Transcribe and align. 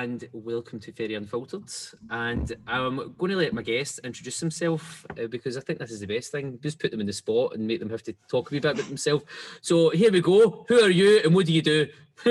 And 0.00 0.28
welcome 0.32 0.78
to 0.78 0.92
Fairy 0.92 1.16
Unfiltered. 1.16 1.68
And 2.08 2.54
I'm 2.68 3.16
going 3.18 3.32
to 3.32 3.36
let 3.36 3.52
my 3.52 3.62
guest 3.62 3.98
introduce 4.04 4.38
himself 4.38 5.04
uh, 5.10 5.26
because 5.26 5.56
I 5.56 5.60
think 5.60 5.80
this 5.80 5.90
is 5.90 5.98
the 5.98 6.06
best 6.06 6.30
thing. 6.30 6.56
Just 6.62 6.78
put 6.78 6.92
them 6.92 7.00
in 7.00 7.08
the 7.08 7.12
spot 7.12 7.56
and 7.56 7.66
make 7.66 7.80
them 7.80 7.90
have 7.90 8.04
to 8.04 8.14
talk 8.30 8.48
a 8.48 8.54
wee 8.54 8.60
bit 8.60 8.74
about 8.74 8.86
themselves. 8.86 9.24
So 9.60 9.90
here 9.90 10.12
we 10.12 10.20
go. 10.20 10.64
Who 10.68 10.80
are 10.80 10.88
you 10.88 11.22
and 11.24 11.34
what 11.34 11.46
do 11.46 11.52
you 11.52 11.62
do? 11.62 11.88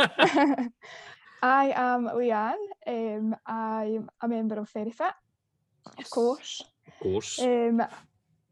I 0.00 0.72
am 1.76 2.08
Leanne. 2.08 2.56
Um, 2.84 3.36
I'm 3.46 4.10
a 4.20 4.26
member 4.26 4.56
of 4.56 4.68
Fairy 4.68 4.90
Fit, 4.90 5.14
of 5.96 6.10
course. 6.10 6.64
Of 6.88 6.98
course. 6.98 7.38
Um, 7.38 7.80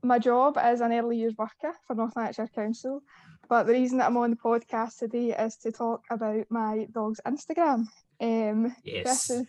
my 0.04 0.20
job 0.20 0.56
is 0.64 0.80
an 0.80 0.92
early 0.92 1.16
years 1.16 1.34
worker 1.36 1.74
for 1.84 1.96
North 1.96 2.14
Lanarkshire 2.14 2.46
Council, 2.54 3.02
but 3.48 3.64
the 3.64 3.72
reason 3.72 3.98
that 3.98 4.06
I'm 4.06 4.16
on 4.18 4.30
the 4.30 4.36
podcast 4.36 4.98
today 4.98 5.30
is 5.36 5.56
to 5.56 5.72
talk 5.72 6.04
about 6.12 6.44
my 6.48 6.86
dog's 6.92 7.20
Instagram. 7.26 7.88
Um, 8.22 8.74
yes. 8.84 9.26
This 9.26 9.30
is 9.30 9.46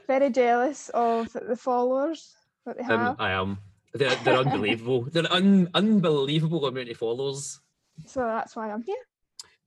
very 0.06 0.30
jealous 0.30 0.88
of 0.88 1.32
the 1.32 1.56
followers 1.56 2.34
that 2.64 2.78
they 2.78 2.84
Um, 2.84 3.00
have. 3.00 3.16
I 3.20 3.32
am. 3.32 3.58
They're, 3.94 4.14
they're 4.24 4.38
unbelievable. 4.38 5.02
They're 5.02 5.32
un- 5.32 5.70
unbelievable 5.74 6.66
amount 6.66 6.88
of 6.90 6.96
followers. 6.96 7.60
So 8.06 8.20
that's 8.20 8.56
why 8.56 8.70
I'm 8.70 8.82
here. 8.82 8.96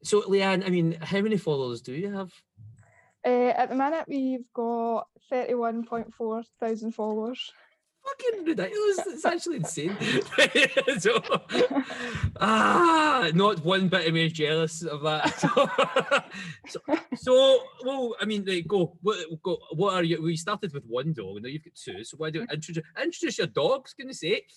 So, 0.04 0.22
Leanne, 0.24 0.66
I 0.66 0.70
mean, 0.70 0.94
how 1.02 1.22
many 1.22 1.38
followers 1.38 1.82
do 1.82 1.94
you 1.94 2.12
have? 2.14 2.32
Uh, 3.26 3.50
at 3.50 3.70
the 3.70 3.76
minute, 3.76 4.06
we've 4.08 4.46
got 4.54 5.08
31.4 5.32 6.44
thousand 6.60 6.92
followers. 6.94 7.52
Fucking 8.10 8.46
ridiculous. 8.46 9.00
It's 9.08 9.26
actually 9.26 9.58
insane. 9.58 9.98
so, 11.00 11.22
ah, 12.40 13.30
not 13.34 13.64
one 13.64 13.88
bit 13.88 14.08
of 14.08 14.14
me 14.14 14.26
is 14.26 14.34
jealous 14.34 14.84
of 14.84 15.02
that. 15.02 15.40
so, 16.68 16.82
so, 17.16 17.60
well, 17.86 18.16
I 18.20 18.26
mean, 18.26 18.46
like, 18.46 18.68
go. 18.68 18.98
What, 19.02 19.18
go. 19.44 19.58
What 19.72 19.94
are 19.94 20.04
you? 20.04 20.22
We 20.22 20.36
started 20.38 20.74
with 20.74 20.86
one 20.86 21.14
dog, 21.14 21.42
now 21.42 21.50
you've 21.50 21.64
got 21.64 21.76
two. 21.76 22.04
So 22.04 22.18
why 22.18 22.30
do 22.30 22.40
you 22.40 22.48
introduce 22.52 22.84
introduce 23.02 23.38
your 23.38 23.48
dogs? 23.48 23.94
Goodness 23.94 24.20
sake. 24.22 24.52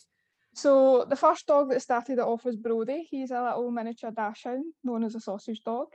So 0.54 1.06
the 1.08 1.16
first 1.16 1.46
dog 1.46 1.70
that 1.70 1.80
started 1.80 2.18
it 2.18 2.20
off 2.20 2.44
was 2.44 2.56
Brody. 2.56 3.06
He's 3.10 3.30
a 3.30 3.42
little 3.42 3.70
miniature 3.70 4.10
dachshund 4.10 4.64
known 4.84 5.04
as 5.04 5.14
a 5.14 5.20
sausage 5.20 5.62
dog. 5.64 5.88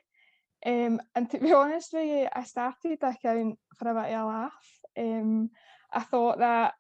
Um, 0.66 1.00
and 1.16 1.30
to 1.30 1.38
be 1.38 1.54
honest 1.54 1.94
with 1.94 2.08
you, 2.08 2.28
I 2.34 2.44
started 2.44 2.98
the 3.00 3.10
account 3.10 3.60
for 3.78 3.90
a 3.90 3.94
bit 3.94 4.14
of 4.14 4.22
a 4.22 4.26
laugh. 4.26 4.68
Um, 4.98 5.52
I 5.94 6.02
thought 6.02 6.40
that 6.40 6.74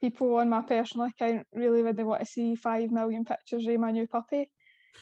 people 0.00 0.36
on 0.36 0.48
my 0.48 0.62
personal 0.62 1.06
account 1.06 1.46
really 1.52 1.82
wouldn't 1.82 2.06
want 2.06 2.20
to 2.20 2.26
see 2.26 2.54
five 2.54 2.90
million 2.90 3.24
pictures 3.24 3.66
of 3.66 3.80
my 3.80 3.90
new 3.90 4.06
puppy 4.06 4.50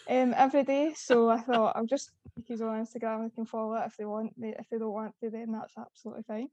um, 0.09 0.35
every 0.37 0.65
day. 0.65 0.95
So 0.97 1.29
I 1.29 1.39
thought 1.39 1.77
I'll 1.77 1.87
just 1.87 2.11
make 2.37 2.49
his 2.49 2.63
on 2.63 2.85
Instagram. 2.85 3.25
They 3.25 3.35
can 3.35 3.47
follow 3.47 3.75
it 3.75 3.87
if 3.87 3.97
they 3.97 4.05
want. 4.05 4.33
If 4.39 4.69
they 4.71 4.79
don't 4.79 4.93
want 4.93 5.15
to, 5.23 5.31
then 5.31 5.53
that's 5.53 5.75
absolutely 5.79 6.25
fine. 6.27 6.49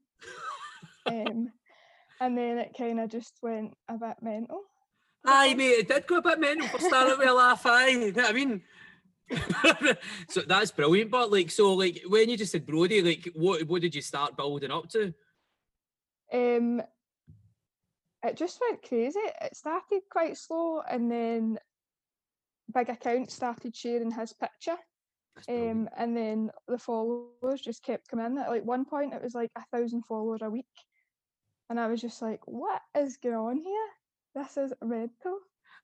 Um, 1.06 1.52
and 2.20 2.38
then 2.38 2.58
it 2.58 2.74
kind 2.76 3.00
of 3.00 3.10
just 3.10 3.34
went 3.42 3.74
a 3.88 3.94
bit 3.94 4.16
mental. 4.22 4.62
Aye, 5.26 5.54
mate, 5.54 5.70
it 5.70 5.88
did 5.88 6.06
go 6.06 6.18
a 6.18 6.22
bit 6.22 6.38
mental 6.38 6.68
for 6.68 6.80
starting 6.80 7.18
with 7.18 7.28
a 7.28 7.32
laugh. 7.32 7.64
Aye, 7.64 7.88
you 7.88 8.12
know 8.12 8.22
what 8.22 8.30
I 8.30 8.32
mean. 8.32 8.62
so 10.28 10.42
that's 10.42 10.70
brilliant. 10.70 11.10
But 11.10 11.32
like, 11.32 11.50
so 11.50 11.74
like, 11.74 12.02
when 12.06 12.28
you 12.28 12.36
just 12.36 12.52
said 12.52 12.66
Brody, 12.66 13.00
like, 13.00 13.30
what 13.34 13.66
what 13.66 13.80
did 13.80 13.94
you 13.94 14.02
start 14.02 14.36
building 14.36 14.70
up 14.70 14.88
to? 14.90 15.14
Um, 16.32 16.82
it 18.24 18.36
just 18.36 18.60
went 18.60 18.82
crazy. 18.82 19.20
It 19.42 19.54
started 19.56 20.02
quite 20.10 20.36
slow, 20.36 20.80
and 20.80 21.10
then 21.10 21.58
big 22.72 22.88
accounts 22.88 23.34
started 23.34 23.76
sharing 23.76 24.10
his 24.10 24.32
picture. 24.32 24.76
Um, 25.48 25.88
and 25.96 26.16
then 26.16 26.50
the 26.68 26.78
followers 26.78 27.60
just 27.60 27.82
kept 27.82 28.08
coming 28.08 28.26
in. 28.26 28.38
At 28.38 28.48
like 28.50 28.64
one 28.64 28.84
point, 28.84 29.12
it 29.14 29.22
was 29.22 29.34
like 29.34 29.50
a 29.56 29.64
thousand 29.76 30.04
followers 30.06 30.42
a 30.42 30.50
week, 30.50 30.64
and 31.68 31.78
I 31.78 31.88
was 31.88 32.00
just 32.00 32.22
like, 32.22 32.40
"What 32.46 32.80
is 32.96 33.16
going 33.16 33.34
on 33.34 33.56
here? 33.58 33.88
This 34.34 34.56
is 34.56 34.72
mental." 34.82 35.38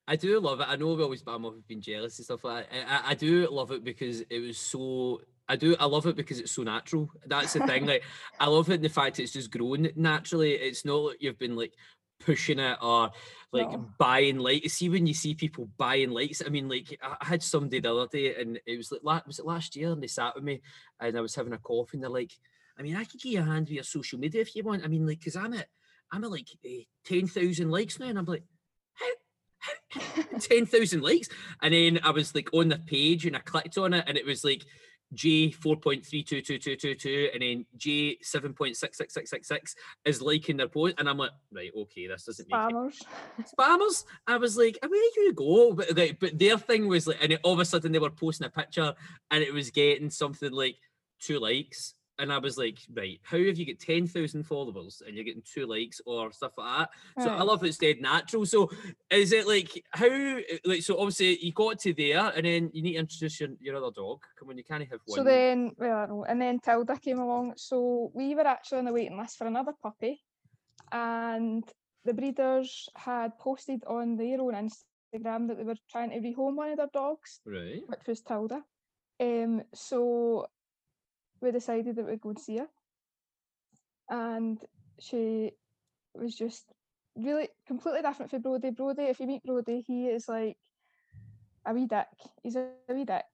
I 0.08 0.16
do 0.16 0.40
love 0.40 0.60
it. 0.60 0.66
I 0.68 0.76
know 0.76 0.94
we 0.94 1.02
always 1.02 1.22
bam 1.22 1.44
off 1.44 1.54
being 1.68 1.80
jealous 1.80 2.18
and 2.18 2.24
stuff 2.24 2.42
like 2.44 2.70
that. 2.70 2.76
I, 2.90 2.96
I- 2.96 3.10
I 3.10 3.14
do 3.14 3.48
love 3.50 3.70
it 3.72 3.84
because 3.84 4.20
it 4.22 4.38
was 4.40 4.58
so. 4.58 5.20
I 5.48 5.56
do. 5.56 5.74
I 5.80 5.86
love 5.86 6.06
it 6.06 6.14
because 6.14 6.38
it's 6.38 6.52
so 6.52 6.62
natural. 6.62 7.10
That's 7.26 7.52
the 7.54 7.66
thing. 7.66 7.86
Like, 7.92 8.04
I 8.38 8.46
love 8.46 8.70
it 8.70 8.74
in 8.74 8.82
the 8.82 8.88
fact 8.88 9.18
it's 9.18 9.32
just 9.32 9.50
grown 9.50 9.88
naturally. 9.96 10.52
It's 10.52 10.84
not 10.84 10.94
like 10.96 11.16
you've 11.20 11.38
been 11.40 11.56
like 11.56 11.74
pushing 12.20 12.58
it 12.58 12.78
or 12.80 13.10
like 13.52 13.70
No. 13.70 13.90
buying 13.98 14.38
likes. 14.38 14.74
See 14.74 14.88
when 14.88 15.06
you 15.06 15.14
see 15.14 15.34
people 15.34 15.68
buying 15.76 16.10
likes. 16.10 16.42
I 16.44 16.50
mean, 16.50 16.68
like 16.68 16.98
I 17.02 17.24
had 17.24 17.42
somebody 17.42 17.80
the 17.80 17.94
other 17.94 18.06
day, 18.06 18.36
and 18.40 18.60
it 18.66 18.76
was 18.76 18.92
like 19.02 19.26
was 19.26 19.38
it 19.38 19.46
last 19.46 19.74
year, 19.74 19.90
and 19.90 20.02
they 20.02 20.06
sat 20.06 20.34
with 20.34 20.44
me, 20.44 20.60
and 21.00 21.16
I 21.16 21.20
was 21.20 21.34
having 21.34 21.52
a 21.52 21.58
coffee, 21.58 21.96
and 21.96 22.02
they're 22.02 22.10
like, 22.10 22.32
I 22.78 22.82
mean, 22.82 22.96
I 22.96 23.04
could 23.04 23.20
give 23.20 23.32
you 23.32 23.40
a 23.40 23.44
hand 23.44 23.66
with 23.66 23.72
your 23.74 23.84
social 23.84 24.18
media 24.18 24.40
if 24.40 24.54
you 24.54 24.62
want. 24.62 24.84
I 24.84 24.88
mean, 24.88 25.06
like, 25.06 25.22
cause 25.24 25.36
I'm 25.36 25.54
at 25.54 25.66
I'm 26.12 26.24
at 26.24 26.30
like 26.30 26.48
eh, 26.64 26.84
ten 27.04 27.26
thousand 27.26 27.70
likes 27.70 27.98
now, 27.98 28.06
and 28.06 28.18
I'm 28.18 28.24
like, 28.24 28.44
how 28.94 29.06
how 29.88 30.22
10,000 30.38 31.02
likes. 31.02 31.28
And 31.62 31.74
then 31.74 32.00
I 32.02 32.10
was 32.10 32.34
like 32.34 32.48
on 32.54 32.68
the 32.68 32.78
page 32.78 33.26
and 33.26 33.36
I 33.36 33.40
clicked 33.40 33.76
on 33.78 33.92
it 33.94 34.04
and 34.06 34.16
it 34.16 34.24
was 34.24 34.44
like 34.44 34.64
J 35.12 35.50
4.322222 35.50 37.32
and 37.32 37.42
then 37.42 37.66
J 37.76 38.16
7.66666 38.18 39.74
is 40.04 40.22
liking 40.22 40.56
their 40.56 40.68
post. 40.68 40.94
And 40.98 41.08
I'm 41.08 41.18
like, 41.18 41.32
right, 41.52 41.70
okay, 41.76 42.06
this 42.06 42.24
doesn't 42.24 42.48
make 42.50 42.58
it. 42.58 42.74
Spammers. 42.74 43.02
Spammers. 43.58 44.04
I 44.26 44.36
was 44.36 44.56
like, 44.56 44.78
away 44.82 44.98
you 45.16 45.32
go. 45.34 45.72
But, 45.72 45.96
like, 45.96 46.20
but 46.20 46.38
their 46.38 46.58
thing 46.58 46.86
was 46.88 47.06
like, 47.06 47.18
and 47.20 47.32
it, 47.32 47.40
all 47.42 47.54
of 47.54 47.60
a 47.60 47.64
sudden 47.64 47.92
they 47.92 47.98
were 47.98 48.10
posting 48.10 48.46
a 48.46 48.50
picture 48.50 48.94
and 49.30 49.42
it 49.42 49.52
was 49.52 49.70
getting 49.70 50.10
something 50.10 50.52
like 50.52 50.76
two 51.18 51.38
likes. 51.38 51.94
And 52.20 52.32
I 52.32 52.38
was 52.38 52.58
like, 52.58 52.78
right, 52.92 53.18
how 53.22 53.38
have 53.38 53.56
you 53.56 53.64
get 53.64 53.80
10,000 53.80 54.42
followers 54.44 55.02
and 55.06 55.16
you're 55.16 55.24
getting 55.24 55.42
two 55.42 55.66
likes 55.66 56.00
or 56.04 56.30
stuff 56.32 56.52
like 56.58 56.88
that? 56.88 57.22
So 57.22 57.30
I 57.30 57.38
Right. 57.38 57.46
love 57.46 57.64
it's 57.64 57.78
dead 57.78 58.00
natural. 58.00 58.44
So 58.46 58.70
is 59.10 59.32
it 59.32 59.46
like 59.46 59.82
how 59.90 60.38
like 60.64 60.82
so 60.82 60.98
obviously 60.98 61.38
you 61.44 61.52
got 61.52 61.78
to 61.80 61.94
there 61.94 62.32
and 62.36 62.44
then 62.44 62.70
you 62.72 62.82
need 62.82 62.92
to 62.92 62.98
introduce 62.98 63.40
your, 63.40 63.50
your 63.60 63.76
other 63.76 63.90
dog. 63.94 64.22
Come 64.38 64.50
on, 64.50 64.58
you 64.58 64.64
can't 64.64 64.82
have 64.82 65.00
one. 65.06 65.16
So 65.16 65.24
then, 65.24 65.72
well, 65.78 65.96
I 65.96 66.06
know, 66.06 66.24
and 66.24 66.40
then 66.40 66.58
Tilda 66.60 66.98
came 66.98 67.18
along. 67.18 67.54
So 67.56 68.10
we 68.14 68.34
were 68.34 68.46
actually 68.46 68.78
on 68.78 68.84
the 68.84 68.92
waiting 68.92 69.18
list 69.18 69.38
for 69.38 69.46
another 69.46 69.72
puppy, 69.82 70.20
and 70.92 71.64
the 72.04 72.14
breeders 72.14 72.88
had 72.96 73.38
posted 73.38 73.84
on 73.86 74.16
their 74.16 74.40
own 74.40 74.54
Instagram 74.54 75.48
that 75.48 75.56
they 75.58 75.64
were 75.64 75.76
trying 75.90 76.10
to 76.10 76.18
rehome 76.18 76.56
one 76.56 76.70
of 76.70 76.76
their 76.76 76.88
dogs, 76.92 77.40
right. 77.44 77.82
which 77.86 78.06
was 78.06 78.20
Tilda. 78.20 78.62
Um, 79.20 79.62
so 79.74 80.46
we 81.40 81.50
decided 81.50 81.96
that 81.96 82.06
we'd 82.06 82.20
go 82.20 82.30
and 82.30 82.38
see 82.38 82.58
her, 82.58 82.68
and 84.08 84.58
she 84.98 85.52
was 86.14 86.34
just 86.34 86.64
really 87.16 87.48
completely 87.66 88.02
different 88.02 88.30
from 88.30 88.42
Brody. 88.42 88.70
Brody, 88.70 89.02
if 89.04 89.20
you 89.20 89.26
meet 89.26 89.44
Brody, 89.44 89.82
he 89.86 90.06
is 90.06 90.28
like 90.28 90.56
a 91.66 91.72
wee 91.72 91.86
dick. 91.86 92.06
He's 92.42 92.56
a 92.56 92.68
wee 92.88 93.04
dick. 93.04 93.24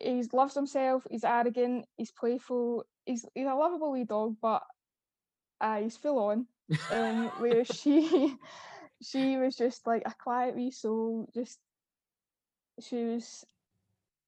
He 0.00 0.22
loves 0.32 0.54
himself. 0.54 1.06
He's 1.10 1.24
arrogant. 1.24 1.86
He's 1.96 2.12
playful. 2.12 2.84
He's 3.04 3.24
he's 3.34 3.46
a 3.46 3.54
lovable 3.54 3.92
wee 3.92 4.04
dog, 4.04 4.36
but 4.40 4.62
uh, 5.60 5.80
he's 5.80 5.96
full 5.96 6.18
on. 6.18 6.46
Um, 6.90 7.30
whereas 7.38 7.68
she 7.68 8.36
she 9.02 9.36
was 9.36 9.56
just 9.56 9.86
like 9.86 10.02
a 10.04 10.14
quiet 10.22 10.54
wee 10.54 10.70
soul. 10.70 11.28
Just 11.32 11.58
she 12.80 13.04
was 13.04 13.44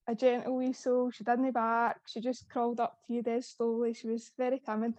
a 0.09 0.15
gentle 0.15 0.57
wee 0.57 0.73
soul. 0.73 1.11
She 1.11 1.23
didn't 1.23 1.53
back. 1.53 2.01
She 2.07 2.21
just 2.21 2.49
crawled 2.49 2.81
up 2.81 2.99
to 3.07 3.13
you 3.13 3.23
dead 3.23 3.45
slowly. 3.45 3.93
She 3.93 4.09
was 4.09 4.33
very 4.39 4.59
timid. 4.59 4.95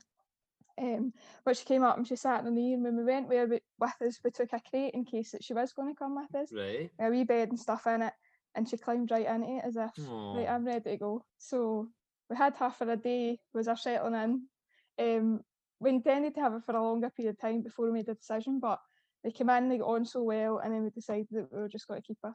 Um, 0.79 1.11
but 1.43 1.57
she 1.57 1.65
came 1.65 1.83
up 1.83 1.97
and 1.97 2.07
she 2.07 2.15
sat 2.15 2.39
on 2.39 2.45
the 2.45 2.51
knee, 2.51 2.73
and 2.73 2.83
when 2.83 2.95
we 2.95 3.03
went 3.03 3.27
with, 3.27 3.37
her 3.37 3.59
with 3.79 4.01
us, 4.07 4.19
we 4.23 4.31
took 4.31 4.53
a 4.53 4.61
crate 4.69 4.93
in 4.93 5.03
case 5.03 5.31
that 5.31 5.43
she 5.43 5.53
was 5.53 5.73
going 5.73 5.93
to 5.93 5.97
come 5.97 6.15
with 6.15 6.33
us 6.41 6.53
Right. 6.53 6.89
a 7.01 7.09
wee 7.09 7.25
bed 7.25 7.49
and 7.49 7.59
stuff 7.59 7.85
in 7.87 8.03
it, 8.03 8.13
and 8.55 8.69
she 8.69 8.77
climbed 8.77 9.11
right 9.11 9.25
into 9.25 9.57
it 9.57 9.63
as 9.65 9.75
if, 9.75 9.91
right, 10.37 10.47
I'm 10.49 10.63
ready 10.63 10.91
to 10.91 10.97
go. 10.97 11.25
So 11.37 11.89
we 12.29 12.37
had 12.37 12.55
her 12.55 12.69
for 12.69 12.89
a 12.89 12.95
day, 12.95 13.39
was 13.53 13.67
our 13.67 13.75
settling 13.75 14.15
in. 14.97 15.17
Um, 15.17 15.41
we 15.81 15.89
intended 15.89 16.35
to 16.35 16.41
have 16.41 16.53
her 16.53 16.61
for 16.61 16.75
a 16.75 16.81
longer 16.81 17.09
period 17.09 17.35
of 17.35 17.41
time 17.41 17.61
before 17.61 17.87
we 17.87 17.91
made 17.91 18.07
a 18.07 18.13
decision, 18.13 18.59
but 18.61 18.79
they 19.23 19.31
came 19.31 19.49
in, 19.49 19.67
they 19.67 19.79
got 19.79 19.87
on 19.87 20.05
so 20.05 20.23
well, 20.23 20.59
and 20.59 20.73
then 20.73 20.83
we 20.83 20.91
decided 20.91 21.27
that 21.31 21.51
we 21.51 21.59
were 21.59 21.67
just 21.67 21.87
going 21.87 22.01
to 22.01 22.07
keep 22.07 22.19
her. 22.23 22.33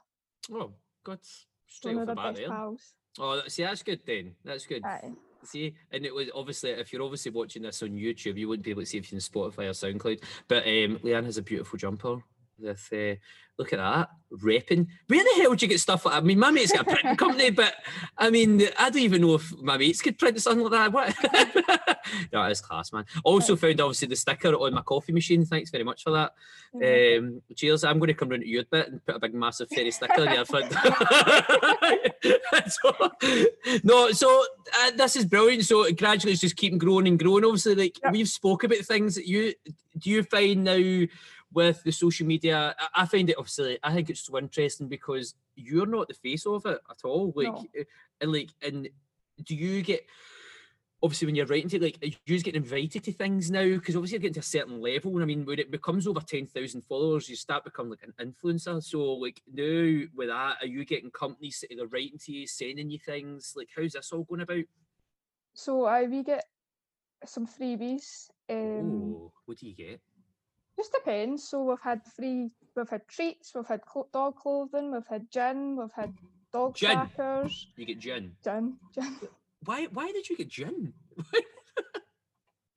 Oh, 0.52 0.72
God. 1.02 1.20
Straight 1.66 1.96
off 1.96 2.06
the 2.06 2.14
bat 2.14 2.36
there. 2.36 2.48
pals. 2.48 2.94
Oh, 3.18 3.40
see, 3.46 3.62
that's 3.62 3.82
good 3.82 4.00
then. 4.06 4.34
That's 4.44 4.66
good. 4.66 4.84
Aye. 4.84 5.12
See, 5.44 5.74
and 5.92 6.06
it 6.06 6.14
was 6.14 6.28
obviously 6.34 6.70
if 6.70 6.92
you're 6.92 7.02
obviously 7.02 7.30
watching 7.30 7.62
this 7.62 7.82
on 7.82 7.90
YouTube, 7.90 8.38
you 8.38 8.48
wouldn't 8.48 8.64
be 8.64 8.70
able 8.70 8.82
to 8.82 8.86
see 8.86 8.98
if 8.98 9.12
you're 9.12 9.18
in 9.18 9.20
Spotify 9.20 9.66
or 9.66 9.70
SoundCloud. 9.70 10.22
But 10.48 10.64
um, 10.64 10.98
Leanne 11.04 11.24
has 11.26 11.36
a 11.36 11.42
beautiful 11.42 11.78
jumper. 11.78 12.16
With 12.58 12.88
uh, 12.92 13.14
look 13.58 13.72
at 13.72 13.78
that 13.78 14.10
repping. 14.32 14.86
Where 15.06 15.22
the 15.22 15.42
hell 15.42 15.54
do 15.54 15.64
you 15.64 15.70
get 15.70 15.80
stuff 15.80 16.04
like? 16.04 16.14
I 16.14 16.20
mean, 16.20 16.38
my 16.38 16.50
mate's 16.50 16.72
got 16.72 16.82
a 16.82 16.84
printing 16.84 17.16
company, 17.16 17.50
but 17.50 17.74
I 18.18 18.30
mean, 18.30 18.62
I 18.78 18.90
don't 18.90 19.02
even 19.02 19.22
know 19.22 19.34
if 19.34 19.56
my 19.58 19.76
mates 19.76 20.02
could 20.02 20.18
print 20.18 20.40
something 20.40 20.64
like 20.64 20.72
that. 20.72 20.92
What? 20.92 21.14
no, 22.32 22.42
it's 22.44 22.60
class, 22.60 22.92
man. 22.92 23.04
Also 23.24 23.56
found 23.56 23.80
obviously 23.80 24.08
the 24.08 24.16
sticker 24.16 24.54
on 24.54 24.74
my 24.74 24.82
coffee 24.82 25.12
machine. 25.12 25.44
Thanks 25.44 25.70
very 25.70 25.84
much 25.84 26.02
for 26.02 26.10
that. 26.10 26.32
Um, 26.74 27.42
cheers. 27.54 27.84
I'm 27.84 27.98
going 27.98 28.08
to 28.08 28.14
come 28.14 28.30
round 28.30 28.42
to 28.42 28.48
you 28.48 28.60
a 28.60 28.64
bit 28.64 28.88
and 28.88 29.04
put 29.04 29.16
a 29.16 29.20
big 29.20 29.34
massive 29.34 29.68
fairy 29.68 29.90
sticker 29.92 30.22
on 30.22 30.34
your 30.34 30.44
front. 30.44 30.72
so, 32.68 33.12
no, 33.84 34.10
so 34.10 34.44
uh, 34.80 34.90
this 34.96 35.16
is 35.16 35.26
brilliant. 35.26 35.64
So 35.64 35.90
gradually 35.92 36.32
it's 36.32 36.40
just 36.40 36.56
keeping 36.56 36.78
growing 36.78 37.06
and 37.06 37.18
growing. 37.18 37.44
Obviously, 37.44 37.74
like 37.76 38.00
yep. 38.02 38.12
we've 38.12 38.28
spoke 38.28 38.64
about 38.64 38.78
things 38.78 39.14
that 39.14 39.26
you 39.28 39.54
do 39.98 40.10
you 40.10 40.22
find 40.24 40.64
now 40.64 41.06
with 41.54 41.82
the 41.84 41.92
social 41.92 42.26
media, 42.26 42.74
I 42.94 43.06
find 43.06 43.30
it 43.30 43.36
obviously 43.38 43.78
I 43.82 43.92
think 43.92 44.10
it's 44.10 44.26
so 44.26 44.36
interesting 44.38 44.88
because 44.88 45.34
you're 45.54 45.86
not 45.86 46.08
the 46.08 46.14
face 46.14 46.46
of 46.46 46.66
it 46.66 46.80
at 46.90 47.04
all. 47.04 47.32
Like, 47.34 47.46
no. 47.46 47.66
Eh, 47.76 47.84
and 48.20 48.32
like, 48.32 48.50
and 48.62 48.88
do 49.42 49.54
you 49.54 49.82
get 49.82 50.04
obviously 51.02 51.26
when 51.26 51.34
you're 51.34 51.46
writing 51.46 51.68
to 51.68 51.82
like 51.82 51.98
you 52.02 52.12
just 52.26 52.44
get 52.44 52.56
invited 52.56 53.04
to 53.04 53.12
things 53.12 53.50
now? 53.50 53.62
Because 53.62 53.94
obviously 53.94 54.16
you're 54.16 54.22
getting 54.22 54.34
to 54.34 54.40
a 54.40 54.42
certain 54.42 54.80
level 54.80 55.12
and 55.12 55.22
I 55.22 55.26
mean 55.26 55.44
when 55.44 55.58
it 55.58 55.70
becomes 55.70 56.06
over 56.06 56.20
10,000 56.20 56.82
followers 56.82 57.28
you 57.28 57.36
start 57.36 57.64
becoming 57.64 57.90
like 57.90 58.08
an 58.18 58.32
influencer. 58.32 58.82
So 58.82 59.14
like 59.14 59.42
now 59.52 60.06
with 60.14 60.28
that 60.28 60.56
are 60.60 60.66
you 60.66 60.84
getting 60.84 61.10
companies 61.10 61.62
that 61.62 61.80
are 61.80 61.86
writing 61.86 62.18
to 62.24 62.32
you 62.32 62.46
sending 62.46 62.90
you 62.90 62.98
things? 62.98 63.54
Like 63.56 63.68
how's 63.76 63.92
this 63.92 64.12
all 64.12 64.24
going 64.24 64.40
about? 64.40 64.64
So 65.54 65.84
I 65.84 66.04
we 66.04 66.22
get 66.22 66.46
some 67.26 67.46
freebies 67.46 68.28
um 68.50 68.58
Ooh, 68.58 69.32
what 69.46 69.58
do 69.58 69.66
you 69.66 69.74
get 69.74 70.00
just 70.76 70.92
depends. 70.92 71.48
So 71.48 71.62
we've 71.62 71.80
had 71.82 72.00
free, 72.16 72.50
we've 72.76 72.88
had 72.88 73.06
treats, 73.08 73.52
we've 73.54 73.66
had 73.66 73.80
cl- 73.92 74.08
dog 74.12 74.36
clothing, 74.36 74.92
we've 74.92 75.06
had 75.08 75.30
gin, 75.30 75.76
we've 75.76 75.92
had 75.94 76.12
dog 76.52 76.74
gin. 76.74 76.96
crackers. 76.96 77.68
You 77.76 77.86
get 77.86 77.98
gin. 77.98 78.32
Gin, 78.44 78.76
gin. 78.94 79.16
Why? 79.64 79.86
Why 79.92 80.12
did 80.12 80.28
you 80.28 80.36
get 80.36 80.48
gin? 80.48 80.92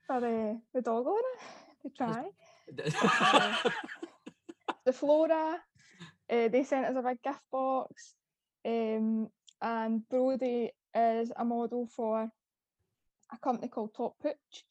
For 0.06 0.16
uh, 0.16 0.54
the 0.74 0.82
dog 0.82 1.06
owner 1.06 1.38
to 1.84 1.90
try. 1.98 2.24
uh, 3.04 3.70
the 4.86 4.94
Flora, 4.94 5.58
uh, 6.30 6.48
they 6.48 6.64
sent 6.64 6.86
us 6.86 6.96
a 6.98 7.02
big 7.02 7.22
gift 7.22 7.42
box, 7.52 8.14
um, 8.66 9.28
and 9.62 10.08
Brody 10.08 10.72
is 10.96 11.32
a 11.36 11.44
model 11.44 11.88
for 11.88 12.32
a 13.34 13.38
company 13.44 13.68
called 13.68 13.94
Top 13.96 14.16
Pooch. 14.22 14.64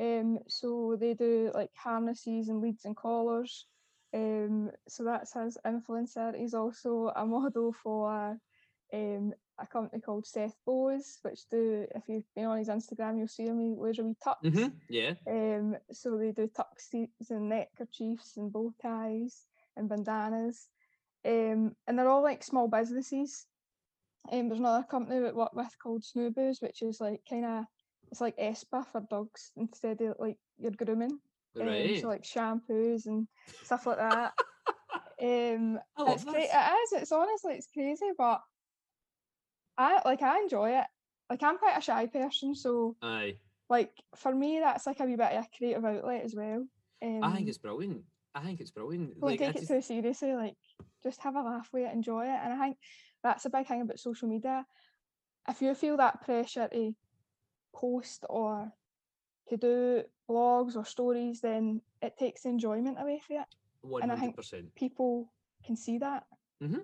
Um, 0.00 0.40
so 0.48 0.96
they 0.98 1.14
do 1.14 1.50
like 1.54 1.70
harnesses 1.76 2.48
and 2.48 2.60
leads 2.60 2.84
and 2.84 2.96
collars. 2.96 3.66
Um, 4.12 4.70
so 4.88 5.04
that's 5.04 5.34
his 5.34 5.58
influencer. 5.66 6.36
He's 6.36 6.54
also 6.54 7.12
a 7.14 7.26
model 7.26 7.72
for 7.72 8.38
um, 8.92 9.32
a 9.58 9.66
company 9.66 10.00
called 10.00 10.26
Seth 10.26 10.56
Bowes, 10.66 11.18
which 11.22 11.48
do 11.50 11.86
if 11.94 12.02
you've 12.08 12.34
been 12.34 12.46
on 12.46 12.58
his 12.58 12.68
Instagram, 12.68 13.18
you'll 13.18 13.28
see 13.28 13.44
him. 13.44 13.60
He 13.60 13.72
wears 13.72 13.98
a 13.98 14.04
wee 14.04 14.16
tux. 14.24 14.36
Mm-hmm. 14.44 14.68
Yeah. 14.88 15.14
Um, 15.28 15.76
so 15.92 16.16
they 16.16 16.32
do 16.32 16.48
tuxes 16.48 17.30
and 17.30 17.48
neckerchiefs 17.48 18.36
and 18.36 18.52
bow 18.52 18.72
ties 18.82 19.46
and 19.76 19.88
bandanas. 19.88 20.68
Um, 21.24 21.74
and 21.86 21.98
they're 21.98 22.08
all 22.08 22.22
like 22.22 22.42
small 22.42 22.68
businesses. 22.68 23.46
Um, 24.30 24.48
there's 24.48 24.60
another 24.60 24.84
company 24.84 25.20
that 25.20 25.36
work 25.36 25.54
with 25.54 25.76
called 25.82 26.02
Snooboos, 26.02 26.62
which 26.62 26.82
is 26.82 27.00
like 27.00 27.20
kind 27.28 27.44
of 27.44 27.64
it's 28.10 28.20
like 28.20 28.36
Espa 28.38 28.86
for 28.86 29.02
dogs 29.10 29.50
instead 29.56 30.00
of 30.00 30.16
like 30.18 30.36
your 30.58 30.72
grooming. 30.72 31.18
Right. 31.54 31.90
Um, 31.90 32.00
so 32.00 32.08
like 32.08 32.22
shampoos 32.22 33.06
and 33.06 33.26
stuff 33.62 33.86
like 33.86 33.98
that. 33.98 34.32
um, 35.22 35.78
it's 35.98 36.24
great. 36.24 36.48
It 36.52 36.92
is. 36.92 37.02
It's 37.02 37.12
honestly 37.12 37.54
it's 37.54 37.68
crazy, 37.72 38.10
but 38.16 38.40
I 39.76 40.00
like 40.04 40.22
I 40.22 40.40
enjoy 40.40 40.70
it. 40.78 40.86
Like 41.30 41.42
I'm 41.42 41.58
quite 41.58 41.78
a 41.78 41.80
shy 41.80 42.06
person, 42.06 42.54
so 42.54 42.96
aye. 43.02 43.36
Like 43.70 43.92
for 44.16 44.34
me, 44.34 44.60
that's 44.60 44.86
like 44.86 45.00
a 45.00 45.04
wee 45.04 45.16
bit 45.16 45.32
of 45.32 45.44
a 45.44 45.48
creative 45.56 45.84
outlet 45.84 46.24
as 46.24 46.34
well. 46.34 46.66
Um, 47.02 47.20
I 47.22 47.32
think 47.32 47.48
it's 47.48 47.58
brilliant. 47.58 48.02
I 48.34 48.42
think 48.42 48.60
it's 48.60 48.70
brilliant. 48.70 49.20
Don't 49.20 49.30
like, 49.30 49.38
take 49.38 49.56
it 49.56 49.66
too 49.66 49.80
seriously. 49.80 50.34
Like 50.34 50.56
just 51.02 51.20
have 51.22 51.36
a 51.36 51.42
laugh 51.42 51.68
with 51.72 51.84
it, 51.84 51.92
enjoy 51.92 52.24
it, 52.24 52.40
and 52.42 52.52
I 52.52 52.58
think 52.58 52.76
that's 53.22 53.44
a 53.46 53.50
big 53.50 53.66
thing 53.66 53.80
about 53.80 53.98
social 53.98 54.28
media. 54.28 54.66
If 55.48 55.62
you 55.62 55.74
feel 55.74 55.96
that 55.98 56.22
pressure 56.22 56.68
to 56.68 56.94
post 57.74 58.24
or 58.28 58.72
to 59.48 59.56
do 59.56 60.02
blogs 60.28 60.76
or 60.76 60.84
stories, 60.84 61.40
then 61.40 61.80
it 62.00 62.16
takes 62.18 62.42
the 62.42 62.48
enjoyment 62.48 62.96
away 63.00 63.20
from 63.26 63.36
it. 63.36 63.46
100%. 63.84 64.02
And 64.02 64.12
I 64.12 64.16
think 64.16 64.36
people 64.74 65.32
can 65.64 65.76
see 65.76 65.98
that. 65.98 66.24
Mm-hmm. 66.62 66.78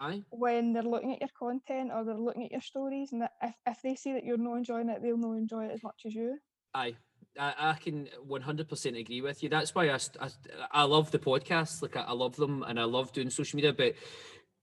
Aye. 0.00 0.22
When 0.30 0.72
they're 0.72 0.82
looking 0.82 1.12
at 1.12 1.20
your 1.20 1.30
content 1.38 1.90
or 1.94 2.04
they're 2.04 2.14
looking 2.14 2.44
at 2.44 2.52
your 2.52 2.62
stories, 2.62 3.12
and 3.12 3.28
if, 3.42 3.54
if 3.66 3.82
they 3.82 3.94
see 3.94 4.12
that 4.14 4.24
you're 4.24 4.38
not 4.38 4.56
enjoying 4.56 4.88
it, 4.88 5.02
they'll 5.02 5.16
not 5.16 5.34
enjoy 5.34 5.66
it 5.66 5.72
as 5.72 5.82
much 5.82 6.02
as 6.06 6.14
you. 6.14 6.38
Aye. 6.74 6.96
I, 7.38 7.54
I 7.58 7.72
can 7.74 8.08
100% 8.28 8.98
agree 8.98 9.20
with 9.20 9.42
you. 9.42 9.48
That's 9.48 9.74
why 9.74 9.90
I, 9.90 9.98
I, 10.20 10.28
I 10.72 10.82
love 10.82 11.10
the 11.10 11.18
podcasts. 11.18 11.82
Like, 11.82 11.96
I, 11.96 12.00
I 12.00 12.12
love 12.12 12.34
them 12.34 12.64
and 12.66 12.80
I 12.80 12.84
love 12.84 13.12
doing 13.12 13.30
social 13.30 13.56
media. 13.56 13.72
But 13.72 13.94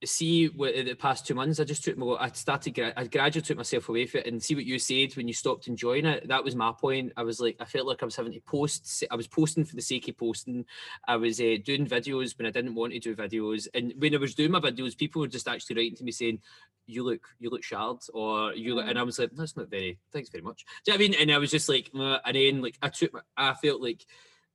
see 0.05 0.47
what 0.47 0.75
the 0.75 0.93
past 0.93 1.25
two 1.25 1.33
months 1.33 1.59
I 1.59 1.63
just 1.63 1.83
took 1.83 1.97
my 1.97 2.05
I 2.19 2.29
started 2.29 2.93
I 2.95 3.05
gradually 3.05 3.41
took 3.41 3.57
myself 3.57 3.89
away 3.89 4.05
from 4.05 4.19
it 4.19 4.27
and 4.27 4.41
see 4.41 4.53
what 4.53 4.65
you 4.65 4.77
said 4.77 5.15
when 5.15 5.27
you 5.27 5.33
stopped 5.33 5.67
enjoying 5.67 6.05
it. 6.05 6.27
That 6.27 6.43
was 6.43 6.55
my 6.55 6.71
point. 6.71 7.13
I 7.17 7.23
was 7.23 7.39
like 7.39 7.55
I 7.59 7.65
felt 7.65 7.87
like 7.87 8.03
I 8.03 8.05
was 8.05 8.15
having 8.15 8.33
to 8.33 8.39
post 8.41 9.03
I 9.09 9.15
was 9.15 9.27
posting 9.27 9.65
for 9.65 9.75
the 9.75 9.81
sake 9.81 10.07
of 10.07 10.17
posting. 10.17 10.65
I 11.07 11.15
was 11.15 11.39
uh, 11.39 11.55
doing 11.65 11.87
videos 11.87 12.37
when 12.37 12.45
I 12.45 12.51
didn't 12.51 12.75
want 12.75 12.93
to 12.93 12.99
do 12.99 13.15
videos. 13.15 13.67
And 13.73 13.93
when 13.97 14.13
I 14.13 14.19
was 14.19 14.35
doing 14.35 14.51
my 14.51 14.59
videos 14.59 14.97
people 14.97 15.21
were 15.21 15.27
just 15.27 15.47
actually 15.47 15.77
writing 15.77 15.97
to 15.97 16.03
me 16.03 16.11
saying 16.11 16.41
you 16.85 17.03
look 17.03 17.27
you 17.39 17.49
look 17.49 17.63
shard 17.63 17.97
or 18.13 18.53
you 18.53 18.75
look 18.75 18.87
and 18.87 18.99
I 18.99 19.03
was 19.03 19.17
like 19.17 19.31
that's 19.33 19.57
not 19.57 19.69
very 19.69 19.97
thanks 20.13 20.29
very 20.29 20.43
much. 20.43 20.63
Do 20.85 20.91
you 20.91 20.97
know 20.97 21.03
I 21.03 21.07
mean? 21.07 21.19
And 21.19 21.31
I 21.31 21.39
was 21.39 21.49
just 21.49 21.69
like 21.69 21.89
and 21.93 22.35
then 22.35 22.61
like 22.61 22.77
I 22.83 22.89
took 22.89 23.23
I 23.35 23.55
felt 23.55 23.81
like 23.81 24.05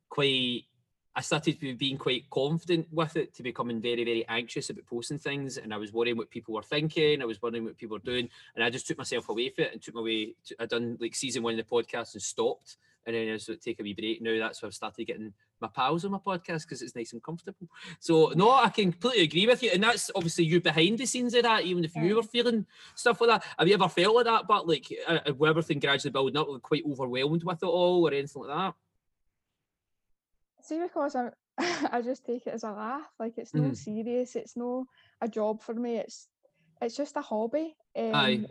quite 0.09 0.67
I 1.14 1.20
started 1.20 1.61
to 1.61 1.75
being 1.75 1.99
quite 1.99 2.29
confident 2.31 2.87
with 2.91 3.17
it 3.17 3.35
to 3.35 3.43
becoming 3.43 3.81
very, 3.81 4.05
very 4.05 4.25
anxious 4.29 4.70
about 4.70 4.87
posting 4.87 5.19
things. 5.19 5.58
And 5.58 5.75
I 5.75 5.77
was 5.77 5.93
worrying 5.93 6.17
what 6.17 6.31
people 6.31 6.55
were 6.55 6.63
thinking. 6.63 7.20
I 7.20 7.27
was 7.27 7.41
worrying 7.43 7.65
what 7.65 7.77
people 7.77 7.96
were 7.96 8.05
doing. 8.05 8.31
And 8.55 8.65
I 8.65 8.70
just 8.70 8.87
took 8.87 8.98
myself 8.98 9.29
away 9.29 9.51
from 9.51 9.65
it 9.65 9.72
and 9.72 9.82
took 9.82 9.94
my 9.94 10.01
way. 10.01 10.34
To, 10.46 10.56
I 10.58 10.67
done 10.67 10.96
like 11.01 11.15
season 11.15 11.43
one 11.43 11.58
of 11.58 11.69
the 11.69 11.70
podcast 11.70 12.15
and 12.15 12.22
stopped. 12.22 12.77
And 13.05 13.15
then 13.15 13.29
I 13.29 13.32
was 13.32 13.48
like, 13.48 13.60
take 13.60 13.81
a 13.81 13.82
wee 13.82 13.94
break. 13.94 14.22
Now 14.22 14.39
that's 14.39 14.63
where 14.63 14.69
I've 14.69 14.75
started 14.75 15.05
getting 15.06 15.34
my 15.60 15.69
pals 15.69 16.05
on 16.05 16.13
my 16.13 16.19
podcast 16.19 16.63
because 16.63 16.81
it's 16.81 16.96
nice 16.96 17.13
and 17.13 17.22
comfortable. 17.22 17.69
So 18.01 18.32
no, 18.34 18.51
I 18.51 18.70
can 18.70 18.93
completely 18.93 19.25
agree 19.25 19.46
with 19.46 19.63
you. 19.63 19.70
And 19.75 19.82
that's 19.82 20.10
obviously 20.15 20.44
you 20.44 20.60
behind 20.60 20.98
the 20.98 21.06
scenes 21.06 21.34
of 21.34 21.43
that, 21.43 21.65
even 21.65 21.84
if 21.84 21.94
you 21.94 22.17
were 22.17 22.22
feeling 22.22 22.65
stuff 22.94 23.20
like 23.20 23.31
that. 23.31 23.44
Have 23.58 23.69
you 23.69 23.75
ever 23.75 23.89
felt 23.89 24.15
like 24.17 24.27
that? 24.27 24.46
But 24.48 24.67
like 24.67 24.87
uh, 25.06 25.19
uh 25.27 25.44
everything 25.44 25.79
gradually 25.79 26.10
building 26.10 26.37
up, 26.37 26.48
like, 26.48 26.63
quite 26.63 26.84
overwhelmed 26.89 27.44
with 27.44 27.63
it 27.63 27.67
all 27.67 28.06
or 28.06 28.15
anything 28.15 28.43
like 28.43 28.56
that? 28.56 28.75
See 30.69 30.81
because 30.81 31.15
I'm 31.15 31.31
I 31.59 32.03
just 32.03 32.25
take 32.25 32.47
it 32.47 32.55
as 32.55 32.65
a 32.65 32.73
laugh. 32.73 33.09
Like 33.19 33.35
it's 33.37 33.55
no 33.55 33.63
mm. 33.63 33.77
serious. 33.77 34.37
It's 34.37 34.57
no 34.57 34.87
a 35.21 35.29
job 35.29 35.63
for 35.63 35.75
me. 35.75 35.97
It's 35.97 36.29
it's 36.81 36.97
just 36.97 37.17
a 37.17 37.23
hobby. 37.23 37.77
Um, 37.97 38.15
Aye. 38.15 38.47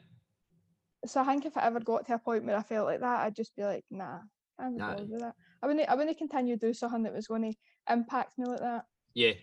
So 1.05 1.19
I 1.19 1.25
think 1.25 1.45
if 1.45 1.57
I 1.57 1.65
ever 1.65 1.79
got 1.79 2.05
to 2.07 2.13
a 2.13 2.19
point 2.19 2.45
where 2.45 2.57
I 2.57 2.61
felt 2.61 2.85
like 2.85 2.99
that, 2.99 3.21
I'd 3.21 3.35
just 3.35 3.55
be 3.55 3.63
like, 3.63 3.83
nah, 3.89 4.19
I'm 4.59 4.77
not 4.77 4.97
that. 4.97 5.33
I 5.63 5.67
wouldn't. 5.67 5.89
I 5.89 5.95
wouldn't 5.95 6.17
continue 6.17 6.57
to 6.57 6.67
do 6.67 6.73
something 6.73 7.03
that 7.03 7.13
was 7.13 7.27
going 7.27 7.51
to 7.51 7.57
impact 7.91 8.37
me 8.37 8.45
like 8.45 8.59
that. 8.59 8.85
Yeah. 9.13 9.33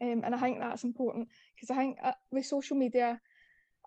Um, 0.00 0.22
and 0.24 0.34
I 0.34 0.38
think 0.38 0.58
that's 0.58 0.84
important 0.84 1.28
because 1.54 1.70
I 1.70 1.76
think 1.76 1.98
uh, 2.02 2.12
with 2.30 2.44
social 2.44 2.76
media, 2.76 3.20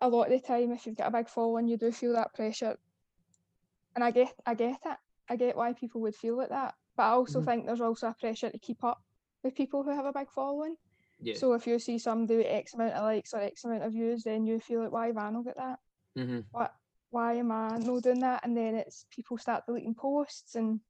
a 0.02 0.08
lot 0.08 0.32
of 0.32 0.32
the 0.32 0.40
time, 0.40 0.72
if 0.72 0.86
you've 0.86 0.98
got 0.98 1.08
a 1.08 1.12
big 1.12 1.30
following, 1.30 1.68
you 1.68 1.78
do 1.78 1.92
feel 1.92 2.14
that 2.14 2.34
pressure. 2.34 2.78
And 3.96 4.04
I 4.04 4.12
get, 4.12 4.34
I 4.46 4.56
get 4.56 4.80
it. 4.86 4.98
I 5.30 5.36
get 5.36 5.56
why 5.56 5.74
people 5.74 6.02
would 6.02 6.16
feel 6.16 6.38
like 6.38 6.50
that. 6.50 6.74
But 6.96 7.04
I 7.04 7.10
also 7.12 7.40
mm-hmm. 7.40 7.50
think 7.50 7.66
there's 7.66 7.82
also 7.82 8.08
a 8.08 8.16
pressure 8.20 8.50
to 8.50 8.60
keep 8.60 8.84
up 8.84 9.02
with 9.44 9.56
people 9.56 9.84
who 9.84 9.96
have 9.96 10.06
a 10.06 10.14
big 10.14 10.30
following. 10.32 10.76
Yeah. 11.20 11.36
So 11.36 11.54
if 11.54 11.66
you 11.68 11.80
see 11.80 11.98
somebody 11.98 12.38
with 12.38 12.48
X 12.50 12.74
amount 12.74 12.94
of 12.94 13.04
likes 13.04 13.34
or 13.34 13.40
X 13.40 13.64
amount 13.64 13.84
of 13.84 13.94
views, 13.94 14.24
then 14.24 14.46
you 14.46 14.60
feel 14.60 14.82
like, 14.82 14.92
why 14.92 15.08
have 15.08 15.18
I 15.18 15.30
not 15.30 15.46
got 15.46 15.58
that? 15.58 15.80
Mm-hmm. 16.18 16.40
What? 16.52 16.74
Why 17.12 17.36
am 17.36 17.52
I 17.52 17.78
not 17.78 18.04
doing 18.04 18.20
that? 18.20 18.44
And 18.44 18.58
then 18.58 18.76
it's 18.76 19.06
people 19.10 19.38
start 19.38 19.66
deleting 19.66 19.96
posts 19.96 20.56
and 20.56 20.82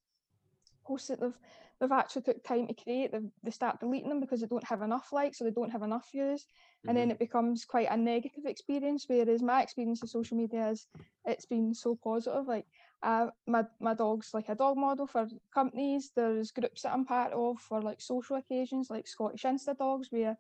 posts 0.86 1.10
that 1.10 1.20
they've 1.20 1.38
they've 1.80 1.92
actually 1.92 2.24
took 2.24 2.44
time 2.44 2.68
to 2.68 2.74
create. 2.74 3.12
They 3.12 3.20
they 3.44 3.52
start 3.52 3.80
deleting 3.80 4.10
them 4.10 4.22
because 4.22 4.42
they 4.42 4.48
don't 4.48 4.64
have 4.64 4.82
enough 4.82 5.12
likes 5.12 5.40
or 5.40 5.44
they 5.44 5.52
don't 5.52 5.72
have 5.72 5.84
enough 5.84 6.10
views, 6.12 6.44
mm-hmm. 6.44 6.90
and 6.90 6.98
then 6.98 7.06
mm-hmm. 7.06 7.12
it 7.12 7.20
becomes 7.20 7.66
quite 7.66 7.90
a 7.92 7.98
negative 7.98 8.46
experience. 8.46 9.06
Whereas 9.08 9.44
my 9.44 9.62
experience 9.62 10.02
of 10.02 10.10
social 10.10 10.38
media 10.38 10.70
is 10.70 10.88
it's 11.26 11.46
been 11.46 11.74
so 11.74 11.98
positive. 12.02 12.48
Like 12.48 12.66
uh, 13.06 13.28
my 13.46 13.64
my 13.80 13.94
dog's 13.94 14.34
like 14.34 14.50
a 14.50 14.56
dog 14.56 14.78
model 14.78 15.06
for 15.06 15.28
companies. 15.54 16.12
There's 16.16 16.52
groups 16.52 16.82
that 16.82 16.94
I'm 16.94 17.06
part 17.06 17.34
of 17.34 17.60
for 17.60 17.82
like 17.82 18.02
social 18.02 18.38
occasions, 18.38 18.90
like 18.90 19.08
Scottish 19.08 19.44
Insta 19.44 19.78
Dogs, 19.78 20.08
where 20.12 20.36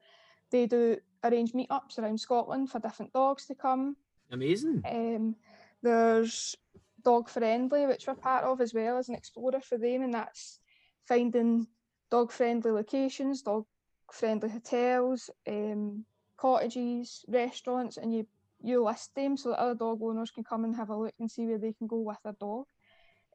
they 0.49 0.65
do 0.65 0.97
arrange 1.23 1.53
meetups 1.53 1.99
around 1.99 2.19
Scotland 2.19 2.71
for 2.71 2.79
different 2.79 3.13
dogs 3.13 3.45
to 3.45 3.55
come. 3.55 3.95
Amazing. 4.31 4.83
Um, 4.83 5.35
there's 5.83 6.55
Dog 7.03 7.29
Friendly, 7.29 7.85
which 7.85 8.07
we're 8.07 8.15
part 8.15 8.43
of 8.43 8.59
as 8.59 8.73
well 8.73 8.97
as 8.97 9.09
an 9.09 9.15
explorer 9.15 9.61
for 9.61 9.77
them, 9.77 10.01
and 10.01 10.13
that's 10.13 10.59
finding 11.03 11.67
dog 12.09 12.31
friendly 12.31 12.71
locations, 12.71 13.43
dog 13.43 13.65
friendly 14.11 14.49
hotels, 14.49 15.29
um, 15.47 16.03
cottages, 16.35 17.23
restaurants, 17.27 17.97
and 17.97 18.11
you 18.11 18.25
you 18.65 18.83
list 18.83 19.11
them 19.15 19.37
so 19.37 19.49
that 19.49 19.59
other 19.59 19.75
dog 19.75 19.99
owners 20.01 20.31
can 20.31 20.43
come 20.43 20.63
and 20.63 20.75
have 20.75 20.89
a 20.89 20.97
look 20.97 21.13
and 21.19 21.29
see 21.29 21.45
where 21.45 21.57
they 21.57 21.73
can 21.73 21.87
go 21.87 21.99
with 21.99 22.17
their 22.23 22.35
dog. 22.39 22.65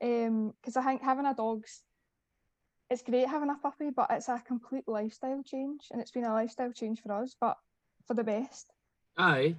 Because 0.01 0.77
um, 0.77 0.83
I 0.83 0.85
think 0.85 1.03
having 1.03 1.27
a 1.27 1.35
dog's 1.35 1.83
it's 2.91 3.03
great 3.03 3.29
having 3.29 3.51
a 3.51 3.55
puppy, 3.55 3.91
but 3.91 4.09
it's 4.11 4.29
a 4.29 4.43
complete 4.45 4.89
lifestyle 4.89 5.43
change, 5.45 5.83
and 5.93 6.01
it's 6.01 6.11
been 6.11 6.25
a 6.25 6.33
lifestyle 6.33 6.73
change 6.73 7.01
for 7.01 7.13
us, 7.13 7.37
but 7.41 7.57
for 8.07 8.15
the 8.15 8.25
best. 8.25 8.73
Aye, 9.17 9.55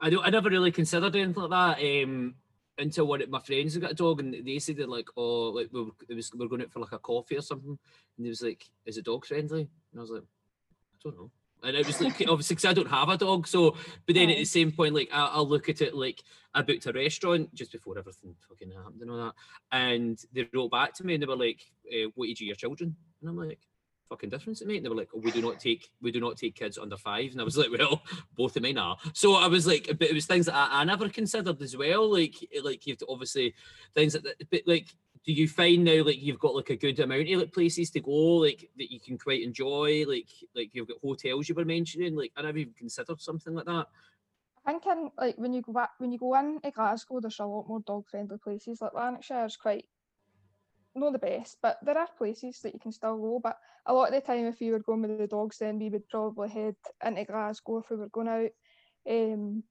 I 0.00 0.10
don't. 0.10 0.24
I 0.24 0.30
never 0.30 0.50
really 0.50 0.70
considered 0.70 1.16
anything 1.16 1.42
like 1.42 1.78
that. 1.78 2.02
Um, 2.02 2.34
until 2.76 3.06
one 3.06 3.22
of 3.22 3.30
my 3.30 3.38
friends 3.38 3.76
got 3.78 3.92
a 3.92 3.94
dog, 3.94 4.20
and 4.20 4.34
they 4.46 4.58
said 4.58 4.76
they're 4.76 4.86
like, 4.86 5.08
oh, 5.16 5.48
like 5.50 5.68
we 5.72 5.80
were, 5.80 5.92
was 6.14 6.30
we 6.34 6.44
are 6.44 6.48
going 6.48 6.60
out 6.60 6.72
for 6.72 6.80
like 6.80 6.92
a 6.92 6.98
coffee 6.98 7.38
or 7.38 7.42
something, 7.42 7.78
and 8.16 8.26
he 8.26 8.28
was 8.28 8.42
like, 8.42 8.68
"Is 8.84 8.98
it 8.98 9.06
dog 9.06 9.24
friendly?" 9.24 9.68
And 9.92 9.98
I 9.98 10.02
was 10.02 10.10
like, 10.10 10.22
"I 10.22 10.96
don't 11.02 11.16
know." 11.16 11.30
And 11.64 11.76
it 11.76 11.86
was 11.86 12.00
like 12.00 12.22
obviously 12.28 12.56
because 12.56 12.64
I 12.64 12.72
don't 12.72 12.90
have 12.90 13.08
a 13.08 13.16
dog, 13.16 13.46
so 13.46 13.76
but 14.06 14.14
then 14.14 14.30
at 14.30 14.36
the 14.36 14.44
same 14.44 14.72
point, 14.72 14.94
like 14.94 15.08
I, 15.12 15.36
will 15.36 15.48
look 15.48 15.68
at 15.68 15.80
it 15.80 15.94
like 15.94 16.22
I 16.54 16.62
booked 16.62 16.86
a 16.86 16.92
restaurant 16.92 17.54
just 17.54 17.72
before 17.72 17.98
everything 17.98 18.34
fucking 18.48 18.70
happened 18.70 19.02
and 19.02 19.10
all 19.10 19.24
that, 19.24 19.34
and 19.72 20.18
they 20.32 20.48
wrote 20.52 20.70
back 20.70 20.94
to 20.94 21.04
me 21.04 21.14
and 21.14 21.22
they 21.22 21.26
were 21.26 21.36
like, 21.36 21.62
uh, 21.92 22.08
"What 22.14 22.28
age 22.28 22.40
are 22.42 22.44
your 22.44 22.56
children?" 22.56 22.96
And 23.20 23.30
I'm 23.30 23.36
like, 23.36 23.60
fucking 24.08 24.30
difference 24.30 24.60
to 24.60 24.66
me. 24.66 24.76
And 24.76 24.84
they 24.84 24.88
were 24.88 24.96
like, 24.96 25.10
oh, 25.14 25.20
we 25.20 25.30
do 25.30 25.42
not 25.42 25.58
take 25.58 25.90
we 26.00 26.12
do 26.12 26.20
not 26.20 26.36
take 26.36 26.54
kids 26.54 26.78
under 26.78 26.96
five. 26.96 27.32
And 27.32 27.40
I 27.40 27.44
was 27.44 27.56
like, 27.56 27.70
well, 27.70 28.02
both 28.36 28.56
of 28.56 28.62
mine 28.62 28.78
are. 28.78 28.96
So 29.12 29.34
I 29.34 29.46
was 29.48 29.66
like, 29.66 29.86
but 29.86 30.08
it 30.08 30.14
was 30.14 30.26
things 30.26 30.46
that 30.46 30.54
I, 30.54 30.80
I 30.80 30.84
never 30.84 31.08
considered 31.08 31.60
as 31.60 31.76
well. 31.76 32.10
Like 32.10 32.34
like 32.62 32.86
you've 32.86 32.98
to 32.98 33.06
obviously 33.08 33.54
things 33.94 34.12
that 34.12 34.24
but 34.50 34.62
like 34.66 34.94
do 35.24 35.32
you 35.32 35.48
find 35.48 35.84
now 35.84 36.02
like 36.04 36.20
you've 36.20 36.38
got 36.38 36.54
like 36.54 36.70
a 36.70 36.76
good 36.76 37.00
amount 37.00 37.30
of 37.30 37.40
like 37.40 37.52
places 37.52 37.90
to 37.90 38.00
go 38.00 38.36
like 38.36 38.68
that 38.76 38.92
you 38.92 39.00
can 39.00 39.16
quite 39.16 39.42
enjoy 39.42 40.04
like 40.06 40.28
like 40.54 40.70
you've 40.72 40.88
got 40.88 40.98
hotels 41.02 41.48
you 41.48 41.54
were 41.54 41.64
mentioning 41.64 42.14
like 42.14 42.32
I 42.36 42.42
never 42.42 42.58
even 42.58 42.74
considered 42.74 43.20
something 43.20 43.54
like 43.54 43.66
that. 43.66 43.86
I 44.66 44.72
think 44.72 44.86
in 44.86 45.10
like 45.18 45.36
when 45.36 45.52
you 45.52 45.62
go 45.62 45.72
back 45.72 45.90
when 45.98 46.12
you 46.12 46.18
go 46.18 46.34
in 46.38 46.60
to 46.60 46.70
Glasgow, 46.70 47.20
there's 47.20 47.38
a 47.38 47.44
lot 47.44 47.68
more 47.68 47.80
dog 47.80 48.06
friendly 48.08 48.38
places. 48.38 48.80
Like 48.80 48.94
Lanarkshire 48.94 49.44
is 49.44 49.56
quite 49.56 49.86
not 50.94 51.12
the 51.12 51.18
best, 51.18 51.58
but 51.60 51.78
there 51.82 51.98
are 51.98 52.08
places 52.16 52.60
that 52.60 52.72
you 52.72 52.80
can 52.80 52.92
still 52.92 53.18
go. 53.18 53.40
But 53.42 53.58
a 53.86 53.92
lot 53.92 54.08
of 54.08 54.14
the 54.14 54.20
time, 54.20 54.46
if 54.46 54.60
you 54.60 54.72
were 54.72 54.78
going 54.78 55.02
with 55.02 55.18
the 55.18 55.26
dogs, 55.26 55.58
then 55.58 55.78
we 55.78 55.90
would 55.90 56.08
probably 56.08 56.48
head 56.48 56.76
into 57.04 57.24
Glasgow 57.24 57.78
if 57.78 57.90
we 57.90 57.96
were 57.96 58.08
going 58.08 58.28
out 58.28 58.50
um, 59.10 59.62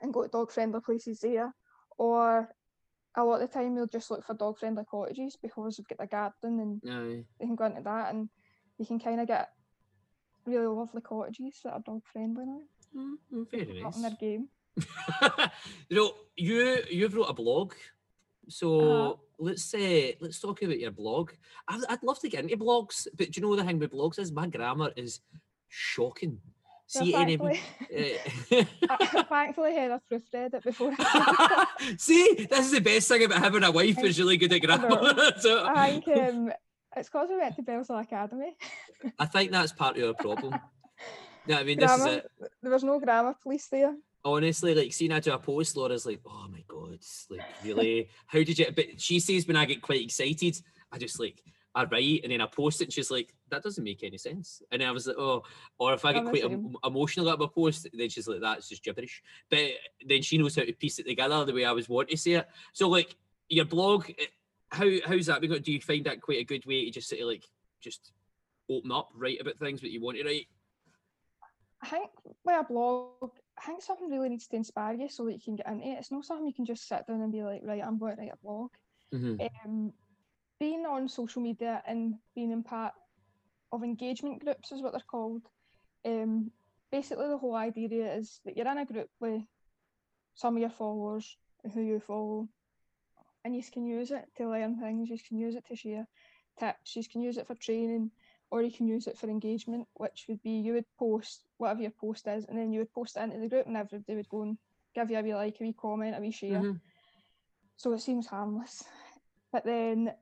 and 0.00 0.12
go 0.12 0.22
to 0.22 0.28
dog 0.28 0.50
friendly 0.50 0.80
places 0.80 1.20
there. 1.20 1.54
Or 1.96 2.48
a 3.18 3.24
lot 3.24 3.42
of 3.42 3.48
the 3.50 3.54
time, 3.54 3.74
we'll 3.74 3.86
just 3.86 4.10
look 4.10 4.24
for 4.24 4.34
dog 4.34 4.58
friendly 4.58 4.84
cottages 4.90 5.36
because 5.40 5.78
we've 5.78 5.88
got 5.88 5.98
the 5.98 6.06
garden 6.06 6.60
and 6.60 6.82
Aye. 6.88 7.24
they 7.38 7.46
can 7.46 7.56
go 7.56 7.66
into 7.66 7.82
that 7.82 8.14
and 8.14 8.28
you 8.78 8.86
can 8.86 8.98
kind 8.98 9.20
of 9.20 9.26
get 9.26 9.48
really 10.46 10.66
lovely 10.66 11.02
cottages 11.02 11.60
that 11.64 11.72
are 11.72 11.82
dog 11.84 12.02
friendly 12.12 12.44
now. 12.46 12.60
Mm, 12.96 13.50
very 13.50 13.82
nice. 13.82 13.96
in 13.96 14.02
their 14.02 14.16
game. 14.18 14.48
you 15.88 15.96
know, 15.96 16.12
you 16.36 16.78
you've 16.90 17.14
wrote 17.14 17.30
a 17.30 17.34
blog 17.34 17.74
so 18.48 18.80
uh-huh. 18.80 19.14
let's 19.38 19.64
say 19.64 20.16
let's 20.20 20.40
talk 20.40 20.62
about 20.62 20.78
your 20.78 20.90
blog. 20.90 21.32
I'd, 21.68 21.80
I'd, 21.88 22.02
love 22.02 22.18
to 22.20 22.28
get 22.28 22.44
into 22.44 22.56
blogs, 22.56 23.06
but 23.16 23.30
do 23.30 23.40
you 23.40 23.46
know 23.46 23.56
the 23.56 23.64
thing 23.64 23.78
with 23.78 23.92
blogs 23.92 24.18
is 24.18 24.32
my 24.32 24.46
grammar 24.46 24.92
is 24.96 25.20
shocking. 25.68 26.38
See, 26.88 27.12
thankfully, 27.12 27.60
any, 27.92 28.14
uh, 28.88 29.22
thankfully, 29.28 29.74
Heather 29.74 30.00
proofread 30.10 30.54
it 30.54 30.64
before. 30.64 30.94
See, 31.98 32.46
this 32.48 32.66
is 32.66 32.72
the 32.72 32.80
best 32.80 33.08
thing 33.08 33.24
about 33.24 33.40
having 33.40 33.62
a 33.62 33.70
wife 33.70 33.98
who's 33.98 34.18
really 34.18 34.38
good 34.38 34.52
at 34.54 34.62
grammar. 34.62 35.32
so, 35.38 35.66
I 35.66 35.90
think 35.90 36.08
um, 36.08 36.52
it's 36.96 37.10
because 37.10 37.28
we 37.28 37.36
went 37.36 37.56
to 37.56 37.62
Bellshill 37.62 38.00
Academy. 38.00 38.56
I 39.18 39.26
think 39.26 39.50
that's 39.52 39.72
part 39.72 39.96
of 39.96 40.02
your 40.02 40.14
problem. 40.14 40.58
Yeah, 41.46 41.58
I 41.58 41.64
mean, 41.64 41.76
grammar, 41.78 42.04
this 42.04 42.12
is 42.12 42.16
it. 42.40 42.52
There 42.62 42.72
was 42.72 42.84
no 42.84 42.98
grammar 42.98 43.34
police 43.42 43.66
there 43.68 43.94
honestly, 44.24 44.74
like 44.74 44.92
seeing 44.92 45.12
I 45.12 45.20
do 45.20 45.32
a 45.32 45.38
post, 45.38 45.76
Laura's 45.76 46.06
like, 46.06 46.20
oh 46.26 46.48
my 46.50 46.62
god, 46.66 46.98
like 47.30 47.44
really, 47.64 48.08
how 48.26 48.42
did 48.42 48.58
you? 48.58 48.66
But 48.74 49.00
she 49.00 49.20
says 49.20 49.46
when 49.46 49.56
I 49.56 49.64
get 49.64 49.82
quite 49.82 50.02
excited, 50.02 50.60
I 50.92 50.98
just 50.98 51.20
like 51.20 51.42
I 51.74 51.84
write 51.84 52.20
and 52.22 52.32
then 52.32 52.40
I 52.40 52.46
post 52.46 52.80
it, 52.80 52.84
and 52.84 52.92
she's 52.92 53.10
like, 53.10 53.34
that 53.50 53.62
doesn't 53.62 53.84
make 53.84 54.02
any 54.02 54.18
sense. 54.18 54.62
And 54.70 54.82
I 54.82 54.90
was 54.90 55.06
like, 55.06 55.16
oh, 55.18 55.42
or 55.78 55.94
if 55.94 56.04
I 56.04 56.12
get 56.12 56.24
quite 56.24 56.44
em- 56.44 56.76
emotional 56.84 57.28
about 57.28 57.44
a 57.44 57.48
post, 57.48 57.88
then 57.92 58.08
she's 58.08 58.28
like, 58.28 58.40
that's 58.40 58.68
just 58.68 58.84
gibberish. 58.84 59.22
But 59.50 59.70
then 60.06 60.22
she 60.22 60.38
knows 60.38 60.56
how 60.56 60.64
to 60.64 60.72
piece 60.72 60.98
it 60.98 61.06
together 61.06 61.44
the 61.44 61.52
way 61.52 61.64
I 61.64 61.72
was 61.72 61.88
wanting 61.88 62.16
to 62.16 62.22
say 62.22 62.32
it. 62.32 62.48
So 62.72 62.88
like 62.88 63.16
your 63.48 63.64
blog, 63.64 64.10
eh, 64.10 64.26
how 64.70 64.88
how's 65.06 65.26
that 65.26 65.40
been? 65.40 65.62
Do 65.62 65.72
you 65.72 65.80
find 65.80 66.04
that 66.04 66.20
quite 66.20 66.40
a 66.40 66.44
good 66.44 66.66
way 66.66 66.84
to 66.84 66.90
just 66.90 67.08
sort 67.08 67.22
of 67.22 67.28
like 67.28 67.44
just 67.80 68.12
open 68.70 68.92
up, 68.92 69.10
write 69.14 69.40
about 69.40 69.58
things 69.58 69.80
that 69.80 69.90
you 69.90 70.00
want 70.00 70.18
to 70.18 70.24
write? 70.24 70.46
I 71.82 71.86
think 71.88 72.10
with 72.44 72.56
a 72.60 72.64
blog, 72.64 73.30
I 73.56 73.66
think 73.66 73.82
something 73.82 74.10
really 74.10 74.28
needs 74.28 74.48
to 74.48 74.56
inspire 74.56 74.94
you 74.94 75.08
so 75.08 75.24
that 75.26 75.32
you 75.32 75.40
can 75.40 75.56
get 75.56 75.68
into 75.68 75.86
it. 75.86 75.98
It's 75.98 76.10
not 76.10 76.24
something 76.24 76.46
you 76.46 76.52
can 76.52 76.66
just 76.66 76.88
sit 76.88 77.06
down 77.06 77.22
and 77.22 77.32
be 77.32 77.42
like, 77.42 77.62
right, 77.64 77.82
I'm 77.84 77.98
going 77.98 78.16
to 78.16 78.22
write 78.22 78.32
a 78.32 78.44
blog. 78.44 78.70
Mm-hmm. 79.14 79.46
Um, 79.64 79.92
being 80.58 80.84
on 80.86 81.08
social 81.08 81.40
media 81.40 81.82
and 81.86 82.14
being 82.34 82.50
in 82.50 82.62
part 82.62 82.92
of 83.72 83.82
engagement 83.82 84.44
groups 84.44 84.72
is 84.72 84.82
what 84.82 84.92
they're 84.92 85.00
called. 85.00 85.42
Um, 86.04 86.50
basically, 86.90 87.28
the 87.28 87.38
whole 87.38 87.54
idea 87.54 88.14
is 88.14 88.40
that 88.44 88.56
you're 88.56 88.70
in 88.70 88.78
a 88.78 88.84
group 88.84 89.10
with 89.20 89.42
some 90.34 90.56
of 90.56 90.60
your 90.60 90.70
followers 90.70 91.36
and 91.64 91.72
who 91.72 91.82
you 91.82 92.00
follow, 92.00 92.48
and 93.44 93.54
you 93.54 93.62
can 93.62 93.86
use 93.86 94.10
it 94.10 94.24
to 94.36 94.48
learn 94.48 94.80
things. 94.80 95.10
You 95.10 95.18
can 95.18 95.38
use 95.38 95.54
it 95.54 95.66
to 95.68 95.76
share 95.76 96.06
tips. 96.58 96.96
You 96.96 97.04
can 97.04 97.20
use 97.20 97.36
it 97.36 97.46
for 97.46 97.54
training 97.54 98.10
or 98.50 98.62
you 98.62 98.70
can 98.70 98.86
use 98.86 99.06
it 99.06 99.18
for 99.18 99.28
engagement, 99.28 99.86
which 99.94 100.24
would 100.28 100.42
be 100.42 100.50
you 100.50 100.74
would 100.74 100.84
post 100.98 101.44
whatever 101.58 101.82
your 101.82 101.90
post 101.90 102.26
is, 102.28 102.46
and 102.46 102.58
then 102.58 102.72
you 102.72 102.80
would 102.80 102.92
post 102.92 103.16
it 103.16 103.22
into 103.22 103.38
the 103.38 103.48
group, 103.48 103.66
and 103.66 103.76
everybody 103.76 104.16
would 104.16 104.28
go 104.28 104.42
and 104.42 104.56
give 104.94 105.10
you 105.10 105.18
a 105.18 105.22
wee 105.22 105.34
like, 105.34 105.56
a 105.60 105.64
wee 105.64 105.74
comment, 105.78 106.16
a 106.16 106.20
wee 106.20 106.30
share. 106.30 106.60
Mm-hmm. 106.60 106.72
So 107.76 107.92
it 107.92 108.00
seems 108.00 108.26
harmless, 108.26 108.82
but 109.52 109.64
then 109.64 110.12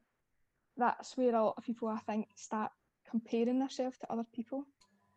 that's 0.76 1.16
where 1.16 1.34
a 1.34 1.44
lot 1.44 1.54
of 1.56 1.64
people, 1.64 1.88
I 1.88 1.98
think, 1.98 2.28
start 2.34 2.70
comparing 3.10 3.58
themselves 3.58 3.98
to 3.98 4.12
other 4.12 4.26
people. 4.34 4.64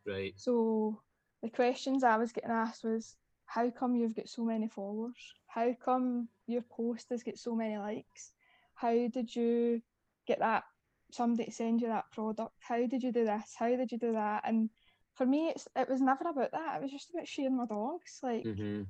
Right. 0.05 0.33
So 0.35 1.01
the 1.41 1.49
questions 1.49 2.03
I 2.03 2.17
was 2.17 2.31
getting 2.31 2.51
asked 2.51 2.83
was, 2.83 3.15
how 3.45 3.69
come 3.71 3.95
you've 3.95 4.15
got 4.15 4.29
so 4.29 4.43
many 4.43 4.67
followers? 4.67 5.17
How 5.47 5.73
come 5.83 6.27
your 6.47 6.61
post 6.61 7.07
has 7.09 7.23
got 7.23 7.37
so 7.37 7.55
many 7.55 7.77
likes? 7.77 8.31
How 8.75 9.07
did 9.07 9.35
you 9.35 9.81
get 10.27 10.39
that 10.39 10.63
somebody 11.11 11.45
to 11.45 11.51
send 11.51 11.81
you 11.81 11.87
that 11.87 12.11
product. 12.11 12.53
How 12.59 12.85
did 12.85 13.03
you 13.03 13.11
do 13.11 13.25
this? 13.25 13.55
How 13.57 13.75
did 13.75 13.91
you 13.91 13.97
do 13.97 14.13
that? 14.13 14.43
And 14.45 14.69
for 15.15 15.25
me, 15.25 15.49
it's 15.49 15.67
it 15.75 15.89
was 15.89 16.01
never 16.01 16.29
about 16.29 16.51
that. 16.51 16.77
It 16.77 16.81
was 16.83 16.91
just 16.91 17.09
about 17.09 17.27
sharing 17.27 17.57
my 17.57 17.65
dogs. 17.65 18.19
Like 18.23 18.43
mm-hmm. 18.43 18.83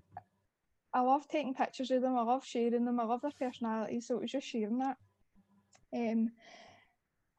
I 0.94 1.02
love 1.02 1.28
taking 1.28 1.54
pictures 1.54 1.92
of 1.92 2.02
them. 2.02 2.18
I 2.18 2.24
love 2.24 2.46
sharing 2.46 2.86
them. 2.86 3.00
I 3.00 3.04
love 3.04 3.22
their 3.22 3.32
personality. 3.40 4.02
So 4.02 4.18
it 4.18 4.22
was 4.22 4.32
just 4.32 4.48
sharing 4.48 4.80
that. 4.80 4.98
Um, 5.94 6.32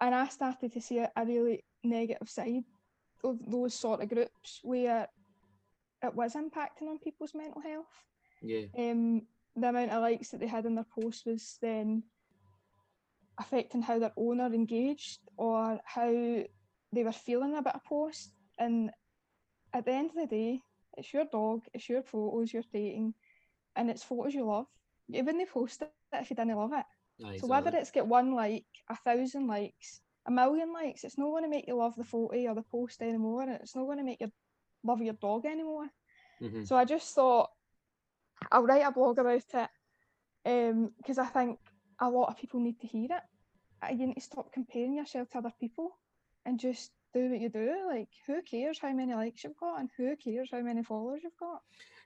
and 0.00 0.14
I 0.14 0.28
started 0.28 0.72
to 0.72 0.80
see 0.80 0.98
a, 0.98 1.10
a 1.16 1.24
really 1.24 1.64
negative 1.84 2.28
side 2.28 2.64
of 3.22 3.38
those 3.46 3.74
sort 3.74 4.02
of 4.02 4.08
groups 4.08 4.60
where 4.62 5.08
it 6.02 6.14
was 6.14 6.34
impacting 6.34 6.88
on 6.88 6.98
people's 6.98 7.34
mental 7.34 7.60
health. 7.60 8.04
Yeah. 8.42 8.66
Um, 8.76 9.22
the 9.56 9.68
amount 9.68 9.90
of 9.90 10.02
likes 10.02 10.30
that 10.30 10.40
they 10.40 10.46
had 10.46 10.64
in 10.64 10.74
their 10.74 10.86
posts 10.94 11.26
was 11.26 11.58
then 11.60 12.04
affecting 13.38 13.82
how 13.82 13.98
their 13.98 14.12
owner 14.16 14.46
engaged 14.46 15.20
or 15.36 15.78
how 15.84 16.10
they 16.10 17.04
were 17.04 17.12
feeling 17.12 17.56
about 17.56 17.76
a 17.76 17.88
post. 17.88 18.32
And 18.58 18.90
at 19.72 19.84
the 19.84 19.92
end 19.92 20.10
of 20.10 20.16
the 20.16 20.26
day, 20.26 20.60
it's 20.96 21.12
your 21.12 21.24
dog, 21.30 21.62
it's 21.74 21.88
your 21.88 22.02
photos 22.02 22.52
you're 22.52 22.62
taking, 22.62 23.14
and 23.76 23.90
it's 23.90 24.02
photos 24.02 24.34
you 24.34 24.44
love. 24.44 24.66
You 25.08 25.24
wouldn't 25.24 25.50
post 25.50 25.82
it 25.82 25.90
if 26.12 26.30
you 26.30 26.36
didn't 26.36 26.56
love 26.56 26.72
it. 26.72 26.84
So 27.40 27.46
whether 27.46 27.70
it's 27.74 27.90
get 27.90 28.06
one 28.06 28.34
like, 28.34 28.64
a 28.88 28.96
thousand 28.96 29.46
likes, 29.46 30.00
a 30.26 30.30
million 30.30 30.72
likes, 30.72 31.04
it's 31.04 31.18
not 31.18 31.30
going 31.30 31.44
to 31.44 31.50
make 31.50 31.66
you 31.66 31.76
love 31.76 31.94
the 31.96 32.04
photo 32.04 32.36
or 32.46 32.54
the 32.54 32.62
post 32.62 33.02
anymore, 33.02 33.42
and 33.42 33.52
it's 33.52 33.76
not 33.76 33.84
going 33.84 33.98
to 33.98 34.04
make 34.04 34.20
you 34.20 34.30
love 34.84 35.00
your 35.00 35.14
dog 35.14 35.46
anymore. 35.46 35.88
Mm-hmm. 36.42 36.64
So 36.64 36.76
I 36.76 36.84
just 36.84 37.14
thought 37.14 37.50
I'll 38.50 38.64
write 38.64 38.86
a 38.86 38.92
blog 38.92 39.18
about 39.18 39.42
it 39.54 39.68
because 40.44 41.18
um, 41.18 41.24
I 41.24 41.26
think 41.26 41.58
a 42.00 42.08
lot 42.08 42.28
of 42.28 42.38
people 42.38 42.60
need 42.60 42.80
to 42.80 42.86
hear 42.86 43.08
it. 43.10 43.22
Uh, 43.82 43.92
you 43.92 44.06
need 44.06 44.14
to 44.14 44.20
stop 44.20 44.52
comparing 44.52 44.94
yourself 44.94 45.30
to 45.30 45.38
other 45.38 45.52
people 45.60 45.98
and 46.46 46.58
just 46.58 46.90
do 47.12 47.30
what 47.30 47.40
you 47.40 47.48
do. 47.48 47.74
Like, 47.88 48.08
who 48.26 48.40
cares 48.42 48.78
how 48.78 48.92
many 48.92 49.14
likes 49.14 49.44
you've 49.44 49.56
got, 49.56 49.80
and 49.80 49.90
who 49.96 50.16
cares 50.16 50.50
how 50.52 50.60
many 50.60 50.82
followers 50.82 51.20
you've 51.22 51.36
got? 51.38 51.60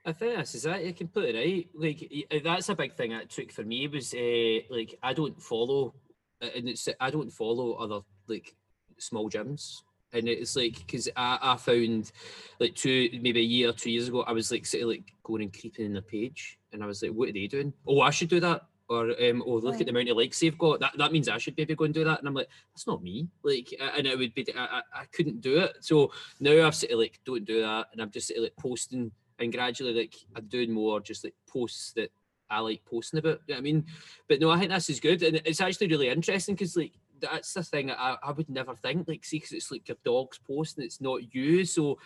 I 0.05 0.13
think 0.13 0.37
this 0.37 0.55
is 0.55 0.63
that. 0.65 0.85
You're 0.85 0.93
completely 0.93 1.41
right. 1.41 1.69
Like, 1.75 2.27
uh, 2.31 2.39
that's 2.45 2.69
a 2.69 2.75
big 2.75 2.95
thing 2.95 3.11
that 3.11 3.31
took 3.31 3.51
for 3.51 3.63
me 3.63 3.89
was 3.89 4.13
uh, 4.13 4.59
like 4.71 4.99
I 5.03 5.13
don't 5.13 5.41
follow, 5.41 5.95
uh, 6.43 6.49
and 6.55 6.69
it's 6.69 6.89
I 7.01 7.11
don't 7.11 7.31
follow 7.31 7.73
other 7.75 8.01
like 8.29 8.55
small 8.99 9.31
gyms. 9.31 9.83
And 10.13 10.29
it's 10.29 10.55
like 10.55 10.77
because 10.79 11.09
I, 11.17 11.39
I 11.43 11.57
found 11.57 12.13
like 12.61 12.77
two 12.77 13.11
maybe 13.21 13.41
a 13.41 13.43
year 13.43 13.73
two 13.73 13.91
years 13.91 14.07
ago 14.07 14.23
I 14.23 14.31
was 14.31 14.53
like 14.53 14.65
sort 14.65 14.85
of 14.85 14.91
like 14.91 15.13
going 15.25 15.43
and 15.43 15.53
creeping 15.53 15.87
in 15.87 15.93
the 15.93 16.03
page 16.03 16.57
and 16.73 16.85
I 16.85 16.87
was 16.87 17.03
like 17.03 17.11
what 17.11 17.31
are 17.31 17.33
they 17.33 17.49
doing 17.49 17.73
oh 17.85 18.01
I 18.01 18.11
should 18.11 18.29
do 18.29 18.39
that 18.39 18.63
or 18.89 19.11
um, 19.11 19.43
oh 19.47 19.57
look 19.57 19.81
at 19.81 19.87
the 19.87 19.91
amount 19.91 20.11
of 20.11 20.17
likes 20.17 20.41
they've 20.41 20.57
got. 20.59 20.81
That 20.81 20.93
that 20.99 21.13
means 21.13 21.29
I 21.29 21.39
should 21.39 21.57
maybe 21.57 21.75
go 21.75 21.85
and 21.85 21.95
do 21.95 22.05
that. 22.05 22.19
And 22.19 22.29
I'm 22.29 22.35
like, 22.35 22.49
that's 22.75 22.87
not 22.87 23.03
me. 23.03 23.29
Like, 23.43 23.75
and 23.81 24.07
it 24.07 24.19
would 24.19 24.35
be 24.35 24.47
I, 24.55 24.65
I, 24.65 24.83
I 24.95 25.05
couldn't 25.13 25.41
do 25.41 25.59
it. 25.59 25.77
So 25.81 26.13
now 26.41 26.67
I've 26.67 26.75
sort 26.75 26.93
of 26.93 26.99
like 26.99 27.21
don't 27.25 27.45
do 27.45 27.63
that, 27.63 27.89
and 27.93 28.01
I'm 28.01 28.11
just 28.11 28.29
sort 28.29 28.39
of 28.39 28.45
like 28.45 28.57
posting 28.57 29.11
and 29.45 29.53
gradually 29.53 29.95
like 29.95 30.15
I'm 30.35 30.47
doing 30.47 30.73
more 30.73 31.01
just 31.01 31.25
like 31.25 31.35
posts 31.49 31.93
that 31.93 32.11
I 32.51 32.61
like 32.61 32.85
posting 32.85 33.19
about. 33.19 33.41
You 33.47 33.55
know 33.55 33.59
I 33.59 33.63
mean? 33.63 33.85
But 34.29 34.41
no, 34.41 34.51
I 34.51 34.59
think 34.59 34.71
this 34.71 34.91
is 34.91 35.01
good, 35.01 35.23
and 35.23 35.41
it's 35.45 35.61
actually 35.61 35.89
really 35.89 36.09
interesting 36.09 36.55
because 36.55 36.77
like 36.77 36.93
that's 37.21 37.55
the 37.55 37.63
thing 37.63 37.91
I, 37.91 38.17
I 38.23 38.33
would 38.33 38.51
never 38.51 38.75
think 38.75 39.07
like 39.07 39.25
see 39.25 39.39
because 39.39 39.53
it's 39.53 39.71
like 39.71 39.89
your 39.89 39.97
dog's 40.05 40.39
post 40.39 40.77
and 40.77 40.85
it's 40.85 41.01
not 41.01 41.35
you 41.35 41.65
so 41.65 41.99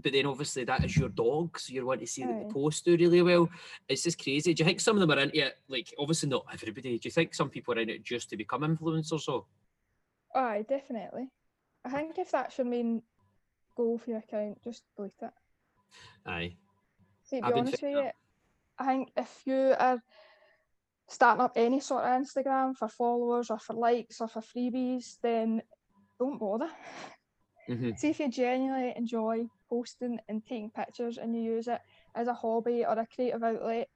but 0.00 0.12
then 0.12 0.26
obviously 0.26 0.64
that 0.64 0.84
is 0.84 0.96
your 0.96 1.08
dog, 1.08 1.58
so 1.58 1.72
you 1.72 1.86
want 1.86 2.00
to 2.00 2.06
see 2.06 2.24
that 2.24 2.48
the 2.48 2.52
post 2.52 2.84
do 2.84 2.96
really 2.96 3.22
well. 3.22 3.48
It's 3.88 4.02
just 4.02 4.20
crazy. 4.20 4.52
Do 4.52 4.62
you 4.62 4.66
think 4.66 4.80
some 4.80 4.96
of 4.96 5.00
them 5.00 5.16
are 5.16 5.22
into 5.22 5.46
it? 5.46 5.56
Like, 5.68 5.94
obviously 5.98 6.28
not 6.28 6.46
everybody. 6.52 6.98
Do 6.98 7.06
you 7.06 7.12
think 7.12 7.34
some 7.34 7.48
people 7.48 7.74
are 7.74 7.80
in 7.80 7.90
it 7.90 8.02
just 8.02 8.30
to 8.30 8.36
become 8.36 8.62
influencers? 8.62 9.28
Or 9.28 9.44
aye, 10.34 10.64
definitely. 10.68 11.28
I 11.84 11.90
think 11.90 12.18
if 12.18 12.32
that's 12.32 12.58
your 12.58 12.66
main 12.66 13.02
goal 13.76 13.98
for 13.98 14.10
your 14.10 14.18
account, 14.18 14.62
just 14.64 14.82
delete 14.96 15.12
it. 15.22 15.30
Aye. 16.26 16.56
See, 17.24 17.40
to 17.40 17.46
be 17.46 17.52
honest 17.52 17.82
with 17.82 17.92
you, 17.92 18.10
I 18.78 18.86
think 18.86 19.10
if 19.16 19.42
you 19.46 19.74
are 19.78 20.02
starting 21.08 21.42
up 21.42 21.52
any 21.56 21.80
sort 21.80 22.04
of 22.04 22.22
Instagram 22.22 22.76
for 22.76 22.88
followers 22.88 23.50
or 23.50 23.58
for 23.58 23.74
likes 23.74 24.20
or 24.20 24.28
for 24.28 24.40
freebies, 24.40 25.16
then 25.22 25.62
don't 26.18 26.38
bother. 26.38 26.68
Mm-hmm. 27.68 27.90
See 27.96 28.10
if 28.10 28.20
you 28.20 28.30
genuinely 28.30 28.92
enjoy 28.96 29.46
posting 29.68 30.18
and 30.28 30.44
taking 30.44 30.70
pictures 30.70 31.18
and 31.18 31.34
you 31.34 31.42
use 31.42 31.68
it 31.68 31.80
as 32.14 32.28
a 32.28 32.34
hobby 32.34 32.84
or 32.84 32.98
a 32.98 33.06
creative 33.06 33.42
outlet, 33.42 33.88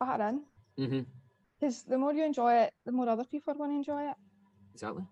batter 0.00 0.28
in. 0.28 0.40
Because 0.76 1.82
mm-hmm. 1.82 1.90
the 1.90 1.98
more 1.98 2.14
you 2.14 2.24
enjoy 2.24 2.54
it, 2.54 2.72
the 2.84 2.92
more 2.92 3.08
other 3.08 3.24
people 3.24 3.52
are 3.52 3.56
going 3.56 3.70
to 3.70 3.76
enjoy 3.76 4.08
it. 4.08 4.16
Exactly. 4.72 5.04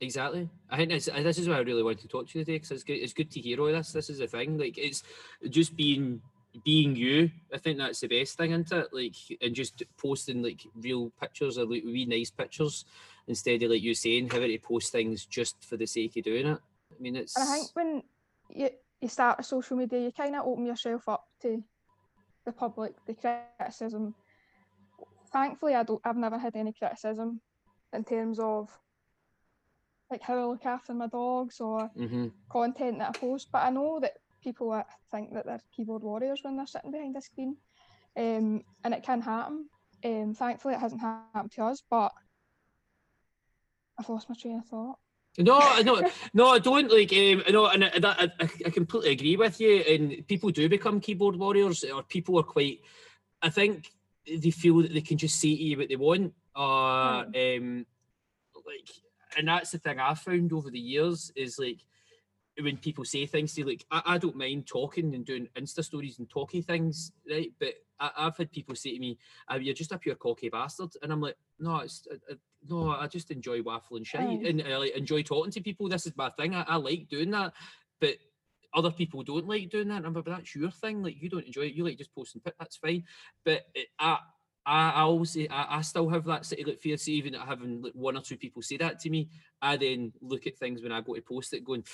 Exactly. 0.00 0.48
I 0.70 0.76
think 0.76 0.90
this, 0.90 1.06
this 1.06 1.38
is 1.38 1.48
why 1.48 1.56
I 1.56 1.60
really 1.60 1.82
want 1.82 2.00
to 2.00 2.08
talk 2.08 2.28
to 2.28 2.38
you 2.38 2.44
today 2.44 2.56
because 2.56 2.70
it's 2.70 2.84
good. 2.84 2.94
It's 2.98 3.14
good 3.14 3.30
to 3.30 3.40
hear 3.40 3.60
all 3.60 3.66
this. 3.66 3.92
This 3.92 4.10
is 4.10 4.18
the 4.18 4.26
thing. 4.26 4.58
Like 4.58 4.76
it's 4.76 5.02
just 5.48 5.74
being 5.74 6.20
being 6.64 6.96
you. 6.96 7.30
I 7.52 7.58
think 7.58 7.78
that's 7.78 8.00
the 8.00 8.08
best 8.08 8.36
thing, 8.36 8.52
isn't 8.52 8.72
it? 8.72 8.88
Like 8.92 9.16
and 9.40 9.54
just 9.54 9.82
posting 9.96 10.42
like 10.42 10.60
real 10.74 11.10
pictures 11.20 11.58
or 11.58 11.66
like 11.66 11.84
wee 11.84 12.06
nice 12.06 12.30
pictures 12.30 12.84
instead 13.26 13.62
of 13.62 13.70
like 13.70 13.82
you 13.82 13.94
saying 13.94 14.30
having 14.30 14.50
to 14.50 14.58
post 14.58 14.92
things 14.92 15.26
just 15.26 15.64
for 15.64 15.76
the 15.76 15.86
sake 15.86 16.16
of 16.16 16.24
doing 16.24 16.46
it. 16.46 16.58
I 16.90 17.02
mean, 17.02 17.16
it's. 17.16 17.36
And 17.36 17.48
I 17.48 17.52
think 17.52 17.70
when 17.74 18.02
you 18.50 18.70
you 19.00 19.08
start 19.08 19.40
a 19.40 19.42
social 19.42 19.76
media, 19.76 20.00
you 20.00 20.12
kind 20.12 20.36
of 20.36 20.46
open 20.46 20.66
yourself 20.66 21.08
up 21.08 21.26
to 21.42 21.62
the 22.44 22.52
public, 22.52 22.94
the 23.06 23.14
criticism. 23.14 24.14
Thankfully, 25.32 25.74
I 25.74 25.82
don't. 25.82 26.00
I've 26.04 26.16
never 26.16 26.38
had 26.38 26.56
any 26.56 26.72
criticism 26.72 27.40
in 27.92 28.04
terms 28.04 28.38
of 28.38 28.70
like 30.10 30.22
how 30.22 30.38
I 30.38 30.44
look 30.44 30.64
after 30.64 30.94
my 30.94 31.08
dogs 31.08 31.60
or 31.60 31.90
mm-hmm. 31.98 32.28
content 32.48 32.98
that 32.98 33.16
I 33.16 33.18
post. 33.18 33.48
But 33.52 33.64
I 33.64 33.70
know 33.70 33.98
that 34.00 34.12
people 34.46 34.80
think 35.10 35.34
that 35.34 35.44
they're 35.44 35.60
keyboard 35.76 36.04
warriors 36.04 36.40
when 36.42 36.56
they're 36.56 36.68
sitting 36.68 36.92
behind 36.92 37.16
a 37.16 37.20
screen, 37.20 37.56
um, 38.16 38.62
and 38.84 38.94
it 38.94 39.02
can 39.02 39.20
happen. 39.20 39.68
Um, 40.04 40.34
thankfully, 40.34 40.74
it 40.74 40.80
hasn't 40.80 41.00
happened 41.00 41.50
to 41.52 41.64
us, 41.64 41.82
but 41.90 42.12
I've 43.98 44.08
lost 44.08 44.28
my 44.28 44.36
train 44.36 44.58
of 44.58 44.66
thought. 44.66 44.98
No, 45.38 45.58
no, 45.82 46.00
no, 46.32 46.48
I 46.48 46.60
don't 46.60 46.90
like. 46.90 47.12
Um, 47.12 47.42
no, 47.50 47.66
and 47.66 47.84
I, 47.84 48.30
I, 48.40 48.48
I 48.66 48.70
completely 48.70 49.10
agree 49.10 49.36
with 49.36 49.60
you. 49.60 49.80
And 49.80 50.26
people 50.28 50.50
do 50.50 50.68
become 50.68 51.00
keyboard 51.00 51.36
warriors, 51.36 51.82
or 51.82 52.04
people 52.04 52.38
are 52.38 52.44
quite. 52.44 52.80
I 53.42 53.50
think 53.50 53.90
they 54.26 54.52
feel 54.52 54.80
that 54.82 54.94
they 54.94 55.00
can 55.00 55.18
just 55.18 55.40
say 55.40 55.56
to 55.56 55.62
you 55.62 55.76
what 55.76 55.88
they 55.88 55.96
want. 55.96 56.32
Uh, 56.54 57.24
um, 57.34 57.84
like, 58.64 58.90
and 59.36 59.48
that's 59.48 59.72
the 59.72 59.78
thing 59.78 59.98
I 59.98 60.14
found 60.14 60.52
over 60.52 60.70
the 60.70 60.78
years 60.78 61.32
is 61.34 61.58
like 61.58 61.80
when 62.60 62.76
people 62.76 63.04
say 63.04 63.26
things 63.26 63.54
to 63.54 63.60
you, 63.60 63.66
like 63.66 63.84
I, 63.90 64.02
I 64.06 64.18
don't 64.18 64.36
mind 64.36 64.66
talking 64.66 65.14
and 65.14 65.24
doing 65.24 65.48
Insta 65.56 65.84
stories 65.84 66.18
and 66.18 66.28
talking 66.28 66.62
things, 66.62 67.12
right? 67.30 67.52
But 67.60 67.74
I, 68.00 68.10
have 68.16 68.36
had 68.36 68.50
people 68.50 68.74
say 68.74 68.94
to 68.94 68.98
me, 68.98 69.18
oh, 69.50 69.56
"You're 69.56 69.74
just 69.74 69.92
a 69.92 69.98
pure 69.98 70.14
cocky 70.14 70.48
bastard," 70.48 70.90
and 71.02 71.12
I'm 71.12 71.20
like, 71.20 71.36
"No, 71.58 71.76
it's 71.78 72.06
uh, 72.10 72.34
no, 72.68 72.90
I 72.90 73.06
just 73.06 73.30
enjoy 73.30 73.60
waffling 73.60 74.06
shit 74.06 74.20
oh. 74.20 74.40
and 74.44 74.62
I 74.62 74.76
like, 74.76 74.96
enjoy 74.96 75.22
talking 75.22 75.52
to 75.52 75.60
people. 75.60 75.88
This 75.88 76.06
is 76.06 76.16
my 76.16 76.30
thing. 76.30 76.54
I, 76.54 76.62
I 76.62 76.76
like 76.76 77.08
doing 77.08 77.30
that, 77.32 77.52
but." 78.00 78.16
Other 78.74 78.90
people 78.90 79.22
don't 79.22 79.48
like 79.48 79.70
doing 79.70 79.88
that. 79.88 79.94
Remember, 79.94 80.20
but 80.20 80.32
that's 80.32 80.54
your 80.54 80.70
thing. 80.70 81.02
Like 81.02 81.22
you 81.22 81.30
don't 81.30 81.46
enjoy 81.46 81.62
it. 81.62 81.72
You 81.72 81.82
like 81.84 81.96
just 81.96 82.14
posting 82.14 82.42
pit. 82.42 82.56
That's 82.58 82.76
fine. 82.76 83.04
But 83.42 83.62
it, 83.74 83.86
I, 83.98 84.18
I, 84.66 84.90
I 84.90 85.00
always 85.02 85.30
say 85.30 85.46
I, 85.48 85.78
I, 85.78 85.80
still 85.82 86.08
have 86.08 86.24
that 86.24 86.52
of 86.52 86.66
like 86.66 86.80
fear. 86.80 86.96
So 86.96 87.12
even 87.12 87.34
having 87.34 87.82
like 87.82 87.92
one 87.94 88.16
or 88.16 88.20
two 88.20 88.36
people 88.36 88.60
say 88.62 88.76
that 88.78 88.98
to 89.00 89.10
me, 89.10 89.28
I 89.62 89.76
then 89.76 90.12
look 90.20 90.46
at 90.46 90.58
things 90.58 90.82
when 90.82 90.90
I 90.90 91.00
go 91.00 91.14
to 91.14 91.22
post 91.22 91.54
it, 91.54 91.64
going, 91.64 91.84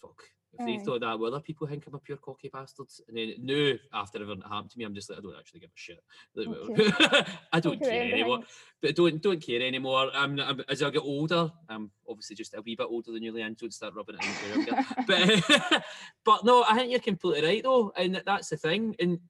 fuck. 0.00 0.22
If 0.58 0.66
they 0.66 0.84
thought 0.84 1.00
that, 1.00 1.18
well, 1.18 1.32
other 1.32 1.42
people 1.42 1.66
think 1.66 1.86
I'm 1.86 1.94
a 1.94 1.98
pure 1.98 2.18
cocky 2.18 2.50
bastard. 2.52 2.88
And 3.08 3.16
then 3.16 3.34
no, 3.40 3.74
after 3.92 4.20
everything 4.20 4.40
that 4.40 4.48
happened 4.48 4.70
to 4.70 4.78
me, 4.78 4.84
I'm 4.84 4.94
just 4.94 5.08
like, 5.08 5.20
I 5.20 5.22
don't 5.22 5.38
actually 5.38 5.60
give 5.60 5.70
a 5.70 5.72
shit. 5.76 6.02
okay. 6.36 7.32
I 7.52 7.60
don't 7.60 7.80
care 7.80 8.12
anymore. 8.12 8.40
But 8.82 8.96
don't 8.96 9.22
don't 9.22 9.40
care 9.40 9.62
anymore. 9.62 10.10
I'm, 10.12 10.40
I'm, 10.40 10.60
as 10.68 10.82
I 10.82 10.90
get 10.90 11.02
older, 11.02 11.50
I'm 11.68 11.90
obviously 12.08 12.34
just 12.34 12.54
a 12.54 12.62
wee 12.62 12.74
bit 12.74 12.88
older 12.90 13.12
than 13.12 13.22
you, 13.22 13.32
Leanne. 13.32 13.56
Don't 13.56 13.72
start 13.72 13.94
rubbing 13.94 14.16
it 14.18 14.68
in. 14.68 14.84
but 15.06 15.84
but 16.24 16.44
no, 16.44 16.64
I 16.68 16.76
think 16.76 16.90
you're 16.90 17.00
completely 17.00 17.48
right 17.48 17.62
though, 17.62 17.92
and 17.96 18.20
that's 18.26 18.48
the 18.48 18.56
thing. 18.56 18.96
And 18.98 19.20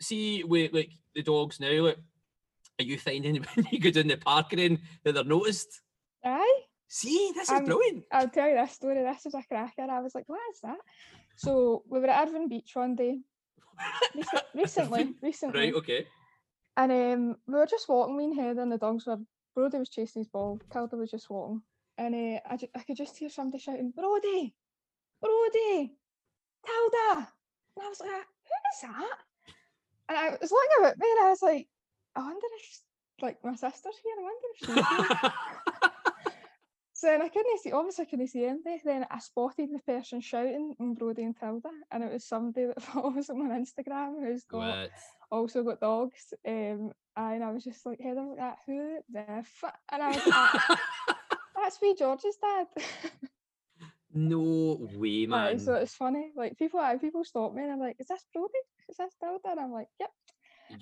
see, 0.00 0.42
with 0.42 0.72
like 0.72 0.90
the 1.14 1.22
dogs 1.22 1.60
now, 1.60 1.82
like, 1.82 1.98
are 2.80 2.84
you 2.84 2.98
finding 2.98 3.36
when 3.54 3.68
you 3.70 3.78
go 3.78 3.90
down 3.90 4.08
the 4.08 4.16
park 4.16 4.52
and 4.54 4.80
that 5.04 5.14
they're 5.14 5.24
noticed? 5.24 5.82
Aye. 6.24 6.62
See, 6.94 7.32
this 7.34 7.50
is 7.50 7.58
um, 7.58 7.64
brilliant. 7.64 8.04
I'll 8.12 8.28
tell 8.28 8.48
you 8.48 8.54
this 8.54 8.70
story. 8.70 9.02
This 9.02 9.26
is 9.26 9.34
a 9.34 9.42
cracker. 9.42 9.90
I 9.90 9.98
was 9.98 10.14
like, 10.14 10.28
what 10.28 10.38
is 10.52 10.60
that? 10.62 10.78
So 11.34 11.82
we 11.88 11.98
were 11.98 12.06
at 12.08 12.28
Irvine 12.28 12.46
Beach 12.48 12.70
one 12.74 12.94
day. 12.94 13.18
recently, 14.54 15.12
recently. 15.20 15.58
Right, 15.58 15.74
okay. 15.74 16.06
And 16.76 16.92
um, 16.92 17.36
we 17.48 17.54
were 17.54 17.66
just 17.66 17.88
walking, 17.88 18.16
me 18.16 18.26
and 18.26 18.36
Heather 18.36 18.62
and 18.62 18.70
the 18.70 18.78
dogs 18.78 19.06
were, 19.06 19.18
Brody 19.56 19.78
was 19.78 19.88
chasing 19.88 20.20
his 20.20 20.28
ball, 20.28 20.60
Tilda 20.72 20.96
was 20.96 21.10
just 21.10 21.28
walking. 21.28 21.62
And 21.98 22.14
uh, 22.14 22.40
I, 22.48 22.56
ju- 22.58 22.68
I 22.76 22.84
could 22.84 22.96
just 22.96 23.16
hear 23.16 23.28
somebody 23.28 23.60
shouting, 23.60 23.90
Brody, 23.90 24.54
Brody, 25.20 25.96
Tilda. 26.64 27.28
And 27.76 27.86
I 27.86 27.88
was 27.88 27.98
like, 27.98 28.10
who 28.10 28.14
is 28.14 28.82
that? 28.82 29.18
And 30.10 30.18
I 30.18 30.30
was 30.40 30.52
looking 30.52 30.86
at 30.86 30.96
me 30.96 31.06
and 31.10 31.26
I 31.26 31.30
was 31.30 31.42
like, 31.42 31.66
I 32.14 32.20
wonder 32.20 32.46
if, 32.60 32.80
like, 33.20 33.38
my 33.42 33.56
sister's 33.56 33.98
here. 34.00 34.14
I 34.16 34.22
wonder 34.22 34.46
if 34.52 34.58
she's 34.60 35.20
here. 35.20 35.32
So 37.04 37.10
then 37.10 37.20
I 37.20 37.28
couldn't 37.28 37.60
see, 37.60 37.70
obviously 37.70 38.06
I 38.06 38.08
couldn't 38.08 38.28
see 38.28 38.46
anything. 38.46 38.80
Then 38.82 39.04
I 39.10 39.18
spotted 39.18 39.68
the 39.70 39.78
person 39.80 40.22
shouting 40.22 40.74
on 40.80 40.94
Brody 40.94 41.24
and 41.24 41.36
Tilda, 41.38 41.68
and 41.92 42.02
it 42.02 42.10
was 42.10 42.24
somebody 42.24 42.64
that 42.64 42.82
follows 42.82 43.26
them 43.26 43.42
on 43.42 43.50
Instagram 43.50 44.24
who's 44.24 44.44
got 44.44 44.58
what? 44.60 44.90
also 45.30 45.62
got 45.64 45.80
dogs. 45.80 46.32
Um, 46.48 46.92
and 47.14 47.44
I 47.44 47.50
was 47.50 47.62
just 47.62 47.84
like, 47.84 48.00
Heather, 48.00 48.22
like 48.22 48.38
that, 48.38 48.56
who 48.66 49.00
the 49.12 49.44
fuck? 49.44 49.76
And 49.92 50.02
I 50.02 50.08
was 50.12 50.26
like, 50.26 50.78
that's 51.56 51.78
wee 51.82 51.94
George's 51.94 52.38
dad. 52.40 52.68
no 54.14 54.88
way, 54.94 55.26
man. 55.26 55.40
Right, 55.40 55.60
so 55.60 55.74
it's 55.74 55.94
funny. 55.94 56.32
Like 56.34 56.56
people, 56.56 56.80
people 57.02 57.24
stop 57.24 57.52
me 57.52 57.64
and 57.64 57.72
I'm 57.72 57.80
like, 57.80 57.96
is 57.98 58.06
this 58.06 58.24
Brody? 58.32 58.54
Is 58.88 58.96
this 58.96 59.12
Tilda? 59.20 59.50
And 59.50 59.60
I'm 59.60 59.72
like, 59.72 59.88
yep. 60.00 60.10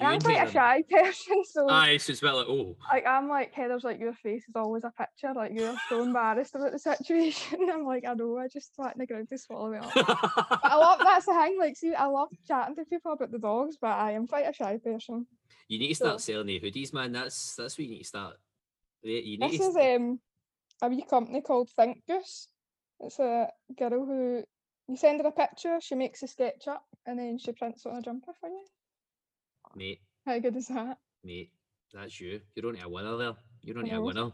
I'm 0.01 0.21
quite 0.21 0.49
a 0.49 0.51
shy 0.51 0.83
person, 0.91 1.45
so 1.45 1.69
aye, 1.69 1.97
so 1.97 2.13
it's 2.13 2.23
well 2.23 2.37
like 2.37 2.47
oh, 2.49 2.77
like 2.91 3.07
I'm 3.07 3.29
like 3.29 3.53
Heather's 3.53 3.85
like 3.85 4.01
your 4.01 4.15
face 4.15 4.45
is 4.49 4.55
always 4.55 4.85
a 4.85 4.91
picture, 4.91 5.33
like 5.35 5.53
you're 5.55 5.77
so 5.89 6.03
embarrassed 6.03 6.55
about 6.55 6.73
the 6.73 6.79
situation. 6.79 7.59
I'm 7.73 7.85
like 7.85 8.05
I 8.07 8.15
know, 8.15 8.39
I 8.39 8.49
just 8.49 8.75
flat 8.75 8.95
in 8.95 9.01
the 9.01 9.07
ground 9.07 9.29
to 9.29 9.39
swallow 9.39 9.73
it 9.73 9.83
up. 9.83 9.93
I 10.65 10.77
love 10.77 11.01
that's 11.03 11.27
the 11.27 11.35
thing. 11.35 11.57
Like, 11.59 11.77
see, 11.77 11.95
I 11.95 12.07
love 12.07 12.29
chatting 12.47 12.77
to 12.77 12.85
people 12.85 13.13
about 13.13 13.31
the 13.31 13.39
dogs, 13.39 13.77
but 13.81 13.91
I 13.91 14.13
am 14.13 14.27
quite 14.27 14.49
a 14.49 14.53
shy 14.53 14.79
person. 14.79 15.27
You 15.69 15.79
need 15.79 15.89
to 15.89 15.95
start 15.95 16.21
so, 16.21 16.33
selling 16.33 16.47
the 16.47 16.61
hoodies, 16.61 16.93
man. 16.93 17.13
That's 17.13 17.57
that's 17.57 17.79
what 17.79 17.85
you 17.85 17.91
need 17.91 18.03
to 18.03 18.05
start. 18.05 18.37
You 19.03 19.39
need 19.39 19.53
this 19.53 19.59
to 19.59 19.67
is 19.67 19.77
um 19.77 20.21
a 20.81 20.89
wee 20.89 21.05
company 21.09 21.41
called 21.41 21.71
Think 21.71 22.03
Goose. 22.09 22.49
It's 23.01 23.19
a 23.19 23.49
girl 23.79 24.07
who 24.07 24.45
you 24.89 24.97
send 24.97 25.21
her 25.21 25.29
a 25.29 25.33
picture, 25.33 25.79
she 25.81 25.97
makes 25.97 26.23
a 26.23 26.29
sketch 26.29 26.69
up, 26.69 26.85
and 27.07 27.19
then 27.19 27.39
she 27.39 27.53
prints 27.53 27.85
it 27.85 27.89
on 27.89 27.97
a 27.97 28.03
jumper 28.03 28.33
for 28.41 28.49
you 28.49 28.65
mate. 29.77 30.01
How 30.27 30.39
good 30.39 30.57
is 30.57 30.69
that? 30.69 30.99
Mate, 31.25 31.51
that's 31.93 32.21
you. 32.21 32.41
You're 32.55 32.67
only 32.67 32.81
a 32.81 32.89
winner 32.89 33.17
there. 33.17 33.35
You're 33.63 33.79
only 33.79 33.91
a 33.91 34.01
winner. 34.01 34.31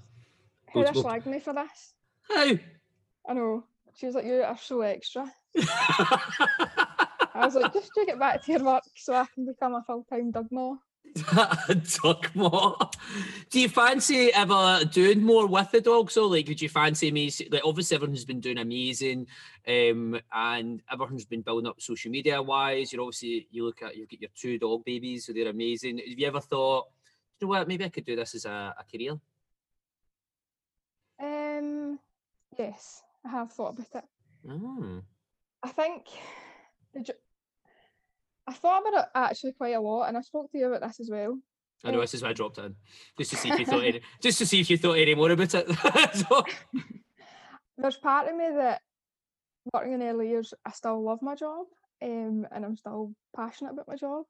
Who 0.73 0.85
slagged 0.85 1.27
me 1.27 1.41
for 1.41 1.55
this? 1.55 1.95
How? 2.29 2.53
I 3.29 3.35
know. 3.35 3.65
She 3.97 4.07
was 4.07 4.15
like, 4.15 4.27
You 4.27 4.43
are 4.43 4.59
so 4.59 4.83
extra. 4.83 5.33
I 5.59 7.45
was 7.45 7.55
like, 7.55 7.73
just 7.73 7.91
you 7.97 8.07
get 8.07 8.19
back 8.19 8.45
to 8.45 8.53
your 8.53 8.65
work 8.65 8.83
so 8.97 9.15
I 9.15 9.27
can 9.35 9.47
become 9.47 9.75
a 9.75 9.83
full 9.83 10.05
time 10.11 10.33
Dugmore. 10.33 10.79
Duck 12.03 12.35
more. 12.35 12.77
Do 13.51 13.61
you 13.61 13.69
fancy 13.69 14.33
ever 14.33 14.85
doing 14.91 15.23
more 15.23 15.47
with 15.47 15.71
the 15.71 15.81
dogs? 15.81 16.17
Or 16.17 16.29
like, 16.29 16.49
would 16.49 16.61
you 16.61 16.69
fancy 16.69 17.11
me? 17.11 17.31
Like, 17.51 17.63
obviously, 17.65 17.97
everyone's 17.97 18.25
been 18.25 18.41
doing 18.41 18.59
amazing, 18.59 19.27
um, 19.67 20.21
and 20.33 20.83
everyone's 20.91 21.25
been 21.25 21.43
building 21.43 21.69
up 21.69 21.81
social 21.81 22.11
media 22.11 22.43
wise. 22.43 22.93
You're 22.93 23.03
obviously 23.03 23.49
you 23.51 23.65
look 23.65 23.83
at 23.83 23.97
you 23.97 24.07
get 24.07 24.21
your 24.21 24.31
two 24.35 24.59
dog 24.59 24.85
babies, 24.85 25.27
so 25.27 25.33
they're 25.33 25.49
amazing. 25.49 25.99
Have 25.99 26.19
you 26.19 26.27
ever 26.27 26.41
thought? 26.41 26.87
you 27.41 27.47
know 27.47 27.51
what, 27.51 27.69
maybe 27.69 27.85
I 27.85 27.89
could 27.89 28.05
do 28.05 28.17
this 28.17 28.35
as 28.35 28.45
a, 28.45 28.75
a 28.79 28.85
career? 28.91 29.19
Um, 31.21 31.99
yes, 32.59 33.03
I 33.25 33.29
have 33.31 33.53
thought 33.53 33.75
about 33.75 33.87
it. 33.95 34.05
Mm. 34.47 35.03
I 35.63 35.69
think 35.69 36.07
the 36.95 37.15
I 38.49 38.53
thought 38.53 38.83
about 38.87 39.03
it 39.05 39.09
actually 39.15 39.53
quite 39.53 39.75
a 39.75 39.81
lot, 39.81 40.09
and 40.09 40.17
I 40.17 40.23
spoke 40.23 40.51
to 40.51 40.59
you 40.59 40.67
about 40.73 40.87
this 40.89 41.01
as 41.01 41.11
well. 41.11 41.39
I 41.85 41.91
know 41.93 42.01
this 42.01 42.15
is 42.15 42.23
why 42.23 42.31
I 42.31 42.33
dropped 42.33 42.59
in, 42.59 42.75
just 43.19 43.31
to 43.31 43.37
see 43.37 43.51
if 43.51 43.59
you 43.61 43.67
thought 43.67 43.85
any, 43.91 44.01
just 44.23 44.39
to 44.39 44.47
see 44.47 44.61
if 44.61 44.71
you 44.71 44.79
thought 44.79 44.99
any 44.99 45.15
more 45.15 45.31
about 45.31 45.55
it. 45.55 45.69
So- 46.15 46.45
There's 47.81 47.97
part 47.99 48.29
of 48.29 48.35
me 48.37 48.49
that 48.57 48.81
working 49.73 49.93
in 49.93 50.03
early 50.03 50.29
years, 50.31 50.53
I 50.67 50.73
still 50.73 51.01
love 51.05 51.23
my 51.23 51.37
job, 51.37 51.67
um, 52.03 52.47
and 52.51 52.65
I'm 52.65 52.77
still 52.77 53.15
passionate 53.37 53.75
about 53.75 53.87
my 53.87 53.95
job. 53.97 54.25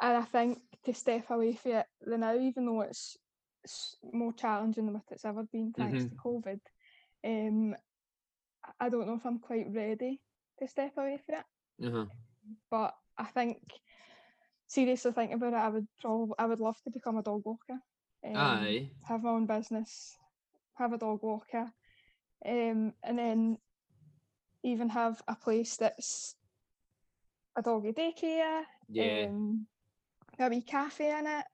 And 0.00 0.16
I 0.16 0.22
think 0.22 0.58
to 0.84 0.94
step 0.94 1.30
away 1.30 1.52
from 1.54 1.72
it 1.72 1.86
the 2.00 2.18
now, 2.18 2.36
even 2.36 2.66
though 2.66 2.80
it's, 2.80 3.16
s 3.64 3.94
more 4.12 4.32
challenging 4.32 4.86
than 4.86 4.94
what 4.94 5.04
it's 5.12 5.24
ever 5.24 5.44
been 5.44 5.72
thanks 5.76 6.02
to 6.10 6.16
COVID, 6.16 6.60
um, 7.24 7.76
I 8.80 8.88
don't 8.88 9.06
know 9.06 9.14
if 9.14 9.24
I'm 9.24 9.38
quite 9.38 9.66
ready 9.70 10.20
to 10.58 10.66
step 10.66 10.94
away 10.96 11.20
from 11.24 11.36
it. 11.36 11.44
Uh-huh. 11.82 12.06
but 12.70 12.94
I 13.18 13.24
think 13.24 13.58
seriously 14.66 15.12
thinking 15.12 15.36
about 15.36 15.52
it, 15.52 15.56
I 15.56 15.68
would 15.68 15.86
probably 16.00 16.34
I 16.38 16.46
would 16.46 16.60
love 16.60 16.76
to 16.84 16.90
become 16.90 17.18
a 17.18 17.22
dog 17.22 17.42
walker. 17.44 17.78
Um, 18.24 18.36
Aye. 18.36 18.90
Have 19.08 19.22
my 19.24 19.30
own 19.30 19.46
business, 19.46 20.16
have 20.78 20.92
a 20.92 20.98
dog 20.98 21.22
walker, 21.22 21.70
um, 22.46 22.94
and 23.02 23.18
then 23.18 23.58
even 24.62 24.88
have 24.88 25.20
a 25.26 25.34
place 25.34 25.76
that's 25.76 26.36
a 27.56 27.62
doggy 27.62 27.92
daycare, 27.92 28.62
Yeah. 28.88 29.26
um, 29.26 29.66
a 30.38 30.48
wee 30.48 30.62
cafe 30.62 31.18
in 31.18 31.26
it, 31.26 31.44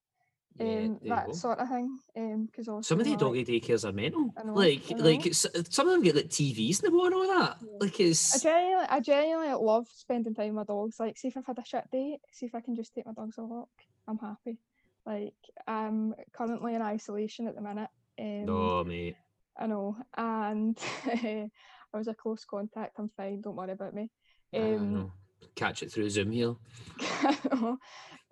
um, 0.60 0.98
that 1.04 1.34
sort 1.34 1.58
of 1.58 1.68
thing. 1.68 1.98
Um, 2.16 2.46
because 2.46 2.86
Some 2.86 3.00
of 3.00 3.06
the 3.06 3.16
doggy 3.16 3.44
daycares 3.44 3.88
are 3.88 3.92
mental. 3.92 4.32
Know, 4.44 4.54
like, 4.54 4.82
like 4.96 5.34
some 5.34 5.86
of 5.86 5.92
them 5.92 6.02
get 6.02 6.16
like 6.16 6.28
TVs 6.28 6.82
and 6.82 6.92
the 6.92 7.04
and 7.04 7.14
all 7.14 7.26
that. 7.26 7.58
Yeah. 7.60 7.78
Like 7.80 8.00
I 8.00 8.04
it's 8.04 8.42
genuinely, 8.42 8.86
I 8.88 9.00
genuinely 9.00 9.54
love 9.54 9.86
spending 9.94 10.34
time 10.34 10.54
with 10.54 10.54
my 10.54 10.64
dogs. 10.64 10.98
Like, 10.98 11.16
see 11.16 11.28
if 11.28 11.36
I've 11.36 11.46
had 11.46 11.58
a 11.58 11.64
shit 11.64 11.84
day, 11.90 12.18
see 12.32 12.46
if 12.46 12.54
I 12.54 12.60
can 12.60 12.74
just 12.74 12.94
take 12.94 13.06
my 13.06 13.12
dogs 13.12 13.38
a 13.38 13.44
walk. 13.44 13.70
I'm 14.06 14.18
happy. 14.18 14.58
Like, 15.06 15.34
I'm 15.66 16.14
currently 16.32 16.74
in 16.74 16.82
isolation 16.82 17.46
at 17.46 17.54
the 17.54 17.62
minute. 17.62 17.90
Um, 18.18 18.46
no, 18.46 18.84
mate. 18.84 19.16
I 19.58 19.66
know, 19.66 19.96
and 20.16 20.78
I 21.06 21.50
was 21.92 22.08
a 22.08 22.14
close 22.14 22.44
contact. 22.44 22.98
I'm 22.98 23.10
fine. 23.16 23.40
Don't 23.40 23.56
worry 23.56 23.72
about 23.72 23.94
me. 23.94 24.10
I 24.54 24.58
Um. 24.74 25.12
Catch 25.54 25.82
it 25.82 25.90
through 25.90 26.10
Zoom 26.10 26.30
here. 26.30 26.54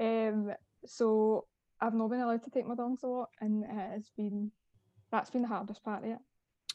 um, 0.01 0.53
so 0.85 1.47
I've 1.81 1.95
not 1.95 2.11
been 2.11 2.21
allowed 2.21 2.43
to 2.45 2.51
take 2.51 2.67
my 2.67 2.75
dogs 2.75 3.03
a 3.05 3.09
walk, 3.09 3.31
and 3.41 3.65
it 3.65 3.71
has 3.71 4.11
been 4.17 4.51
that's 5.11 5.31
been 5.31 5.43
the 5.43 5.49
hardest 5.49 5.85
part 5.85 6.05
of 6.05 6.11
it. 6.11 6.19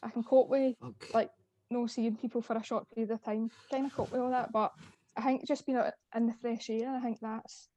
I 0.02 0.10
can 0.10 0.22
cope 0.22 0.48
with 0.48 0.76
Fuck. 0.80 1.14
like 1.14 1.30
no 1.70 1.86
seeing 1.86 2.16
people 2.16 2.42
for 2.42 2.56
a 2.56 2.62
short 2.62 2.86
period 2.94 3.10
of 3.10 3.22
time, 3.22 3.50
kind 3.70 3.86
of 3.86 3.94
cope 3.94 4.12
with 4.12 4.20
all 4.20 4.30
that. 4.30 4.52
But 4.52 4.72
I 5.16 5.22
think 5.22 5.46
just 5.46 5.66
being 5.66 5.78
out 5.78 5.92
in 6.14 6.26
the 6.26 6.34
fresh 6.40 6.70
air, 6.70 6.90
I 6.94 7.00
think 7.00 7.18
that's 7.20 7.68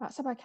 that's 0.00 0.18
a 0.18 0.22
big 0.22 0.38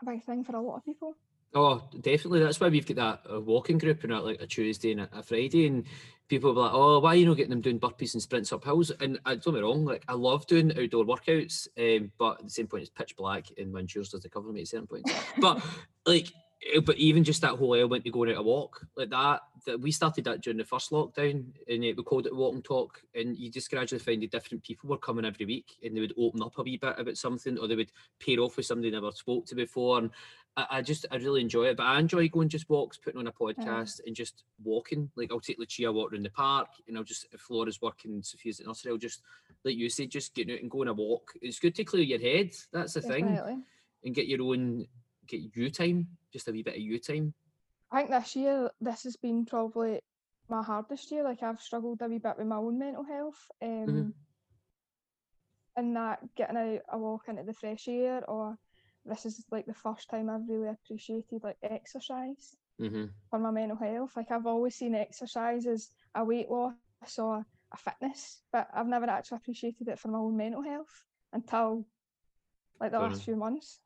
a 0.00 0.04
big 0.04 0.24
thing 0.24 0.44
for 0.44 0.56
a 0.56 0.60
lot 0.60 0.76
of 0.76 0.84
people. 0.84 1.14
Oh, 1.54 1.82
definitely. 2.00 2.40
That's 2.40 2.60
why 2.60 2.68
we've 2.68 2.86
got 2.86 2.96
that 3.24 3.32
uh, 3.34 3.40
walking 3.40 3.78
group 3.78 4.04
and 4.04 4.12
like 4.22 4.40
a 4.42 4.46
Tuesday 4.46 4.92
and 4.92 5.00
a, 5.00 5.08
a 5.12 5.22
Friday, 5.22 5.66
and 5.66 5.84
people 6.28 6.52
be 6.52 6.60
like, 6.60 6.72
"Oh, 6.74 6.98
why 7.00 7.10
are 7.10 7.16
you 7.16 7.26
not 7.26 7.38
getting 7.38 7.50
them 7.50 7.62
doing 7.62 7.80
burpees 7.80 8.12
and 8.12 8.22
sprints 8.22 8.52
up 8.52 8.64
hills?" 8.64 8.90
And 9.00 9.18
I 9.24 9.36
don't 9.36 9.54
get 9.54 9.62
wrong, 9.62 9.84
like 9.84 10.04
I 10.08 10.12
love 10.12 10.46
doing 10.46 10.78
outdoor 10.78 11.04
workouts, 11.04 11.68
um, 11.78 12.12
but 12.18 12.38
at 12.38 12.44
the 12.44 12.50
same 12.50 12.66
point, 12.66 12.82
it's 12.82 12.90
pitch 12.90 13.16
black 13.16 13.46
and 13.56 13.72
my 13.72 13.80
insurance 13.80 14.10
does 14.10 14.22
the 14.22 14.28
cover 14.28 14.52
me 14.52 14.60
at 14.60 14.68
certain 14.68 14.86
points. 14.86 15.10
But 15.38 15.64
like, 16.06 16.28
Eh, 16.66 16.80
but 16.80 16.96
even 16.96 17.24
just 17.24 17.42
that 17.42 17.56
whole 17.56 17.74
element 17.74 18.06
of 18.06 18.12
going 18.12 18.30
out 18.30 18.38
a 18.38 18.42
walk 18.42 18.84
like 18.96 19.10
that, 19.10 19.42
that 19.66 19.80
we 19.80 19.92
started 19.92 20.24
that 20.24 20.40
during 20.40 20.58
the 20.58 20.64
first 20.64 20.90
lockdown, 20.90 21.44
and 21.68 21.80
we 21.80 21.94
called 22.04 22.26
it 22.26 22.34
walk 22.34 22.54
and 22.54 22.64
talk, 22.64 23.02
and 23.14 23.36
you 23.36 23.50
just 23.50 23.70
gradually 23.70 23.98
find 23.98 24.22
that 24.22 24.30
different 24.30 24.64
people 24.64 24.88
were 24.88 24.98
coming 24.98 25.24
every 25.24 25.46
week, 25.46 25.76
and 25.84 25.96
they 25.96 26.00
would 26.00 26.14
open 26.18 26.42
up 26.42 26.58
a 26.58 26.62
wee 26.62 26.76
bit 26.76 26.98
about 26.98 27.16
something, 27.16 27.58
or 27.58 27.68
they 27.68 27.76
would 27.76 27.92
pair 28.24 28.40
off 28.40 28.56
with 28.56 28.66
somebody 28.66 28.90
they 28.90 28.96
never 28.96 29.12
spoke 29.12 29.46
to 29.46 29.54
before, 29.54 29.98
and 29.98 30.10
I, 30.56 30.66
I 30.70 30.82
just 30.82 31.06
I 31.12 31.16
really 31.16 31.42
enjoy 31.42 31.66
it. 31.66 31.76
But 31.76 31.84
I 31.84 32.00
enjoy 32.00 32.28
going 32.28 32.48
just 32.48 32.68
walks, 32.68 32.96
putting 32.96 33.20
on 33.20 33.28
a 33.28 33.32
podcast, 33.32 34.00
and 34.04 34.16
just 34.16 34.42
walking. 34.64 35.10
Like 35.14 35.30
I'll 35.30 35.40
take 35.40 35.58
Lucia 35.58 35.92
walk 35.92 36.12
around 36.12 36.24
the 36.24 36.30
park, 36.30 36.68
and 36.88 36.96
I'll 36.96 37.04
just 37.04 37.26
if 37.32 37.40
Flora's 37.40 37.80
working, 37.80 38.22
Sophia's 38.22 38.58
at 38.60 38.66
nursery, 38.66 38.92
I'll 38.92 38.98
just 38.98 39.22
like 39.64 39.76
you 39.76 39.88
say, 39.88 40.06
just 40.06 40.34
getting 40.34 40.54
out 40.54 40.62
and 40.62 40.70
going 40.70 40.88
a 40.88 40.92
walk. 40.92 41.32
It's 41.40 41.60
good 41.60 41.74
to 41.76 41.84
clear 41.84 42.02
your 42.02 42.20
head. 42.20 42.52
That's 42.72 42.94
the 42.94 43.00
thing, 43.00 43.28
and 44.04 44.14
get 44.14 44.26
your 44.26 44.42
own 44.42 44.86
get 45.28 45.54
you 45.54 45.70
time, 45.70 46.08
just 46.32 46.48
a 46.48 46.52
wee 46.52 46.62
bit 46.62 46.76
of 46.76 46.80
you 46.80 46.98
time. 46.98 47.34
I 47.90 47.98
think 47.98 48.10
this 48.10 48.36
year 48.36 48.70
this 48.80 49.04
has 49.04 49.16
been 49.16 49.46
probably 49.46 50.00
my 50.48 50.62
hardest 50.62 51.10
year. 51.10 51.24
Like 51.24 51.42
I've 51.42 51.60
struggled 51.60 52.00
a 52.02 52.08
wee 52.08 52.18
bit 52.18 52.38
with 52.38 52.46
my 52.46 52.56
own 52.56 52.78
mental 52.78 53.04
health. 53.04 53.46
Um, 53.62 54.14
and 55.76 55.96
that 55.96 56.20
getting 56.36 56.56
out 56.56 56.80
a 56.90 56.98
walk 56.98 57.28
into 57.28 57.44
the 57.44 57.54
fresh 57.54 57.86
air, 57.88 58.28
or 58.28 58.58
this 59.04 59.24
is 59.26 59.44
like 59.50 59.66
the 59.66 59.74
first 59.74 60.10
time 60.10 60.28
I've 60.28 60.48
really 60.48 60.68
appreciated 60.68 61.42
like 61.42 61.56
exercise. 61.62 62.56
Mm-hmm. 62.80 63.06
for 63.28 63.40
my 63.40 63.50
mental 63.50 63.76
health. 63.76 64.12
Like 64.16 64.30
I've 64.30 64.46
always 64.46 64.76
seen 64.76 64.94
exercise 64.94 65.66
as 65.66 65.90
a 66.14 66.24
weight 66.24 66.48
loss 66.48 66.74
or 67.18 67.44
a 67.72 67.76
fitness, 67.76 68.40
but 68.52 68.68
I've 68.72 68.86
never 68.86 69.06
actually 69.06 69.38
appreciated 69.38 69.88
it 69.88 69.98
for 69.98 70.06
my 70.06 70.18
own 70.18 70.36
mental 70.36 70.62
health 70.62 71.02
until 71.32 71.84
like 72.80 72.92
the 72.92 73.00
last 73.00 73.24
few 73.24 73.34
months. 73.34 73.80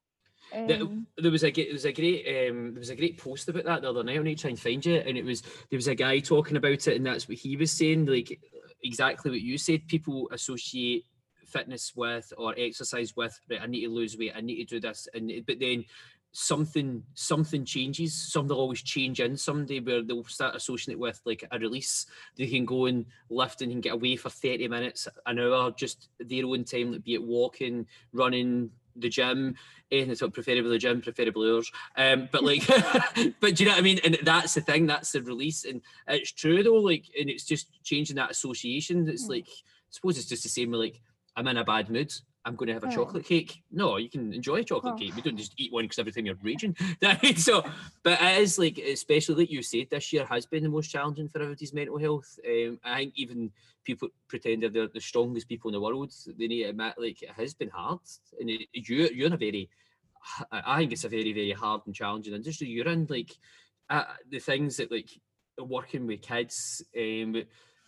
The- 0.50 0.80
Um, 0.82 1.06
there 1.16 1.30
was 1.30 1.44
a 1.44 1.50
there 1.50 1.72
was 1.72 1.84
a 1.84 1.92
great 1.92 2.26
um, 2.26 2.72
there 2.74 2.80
was 2.80 2.90
a 2.90 2.96
great 2.96 3.18
post 3.18 3.48
about 3.48 3.64
that 3.64 3.82
the 3.82 3.90
other 3.90 4.04
night. 4.04 4.18
I 4.18 4.22
need 4.22 4.36
to 4.38 4.42
try 4.42 4.50
and 4.50 4.60
find 4.60 4.84
you, 4.84 4.96
and 4.96 5.16
it 5.16 5.24
was 5.24 5.42
there 5.42 5.76
was 5.76 5.88
a 5.88 5.94
guy 5.94 6.18
talking 6.18 6.56
about 6.56 6.86
it, 6.88 6.96
and 6.96 7.06
that's 7.06 7.28
what 7.28 7.38
he 7.38 7.56
was 7.56 7.70
saying, 7.70 8.06
like 8.06 8.38
exactly 8.82 9.30
what 9.30 9.40
you 9.40 9.56
said. 9.58 9.88
People 9.88 10.28
associate 10.32 11.06
fitness 11.46 11.92
with 11.94 12.32
or 12.38 12.54
exercise 12.56 13.14
with, 13.16 13.38
right? 13.50 13.60
I 13.62 13.66
need 13.66 13.82
to 13.82 13.90
lose 13.90 14.16
weight, 14.16 14.32
I 14.34 14.40
need 14.40 14.56
to 14.56 14.64
do 14.64 14.80
this, 14.80 15.08
and 15.14 15.30
but 15.46 15.60
then 15.60 15.84
something 16.32 17.02
something 17.14 17.64
changes. 17.64 18.14
Something 18.14 18.56
will 18.56 18.62
always 18.62 18.82
change 18.82 19.20
in 19.20 19.36
somebody 19.36 19.80
where 19.80 20.02
they'll 20.02 20.24
start 20.24 20.56
associating 20.56 20.92
it 20.94 20.98
with 20.98 21.20
like 21.24 21.44
a 21.50 21.58
release. 21.58 22.06
They 22.36 22.46
can 22.46 22.64
go 22.64 22.86
and 22.86 23.04
lift 23.28 23.60
and 23.60 23.70
can 23.70 23.80
get 23.82 23.92
away 23.92 24.16
for 24.16 24.30
thirty 24.30 24.66
minutes, 24.68 25.08
an 25.26 25.38
hour, 25.38 25.70
just 25.72 26.08
their 26.18 26.46
own 26.46 26.64
time, 26.64 26.92
like 26.92 27.04
be 27.04 27.14
it 27.14 27.22
walking, 27.22 27.86
running, 28.12 28.70
the 28.96 29.08
gym, 29.08 29.54
anything 29.90 30.14
so 30.14 30.28
preferably 30.30 30.70
the 30.70 30.78
gym, 30.78 31.00
preferably 31.00 31.48
yours. 31.48 31.70
Um, 31.96 32.28
but 32.32 32.42
like, 32.50 32.66
but 33.40 33.56
do 33.56 33.64
you 33.64 33.68
know 33.68 33.72
what 33.74 33.78
I 33.78 33.82
mean? 33.82 34.00
And 34.04 34.18
that's 34.22 34.54
the 34.54 34.60
thing, 34.60 34.86
that's 34.86 35.12
the 35.12 35.22
release, 35.22 35.64
and 35.64 35.80
it's 36.08 36.32
true 36.32 36.62
though. 36.62 36.74
Like, 36.74 37.04
and 37.18 37.28
it's 37.30 37.44
just 37.44 37.68
changing 37.82 38.16
that 38.16 38.30
association. 38.30 39.08
It's 39.08 39.26
Mm. 39.26 39.30
like, 39.30 39.46
I 39.48 39.90
suppose 39.90 40.18
it's 40.18 40.28
just 40.28 40.42
the 40.42 40.48
same 40.48 40.70
with 40.70 40.80
like, 40.80 41.00
I'm 41.36 41.48
in 41.48 41.56
a 41.56 41.64
bad 41.64 41.90
mood. 41.90 42.12
I'm 42.44 42.56
going 42.56 42.66
to 42.66 42.72
have 42.74 42.82
a 42.82 42.88
chocolate 42.88 43.24
cake. 43.24 43.62
No, 43.70 43.98
you 43.98 44.10
can 44.10 44.32
enjoy 44.32 44.56
a 44.56 44.64
chocolate 44.64 44.94
Oh. 44.94 44.98
cake. 44.98 45.14
We 45.14 45.22
don't 45.22 45.36
just 45.36 45.54
eat 45.58 45.72
one 45.72 45.84
because 45.84 46.00
every 46.00 46.10
time 46.10 46.26
you're 46.26 46.34
raging. 46.42 46.76
so, 47.36 47.62
but 48.02 48.20
it 48.20 48.40
is 48.40 48.58
like, 48.58 48.78
especially 48.78 49.36
like 49.36 49.50
you 49.50 49.62
said, 49.62 49.86
this 49.90 50.12
year 50.12 50.24
has 50.26 50.44
been 50.46 50.64
the 50.64 50.68
most 50.68 50.88
challenging 50.90 51.28
for 51.28 51.38
everybody's 51.40 51.72
mental 51.72 51.98
health. 51.98 52.38
Um, 52.44 52.80
I 52.82 52.96
think 52.96 53.12
even 53.14 53.52
people 53.84 54.08
pretend 54.26 54.64
that 54.64 54.72
they're 54.72 54.88
the 54.88 55.00
strongest 55.00 55.48
people 55.48 55.68
in 55.68 55.74
the 55.74 55.80
world. 55.80 56.12
They 56.26 56.48
need 56.48 56.64
to 56.64 56.70
admit, 56.70 56.94
like, 56.98 57.22
it 57.22 57.30
has 57.30 57.54
been 57.54 57.70
hard. 57.70 58.00
And 58.40 58.50
it, 58.50 58.62
you, 58.72 59.08
you're 59.14 59.28
in 59.28 59.34
a 59.34 59.36
very, 59.36 59.70
I 60.50 60.62
I 60.66 60.78
think 60.78 60.92
it's 60.92 61.04
a 61.04 61.08
very, 61.08 61.32
very 61.32 61.52
hard 61.52 61.82
and 61.86 61.94
challenging 61.94 62.34
industry 62.34 62.66
you're 62.66 62.88
in. 62.88 63.06
Like, 63.08 63.30
uh, 63.88 64.04
the 64.28 64.40
things 64.40 64.78
that, 64.78 64.90
like, 64.90 65.10
working 65.60 66.08
with 66.08 66.22
kids, 66.22 66.82
um, 66.98 67.42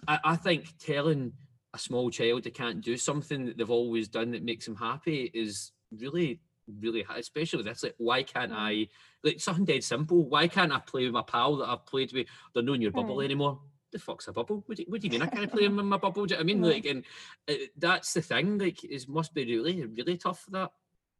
I, 0.06 0.18
I 0.22 0.36
think 0.36 0.78
telling 0.78 1.32
a 1.74 1.78
small 1.78 2.08
child 2.10 2.44
they 2.44 2.50
can't 2.50 2.80
do 2.80 2.96
something 2.96 3.44
that 3.46 3.58
they've 3.58 3.70
always 3.70 4.08
done 4.08 4.30
that 4.30 4.44
makes 4.44 4.64
them 4.64 4.76
happy 4.76 5.30
is 5.34 5.72
really 5.90 6.40
really 6.80 7.02
hard, 7.02 7.20
especially 7.20 7.58
with 7.58 7.66
this 7.66 7.82
like 7.82 7.94
why 7.98 8.22
can't 8.22 8.52
Mm. 8.52 8.56
i 8.56 8.88
like 9.22 9.40
something 9.40 9.66
dead 9.66 9.84
simple 9.84 10.24
why 10.28 10.48
can't 10.48 10.72
i 10.72 10.78
play 10.78 11.04
with 11.04 11.12
my 11.12 11.22
pal 11.22 11.56
that 11.56 11.68
i've 11.68 11.84
played 11.84 12.12
with 12.12 12.26
they're 12.54 12.62
not 12.62 12.74
in 12.76 12.80
your 12.82 12.90
bubble 12.92 13.20
Aye. 13.20 13.24
anymore 13.24 13.60
the 13.92 13.98
fuck's 13.98 14.28
a 14.28 14.32
bubble 14.32 14.62
what 14.66 14.76
do, 14.76 14.82
you, 14.82 14.90
what 14.90 15.00
do 15.00 15.06
you 15.06 15.10
mean 15.10 15.22
i 15.22 15.26
can't 15.26 15.52
play 15.52 15.64
in 15.68 15.74
my 15.74 15.96
bubble 15.98 16.24
do 16.26 16.34
you 16.34 16.38
know 16.38 16.44
what 16.44 16.50
i 16.50 16.54
mean 16.54 16.64
Yeah. 16.64 16.70
like 16.70 16.87
and 16.87 17.04
uh, 17.50 17.66
that's 17.76 18.14
the 18.14 18.22
thing 18.22 18.56
like 18.58 18.82
it 18.82 19.08
must 19.08 19.34
be 19.34 19.44
really 19.44 19.84
really 19.84 20.16
tough 20.16 20.40
for 20.44 20.50
that 20.52 20.70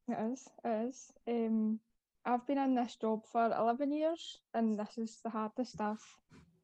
it 0.09 0.19
is, 0.33 0.49
it 0.65 0.89
is. 0.89 1.13
Um, 1.27 1.81
I've 2.27 2.47
been 2.47 2.59
in 2.59 2.75
this 2.75 2.97
job 2.97 3.25
for 3.33 3.47
11 3.47 3.91
years, 3.93 4.39
and 4.53 4.79
this 4.79 4.99
is 4.99 5.21
the 5.25 5.31
hardest 5.31 5.81
I've, 5.81 6.05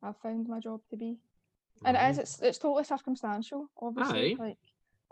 I've 0.02 0.18
found 0.18 0.46
my 0.48 0.60
job 0.60 0.80
to 0.90 0.96
be. 0.96 1.18
And 1.84 1.96
it 1.96 2.10
is, 2.10 2.18
it's, 2.18 2.42
it's 2.42 2.58
totally 2.58 2.84
circumstantial, 2.84 3.70
obviously. 3.80 4.32
Aye. 4.32 4.36
Like, 4.38 4.58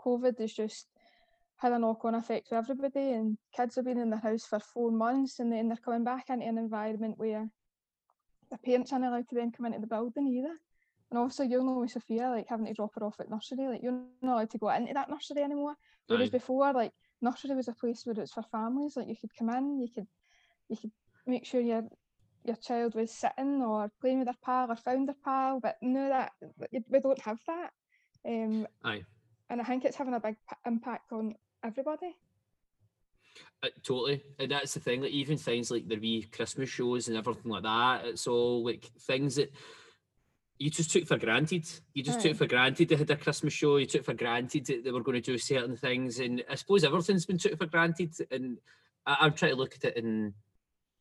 COVID 0.05 0.39
has 0.39 0.53
just 0.53 0.87
had 1.57 1.73
a 1.73 1.79
knock 1.79 2.05
on 2.05 2.15
effect 2.15 2.47
for 2.47 2.55
everybody, 2.55 3.11
and 3.11 3.37
kids 3.55 3.75
have 3.75 3.85
been 3.85 3.97
in 3.97 4.09
their 4.09 4.19
house 4.19 4.45
for 4.45 4.59
four 4.59 4.91
months, 4.91 5.39
and 5.39 5.51
then 5.51 5.67
they're 5.67 5.77
coming 5.77 6.03
back 6.03 6.29
into 6.29 6.45
an 6.47 6.57
environment 6.57 7.17
where 7.17 7.49
the 8.51 8.57
parents 8.59 8.93
aren't 8.93 9.05
allowed 9.05 9.27
to 9.29 9.35
then 9.35 9.51
come 9.51 9.65
into 9.65 9.79
the 9.79 9.87
building 9.87 10.27
either. 10.27 10.55
And 11.09 11.17
obviously, 11.17 11.47
you'll 11.47 11.65
know 11.65 11.79
with 11.79 11.91
Sophia, 11.91 12.29
like 12.29 12.47
having 12.47 12.67
to 12.67 12.73
drop 12.73 12.93
her 12.95 13.03
off 13.03 13.19
at 13.19 13.29
nursery, 13.29 13.67
like 13.67 13.81
you're 13.81 13.99
not 14.21 14.33
allowed 14.33 14.51
to 14.51 14.57
go 14.59 14.69
into 14.69 14.93
that 14.93 15.09
nursery 15.09 15.41
anymore. 15.41 15.75
Whereas 16.07 16.29
Aye. 16.29 16.37
before, 16.37 16.71
like 16.73 16.91
nursery 17.21 17.55
was 17.55 17.67
a 17.67 17.73
place 17.73 18.03
where 18.05 18.19
it's 18.19 18.33
for 18.33 18.43
families. 18.43 18.95
Like 18.95 19.07
you 19.07 19.15
could 19.19 19.35
come 19.35 19.49
in, 19.49 19.79
you 19.81 19.87
could 19.93 20.07
you 20.69 20.77
could 20.77 20.91
make 21.25 21.45
sure 21.45 21.61
your 21.61 21.83
your 22.43 22.55
child 22.55 22.95
was 22.95 23.11
sitting 23.11 23.61
or 23.61 23.91
playing 24.01 24.19
with 24.19 24.27
their 24.27 24.35
pal 24.43 24.71
or 24.71 24.75
found 24.75 25.07
their 25.07 25.15
pal, 25.23 25.59
but 25.59 25.77
no, 25.81 26.09
that 26.09 26.31
we 26.71 26.99
don't 26.99 27.21
have 27.21 27.39
that. 27.47 27.71
Um, 28.25 28.67
Aye. 28.83 29.03
And 29.49 29.61
I 29.61 29.63
think 29.63 29.85
it's 29.85 29.97
having 29.97 30.13
a 30.13 30.19
big 30.19 30.35
p- 30.49 30.55
impact 30.65 31.11
on 31.11 31.35
everybody. 31.63 32.15
Uh, 33.61 33.67
totally, 33.83 34.23
and 34.37 34.51
that's 34.51 34.73
the 34.73 34.79
thing. 34.79 35.01
Like 35.01 35.11
even 35.11 35.37
things 35.37 35.69
like 35.69 35.87
the 35.87 35.97
wee 35.97 36.27
Christmas 36.31 36.69
shows 36.69 37.07
and 37.07 37.17
everything 37.17 37.51
like 37.51 37.63
that. 37.63 38.05
It's 38.05 38.27
all 38.27 38.63
like 38.63 38.89
things 39.01 39.35
that 39.35 39.51
you 40.57 40.69
just 40.69 40.91
took 40.91 41.05
for 41.07 41.17
granted. 41.17 41.67
You 41.93 42.03
just 42.03 42.21
took 42.21 42.35
for 42.35 42.47
granted 42.47 42.89
they 42.89 42.95
had 42.95 43.09
a 43.09 43.15
Christmas 43.15 43.53
show. 43.53 43.77
You 43.77 43.85
took 43.85 44.05
for 44.05 44.13
granted 44.13 44.65
that 44.67 44.83
they 44.83 44.91
were 44.91 45.03
going 45.03 45.21
to 45.21 45.31
do 45.31 45.37
certain 45.37 45.75
things, 45.75 46.19
and 46.19 46.43
I 46.49 46.55
suppose 46.55 46.83
everything's 46.83 47.25
been 47.25 47.37
took 47.37 47.57
for 47.57 47.65
granted. 47.65 48.13
And 48.31 48.59
I, 49.05 49.17
I'm 49.21 49.33
trying 49.33 49.51
to 49.51 49.57
look 49.57 49.75
at 49.75 49.85
it 49.85 50.03
and 50.03 50.33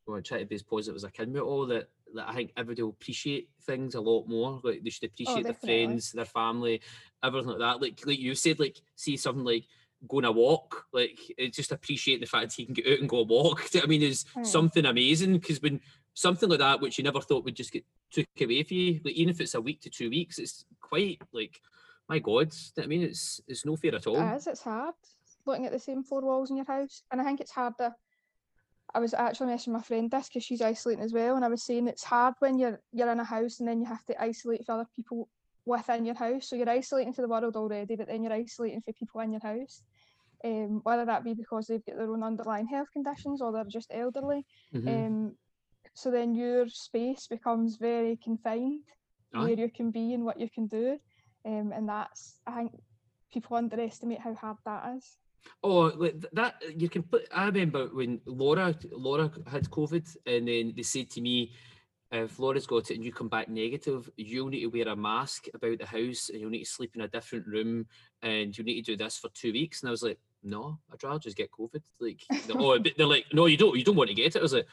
well, 0.09 0.17
I 0.17 0.21
try 0.23 0.39
to 0.39 0.47
be 0.47 0.55
as 0.55 0.63
positive 0.63 0.97
as 0.97 1.05
I 1.05 1.11
can 1.11 1.33
with 1.33 1.43
all 1.43 1.67
that. 1.67 1.91
That 2.15 2.29
I 2.29 2.35
think 2.35 2.53
everybody 2.57 2.83
will 2.83 2.91
appreciate 2.91 3.51
things 3.67 3.95
a 3.95 4.01
lot 4.01 4.27
more. 4.27 4.61
Like 4.65 4.83
they 4.83 4.89
should 4.89 5.11
oh, 5.11 5.13
appreciate 5.13 5.45
their 5.45 5.53
friends, 5.53 6.13
their 6.13 6.25
family, 6.25 6.81
everything 7.23 7.51
like 7.51 7.59
that. 7.59 7.83
Like 7.83 8.01
like 8.07 8.19
you 8.19 8.35
said, 8.35 8.59
like 8.59 8.79
see 8.97 9.19
something 9.19 9.45
like 9.45 9.65
going 10.09 10.25
a 10.25 10.33
walk, 10.33 10.87
like 10.93 11.19
it's 11.37 11.57
just 11.57 11.73
appreciate 11.73 12.21
the 12.21 12.27
fact 12.27 12.49
that 12.49 12.55
he 12.55 12.65
can 12.65 12.75
get 12.75 12.87
out 12.87 13.01
and 13.01 13.09
go 13.09 13.19
a 13.19 13.23
walk. 13.25 13.59
Do 13.71 13.79
you 13.79 13.81
know 13.81 13.83
what 13.83 13.89
I 13.89 13.91
mean, 13.91 14.03
is 14.03 14.25
Aye. 14.37 14.43
something 14.43 14.87
amazing 14.87 15.35
because 15.35 15.61
when 15.61 15.81
something 16.15 16.49
like 16.49 16.61
that, 16.61 16.81
which 16.81 16.97
you 16.97 17.05
never 17.05 17.21
thought 17.21 17.45
would 17.45 17.57
just 17.57 17.73
get 17.73 17.85
took 18.11 18.27
away 18.41 18.63
from 18.63 18.77
you, 18.79 19.01
like 19.05 19.15
even 19.15 19.29
if 19.29 19.41
it's 19.43 19.55
a 19.55 19.61
week 19.61 19.83
to 19.83 19.91
two 19.91 20.09
weeks, 20.09 20.39
it's 20.39 20.65
quite 20.81 21.21
like 21.33 21.61
my 22.09 22.19
God. 22.19 22.51
Do 22.51 22.57
you 22.57 22.73
know 22.77 22.81
what 22.81 22.85
I 22.85 22.89
mean, 22.89 23.03
it's 23.03 23.43
it's 23.47 23.67
no 23.67 23.77
fair 23.77 23.95
at 23.95 24.07
all. 24.07 24.17
It 24.17 24.37
is, 24.37 24.47
it's 24.47 24.63
hard 24.63 24.95
looking 25.49 25.67
at 25.67 25.73
the 25.73 25.79
same 25.79 26.05
four 26.05 26.21
walls 26.21 26.51
in 26.51 26.57
your 26.57 26.67
house. 26.67 27.03
And 27.11 27.21
I 27.21 27.25
think 27.25 27.41
it's 27.41 27.51
harder. 27.51 27.93
I 28.95 29.01
was 29.01 29.15
actually 29.15 29.53
messaging 29.53 29.73
my 29.73 29.83
friend 29.83 30.11
this 30.11 30.29
because 30.29 30.45
she's 30.45 30.63
isolating 30.63 31.05
as 31.05 31.13
well, 31.13 31.37
and 31.37 31.45
I 31.45 31.49
was 31.49 31.63
saying 31.63 31.89
it's 31.89 32.05
hard 32.05 32.35
when 32.39 32.59
you're 32.59 32.81
you're 32.93 33.11
in 33.11 33.21
a 33.21 33.25
house 33.25 33.61
and 33.61 33.69
then 33.69 33.81
you 33.81 33.87
have 33.87 34.05
to 34.07 34.23
isolate 34.23 34.65
for 34.65 34.73
other 34.73 34.89
people 34.97 35.29
within 35.67 36.05
your 36.05 36.15
house. 36.15 36.49
So 36.49 36.57
you're 36.57 36.69
isolating 36.69 37.13
to 37.15 37.21
the 37.23 37.29
world 37.29 37.57
already, 37.57 37.97
but 37.97 38.09
then 38.09 38.23
you're 38.23 38.33
isolating 38.33 38.81
for 38.81 38.93
people 38.93 39.21
in 39.21 39.33
your 39.33 39.43
house. 39.43 39.83
Um, 40.45 40.81
whether 40.85 41.05
that 41.05 41.25
be 41.25 41.35
because 41.35 41.67
they've 41.67 41.85
got 41.85 41.97
their 41.97 42.11
own 42.11 42.23
underlying 42.23 42.69
health 42.69 42.89
conditions 42.93 43.43
or 43.43 43.53
they're 43.53 43.65
just 43.65 43.91
elderly. 43.93 44.47
Mhm. 44.73 45.07
Um, 45.07 45.39
so 45.95 46.11
then 46.11 46.35
your 46.35 46.69
space 46.69 47.27
becomes 47.27 47.77
very 47.77 48.17
confined 48.17 48.85
Aye. 49.35 49.41
where 49.41 49.51
you 49.51 49.69
can 49.69 49.91
be 49.91 50.15
and 50.15 50.25
what 50.25 50.41
you 50.41 50.49
can 50.49 50.67
do. 50.69 50.99
Um, 51.45 51.73
and 51.73 51.89
that's 51.89 52.41
I 52.47 52.55
think 52.55 52.73
people 53.33 53.57
underestimate 53.57 54.21
how 54.21 54.35
hard 54.35 54.59
that 54.65 54.97
is. 54.97 55.19
Oh, 55.63 55.91
that 56.33 56.63
you 56.77 56.89
can 56.89 57.03
put. 57.03 57.27
I 57.35 57.47
remember 57.47 57.87
when 57.93 58.21
Laura 58.27 58.75
Laura 58.93 59.31
had 59.51 59.69
COVID, 59.71 60.17
and 60.27 60.47
then 60.47 60.73
they 60.77 60.83
said 60.83 61.11
to 61.11 61.21
me, 61.21 61.53
"If 62.13 62.39
Laura's 62.39 62.67
got 62.67 62.91
it 62.91 62.95
and 62.95 63.05
you 63.05 63.13
come 63.13 63.29
back 63.29 63.49
negative, 63.49 64.09
you'll 64.17 64.49
need 64.49 64.61
to 64.61 64.67
wear 64.69 64.89
a 64.89 64.95
mask 64.97 65.47
about 65.55 65.79
the 65.79 65.87
house, 65.87 66.29
and 66.29 66.41
you'll 66.41 66.51
need 66.51 66.65
to 66.65 66.71
sleep 66.71 66.93
in 66.95 67.01
a 67.01 67.09
different 67.09 67.47
room, 67.47 67.87
and 68.23 68.57
you 68.57 68.63
need 68.63 68.85
to 68.85 68.93
do 68.93 68.97
this 68.97 69.19
for 69.19 69.31
two 69.35 69.53
weeks." 69.53 69.83
And 69.83 69.89
I 69.89 69.91
was 69.91 70.03
like, 70.05 70.21
"No, 70.45 70.79
I'd 70.93 71.03
rather 71.03 71.19
just 71.19 71.37
get 71.37 71.51
COVID." 71.51 71.83
Like, 71.99 72.23
oh, 72.55 72.79
they're 72.97 73.07
like, 73.07 73.27
"No, 73.33 73.47
you 73.47 73.57
don't. 73.57 73.77
You 73.77 73.85
don't 73.85 73.97
want 73.97 74.11
to 74.11 74.15
get 74.15 74.37
it." 74.37 74.39
I 74.39 74.43
was 74.43 74.53
like, 74.55 74.67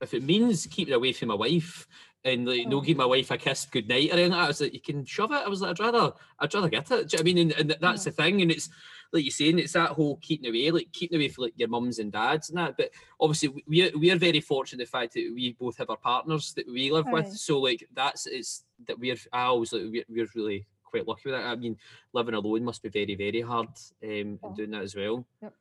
"If 0.00 0.14
it 0.14 0.22
means 0.22 0.66
keeping 0.66 0.94
away 0.94 1.12
from 1.12 1.28
my 1.28 1.34
wife." 1.34 1.86
And 2.22 2.46
like, 2.46 2.66
no, 2.68 2.78
Oh. 2.78 2.80
give 2.82 2.98
my 2.98 3.06
wife 3.06 3.30
a 3.30 3.38
kiss 3.38 3.64
goodnight 3.64 4.10
or 4.10 4.12
anything. 4.12 4.30
like 4.32 4.40
that," 4.40 4.44
I 4.44 4.48
was 4.48 4.60
like, 4.60 4.74
you 4.74 4.80
can 4.80 5.06
shove 5.06 5.32
it. 5.32 5.36
I 5.36 5.48
was 5.48 5.62
like, 5.62 5.70
I'd 5.70 5.80
rather, 5.80 6.12
I'd 6.38 6.52
rather 6.52 6.68
get 6.68 6.90
it. 6.90 7.08
Do 7.08 7.16
you 7.16 7.18
know 7.18 7.20
what 7.20 7.20
I 7.20 7.22
mean? 7.22 7.38
And, 7.38 7.52
and 7.52 7.76
that's 7.80 8.04
the 8.04 8.10
thing. 8.10 8.42
And 8.42 8.50
it's, 8.50 8.68
like 9.12 9.24
you're 9.24 9.30
saying, 9.32 9.58
it's 9.58 9.72
that 9.72 9.90
whole 9.90 10.16
keeping 10.22 10.48
away, 10.48 10.70
like 10.70 10.92
keeping 10.92 11.16
away 11.18 11.28
for 11.28 11.42
like 11.42 11.54
your 11.56 11.68
mums 11.68 11.98
and 11.98 12.12
dads 12.12 12.48
and 12.50 12.58
that. 12.58 12.76
But 12.76 12.90
obviously, 13.20 13.48
we- 13.66 13.90
we 13.96 14.10
are, 14.12 14.16
very 14.18 14.40
fortunate 14.40 14.84
the 14.84 14.90
fact 14.90 15.14
that 15.14 15.32
we 15.34 15.52
both 15.58 15.76
have 15.78 15.90
our 15.90 15.96
partners 15.96 16.52
that 16.54 16.66
we 16.68 16.90
live 16.92 17.06
with. 17.08 17.32
So 17.36 17.58
like 17.60 17.86
that's 17.92 18.26
it's 18.26 18.64
that 18.86 18.98
we're 18.98 19.16
I 19.32 19.42
always 19.44 19.72
like 19.72 19.82
we're, 19.90 20.04
we're 20.08 20.28
really 20.34 20.66
quite 20.84 21.06
lucky 21.08 21.22
with 21.30 21.34
that. 21.34 21.46
I 21.46 21.56
mean, 21.56 21.76
living 22.12 22.34
alone 22.34 22.64
must 22.64 22.82
be 22.82 22.88
very 22.88 23.14
very 23.14 23.40
hard 23.40 23.68
um 23.68 24.38
Oh. 24.42 24.48
and 24.48 24.56
doing 24.56 24.70
that 24.70 24.82
as 24.82 24.94
well. 24.94 25.26
Yep. 25.42 25.54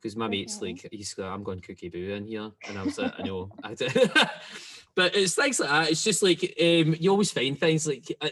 Because 0.00 0.16
my 0.16 0.28
mate's 0.28 0.60
like, 0.60 0.86
he's 0.92 1.16
like, 1.16 1.26
I'm 1.30 1.42
going 1.42 1.60
cookie 1.60 1.88
boo 1.88 2.10
in 2.14 2.26
here, 2.26 2.50
and 2.68 2.78
I 2.78 2.82
was 2.82 2.98
like, 2.98 3.14
I 3.18 3.22
know, 3.22 3.50
I 3.64 3.74
do. 3.74 3.88
but 4.94 5.16
it's 5.16 5.34
things 5.34 5.58
like 5.58 5.68
that. 5.70 5.90
It's 5.90 6.04
just 6.04 6.22
like 6.22 6.42
um, 6.60 6.94
you 7.00 7.10
always 7.10 7.30
find 7.32 7.58
things 7.58 7.86
like 7.86 8.04
uh, 8.20 8.28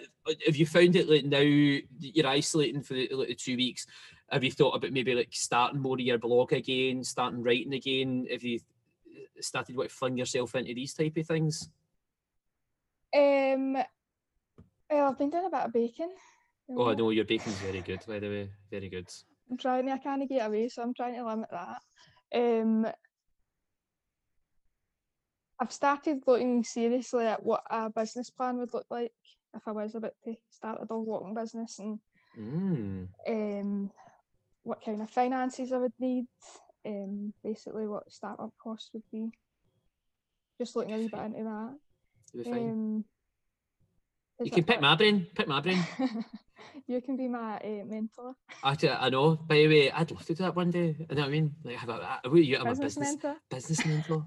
if 0.46 0.58
you 0.58 0.66
found 0.66 0.94
it 0.94 1.08
like 1.08 1.24
now 1.24 1.38
you're 1.40 2.26
isolating 2.26 2.82
for 2.82 2.94
the, 2.94 3.08
like, 3.12 3.28
the 3.28 3.34
two 3.34 3.56
weeks. 3.56 3.86
Have 4.34 4.42
you 4.42 4.50
thought 4.50 4.74
about 4.74 4.90
maybe 4.90 5.14
like 5.14 5.28
starting 5.30 5.80
more 5.80 5.94
of 5.94 6.00
your 6.00 6.18
blog 6.18 6.52
again, 6.52 7.04
starting 7.04 7.40
writing 7.40 7.72
again? 7.72 8.26
Have 8.32 8.42
you 8.42 8.58
started 9.38 9.76
what 9.76 9.92
fling 9.92 10.18
yourself 10.18 10.56
into 10.56 10.74
these 10.74 10.92
type 10.92 11.16
of 11.16 11.24
things? 11.24 11.70
Um, 13.14 13.74
well, 14.90 15.08
I've 15.08 15.18
been 15.18 15.30
doing 15.30 15.44
a 15.46 15.50
bit 15.50 15.60
of 15.60 15.72
baking. 15.72 16.10
Oh 16.68 16.92
no, 16.94 17.10
your 17.10 17.24
bacon's 17.24 17.54
very 17.58 17.80
good, 17.80 18.00
by 18.08 18.18
the 18.18 18.26
way, 18.26 18.50
very 18.72 18.88
good. 18.88 19.06
I'm 19.48 19.56
trying 19.56 19.86
to, 19.86 19.92
I 19.92 19.98
can't 19.98 20.28
get 20.28 20.48
away, 20.48 20.68
so 20.68 20.82
I'm 20.82 20.94
trying 20.94 21.14
to 21.14 21.24
limit 21.24 21.50
that. 21.52 21.80
Um, 22.34 22.88
I've 25.60 25.70
started 25.70 26.24
looking 26.26 26.64
seriously 26.64 27.24
at 27.26 27.44
what 27.44 27.62
a 27.70 27.88
business 27.88 28.30
plan 28.30 28.58
would 28.58 28.74
look 28.74 28.86
like 28.90 29.12
if 29.54 29.62
I 29.64 29.70
was 29.70 29.94
about 29.94 30.14
to 30.24 30.34
start 30.50 30.80
a 30.82 30.86
dog 30.86 31.06
walking 31.06 31.34
business 31.34 31.78
and 31.78 32.00
Mm. 32.36 33.08
um, 33.28 33.90
what 34.64 34.84
kind 34.84 35.00
of 35.00 35.10
finances 35.10 35.72
I 35.72 35.78
would 35.78 35.92
need, 36.00 36.26
um, 36.84 37.32
basically 37.42 37.86
what 37.86 38.10
startup 38.10 38.52
costs 38.62 38.90
would 38.92 39.04
be. 39.12 39.30
Just 40.58 40.74
looking 40.74 40.94
a 40.94 40.98
wee 40.98 41.08
bit 41.08 41.20
into 41.20 41.44
that. 41.44 41.76
You'll 42.32 42.44
be 42.44 42.50
fine. 42.50 42.70
Um, 42.70 43.04
you 44.42 44.50
can 44.50 44.64
pick 44.64 44.80
my 44.80 44.94
brain, 44.96 45.26
pick 45.34 45.46
my 45.46 45.60
brain. 45.60 45.84
you 46.86 47.00
can 47.00 47.16
be 47.16 47.28
my 47.28 47.56
uh, 47.58 47.84
mentor, 47.86 48.34
I 49.00 49.10
know. 49.10 49.36
By 49.36 49.56
the 49.56 49.68
way, 49.68 49.90
I'd 49.90 50.10
love 50.10 50.24
to 50.26 50.34
do 50.34 50.42
that 50.42 50.56
one 50.56 50.70
day. 50.70 50.96
You 50.98 51.14
know 51.14 51.22
what 51.22 51.28
I 51.28 51.30
mean? 51.30 51.54
Like 51.62 51.76
have 51.76 51.88
a, 51.90 52.20
a, 52.24 52.36
you 52.36 52.56
have 52.56 52.66
a 52.66 52.70
business, 52.70 52.96
business 52.96 53.22
mentor. 53.22 53.36
business 53.50 53.86
mentor. 53.86 54.26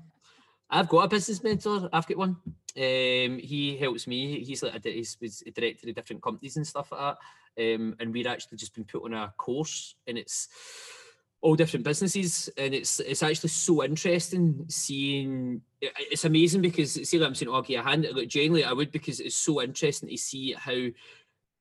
I've 0.69 0.89
got 0.89 0.99
a 0.99 1.07
business 1.07 1.43
mentor. 1.43 1.89
I've 1.91 2.07
got 2.07 2.17
one. 2.17 2.37
Um, 2.77 3.39
he 3.39 3.75
helps 3.79 4.05
me. 4.05 4.43
He's 4.43 4.61
like 4.61 4.85
a, 4.85 4.89
he's, 4.89 5.17
he's 5.19 5.43
a 5.47 5.51
director 5.51 5.89
of 5.89 5.95
different 5.95 6.21
companies 6.21 6.57
and 6.57 6.67
stuff 6.67 6.91
like 6.91 7.17
that. 7.57 7.73
Um, 7.75 7.95
and 7.99 8.13
we're 8.13 8.27
actually 8.27 8.57
just 8.57 8.75
been 8.75 8.83
put 8.83 9.03
on 9.03 9.15
a 9.15 9.33
course, 9.35 9.95
and 10.05 10.15
it's 10.15 10.47
all 11.41 11.55
different 11.55 11.85
businesses, 11.85 12.49
and 12.55 12.75
it's 12.75 12.99
it's 12.99 13.23
actually 13.23 13.49
so 13.49 13.83
interesting 13.83 14.65
seeing. 14.67 15.61
It's 15.81 16.25
amazing 16.25 16.61
because 16.61 16.93
see, 16.93 17.17
like 17.17 17.27
I'm 17.27 17.35
saying, 17.35 17.51
okay, 17.51 17.75
a 17.75 17.81
hand. 17.81 18.07
Like 18.13 18.27
generally, 18.27 18.63
I 18.63 18.73
would 18.73 18.91
because 18.91 19.19
it's 19.19 19.35
so 19.35 19.61
interesting 19.61 20.09
to 20.09 20.17
see 20.17 20.53
how 20.53 20.89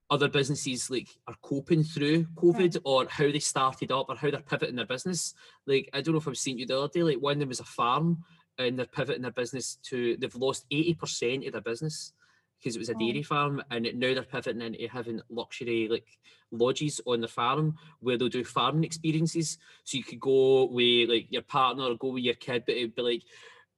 other 0.08 0.28
businesses 0.28 0.88
like 0.90 1.08
are 1.26 1.34
coping 1.42 1.82
through 1.82 2.24
COVID 2.36 2.78
or 2.84 3.06
how 3.08 3.24
they 3.24 3.40
started 3.40 3.90
up 3.90 4.06
or 4.08 4.16
how 4.16 4.30
they're 4.30 4.40
pivoting 4.40 4.76
their 4.76 4.86
business. 4.86 5.34
Like 5.66 5.88
I 5.92 6.00
don't 6.00 6.12
know 6.12 6.20
if 6.20 6.28
I've 6.28 6.36
seen 6.36 6.58
you 6.58 6.66
the 6.66 6.78
other 6.78 6.92
day. 6.92 7.02
Like 7.02 7.22
one 7.22 7.34
of 7.34 7.38
them 7.40 7.48
was 7.48 7.60
a 7.60 7.64
farm 7.64 8.22
and 8.58 8.78
they're 8.78 8.86
pivoting 8.86 9.22
their 9.22 9.30
business 9.30 9.76
to 9.84 10.16
they've 10.18 10.34
lost 10.34 10.66
80% 10.70 11.46
of 11.46 11.52
their 11.52 11.60
business 11.60 12.12
because 12.58 12.74
it 12.76 12.78
was 12.78 12.88
a 12.88 12.94
Oh. 12.94 12.98
dairy 12.98 13.22
farm 13.22 13.62
and 13.70 13.84
now 13.94 14.14
they're 14.14 14.22
pivoting 14.22 14.62
into 14.62 14.88
having 14.88 15.20
luxury 15.28 15.88
like 15.88 16.18
lodges 16.50 17.00
on 17.06 17.20
the 17.20 17.28
farm 17.28 17.76
where 18.00 18.16
they'll 18.16 18.28
do 18.28 18.44
farming 18.44 18.84
experiences. 18.84 19.58
So 19.84 19.98
you 19.98 20.04
could 20.04 20.20
go 20.20 20.64
with 20.64 21.08
like 21.08 21.26
your 21.30 21.42
partner 21.42 21.84
or 21.84 21.96
go 21.96 22.08
with 22.08 22.24
your 22.24 22.34
kid, 22.34 22.64
but 22.66 22.76
it'd 22.76 22.94
be 22.94 23.02
like 23.02 23.22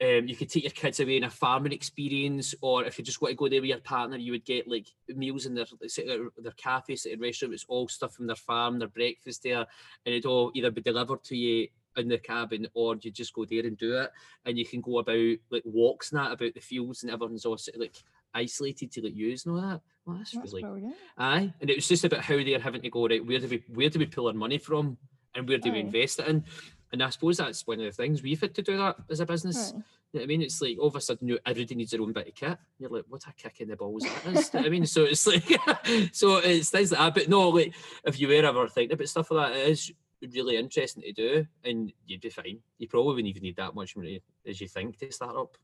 um, 0.01 0.29
you 0.29 0.37
could 0.37 0.49
take 0.49 0.63
your 0.63 0.71
kids 0.71 1.01
away 1.01 1.17
in 1.17 1.25
a 1.25 1.31
farming 1.31 1.73
experience, 1.73 2.55
or 2.61 2.85
if 2.85 2.99
you 2.99 3.05
just 3.05 3.21
want 3.21 3.33
to 3.33 3.37
go 3.37 3.49
there 3.49 3.61
with 3.61 3.71
your 3.71 3.81
partner, 3.81 4.17
you 4.17 4.31
would 4.31 4.45
get 4.45 4.69
like 4.69 4.87
meals 5.09 5.45
in 5.45 5.55
their 5.57 5.65
at 5.65 6.31
their 6.39 6.53
cafe, 6.53 6.95
sit 6.95 7.15
in 7.15 7.21
restaurant. 7.21 7.53
It's 7.53 7.65
all 7.67 7.89
stuff 7.89 8.15
from 8.15 8.29
their 8.29 8.37
farm, 8.37 8.79
their 8.79 8.87
breakfast 8.87 9.43
there, 9.43 9.59
and 9.59 10.15
it'd 10.15 10.25
all 10.25 10.53
either 10.55 10.71
be 10.71 10.83
delivered 10.83 11.25
to 11.25 11.37
you 11.37 11.67
in 11.97 12.09
the 12.09 12.19
cabin, 12.19 12.69
or 12.75 12.97
you 13.01 13.11
just 13.11 13.33
go 13.33 13.45
there 13.45 13.67
and 13.67 13.77
do 13.77 13.99
it. 13.99 14.11
And 14.45 14.59
you 14.59 14.65
can 14.65 14.81
go 14.81 14.99
about 14.99 15.37
like 15.51 15.63
walks 15.65 16.13
and 16.13 16.21
that 16.21 16.33
about 16.33 16.55
the 16.55 16.61
fields, 16.61 17.03
and 17.03 17.13
everyone's 17.13 17.45
all 17.45 17.59
sort 17.59 17.77
of 17.77 17.81
like 17.81 17.97
isolated 18.35 18.93
to 18.93 19.03
like 19.03 19.17
use 19.17 19.47
and 19.47 19.55
all 19.55 19.61
that. 19.61 19.81
Well, 20.07 20.17
that's, 20.17 20.33
That's 20.33 20.53
really 20.53 20.63
brilliant. 20.63 20.95
Aye, 21.19 21.53
and 21.61 21.71
it 21.71 21.77
was 21.77 21.89
just 21.89 22.05
about 22.05 22.21
how 22.21 22.37
they're 22.37 22.61
having 22.61 22.83
to 22.83 22.91
go 22.91 23.07
right. 23.07 23.25
Where 23.25 23.39
do 23.39 23.49
we 23.49 23.63
where 23.75 23.91
do 23.91 23.99
we 23.99 24.07
pull 24.07 24.29
our 24.29 24.35
money 24.35 24.59
from, 24.59 24.97
and 25.35 25.49
where 25.49 25.59
do 25.59 25.73
we 25.73 25.81
invest 25.81 26.21
it 26.21 26.29
in? 26.29 26.45
And 26.93 27.03
I 27.03 27.11
suppose 27.11 27.37
that's 27.37 27.67
one 27.67 27.81
of 27.81 27.85
the 27.85 27.93
things 27.93 28.23
we've 28.23 28.41
had 28.41 28.55
to 28.55 28.63
do 28.63 28.79
that 28.79 28.97
as 29.11 29.21
a 29.21 29.27
business. 29.27 29.73
Aye. 29.77 29.83
You 30.13 30.21
know 30.21 30.23
what 30.23 30.23
I 30.23 30.27
mean? 30.27 30.43
It's 30.43 30.63
like 30.63 30.79
all 30.79 30.87
of 30.87 30.97
a 30.97 31.03
sudden 31.03 31.29
you, 31.29 31.39
everybody 31.45 31.75
needs 31.75 31.91
their 31.91 32.01
own 32.01 32.15
bit 32.15 32.29
of 32.29 32.35
kit. 32.35 32.57
You're 32.79 32.89
like, 32.89 33.05
what 33.09 33.27
a 33.27 33.33
kick 33.35 33.61
in 33.61 33.69
the 33.69 33.77
balls 33.77 34.05
that 34.05 34.33
is. 34.33 34.51
you 34.55 34.61
know 34.61 34.61
what 34.61 34.67
I 34.67 34.71
mean? 34.71 34.87
So 34.87 35.05
it's 35.05 35.27
like, 35.27 35.45
so 36.13 36.39
it's 36.39 36.71
things 36.71 36.93
like 36.93 37.01
that. 37.01 37.15
But 37.15 37.29
no, 37.29 37.51
like 37.51 37.75
if 38.05 38.19
you 38.19 38.29
were 38.29 38.35
ever 38.35 38.67
thinking 38.69 38.95
about 38.95 39.09
stuff 39.09 39.31
like 39.31 39.53
that, 39.53 39.59
it 39.59 39.69
is 39.69 39.93
really 40.35 40.57
interesting 40.57 41.03
to 41.03 41.13
do, 41.13 41.47
and 41.65 41.93
you'd 42.07 42.21
be 42.21 42.31
fine. 42.31 42.59
You 42.79 42.89
probably 42.89 43.15
wouldn't 43.15 43.29
even 43.29 43.43
need 43.43 43.57
that 43.57 43.75
much 43.75 43.97
money 43.97 44.23
as 44.47 44.61
you 44.61 44.69
think 44.69 44.99
to 44.99 45.13
start 45.13 45.37
up. 45.37 45.57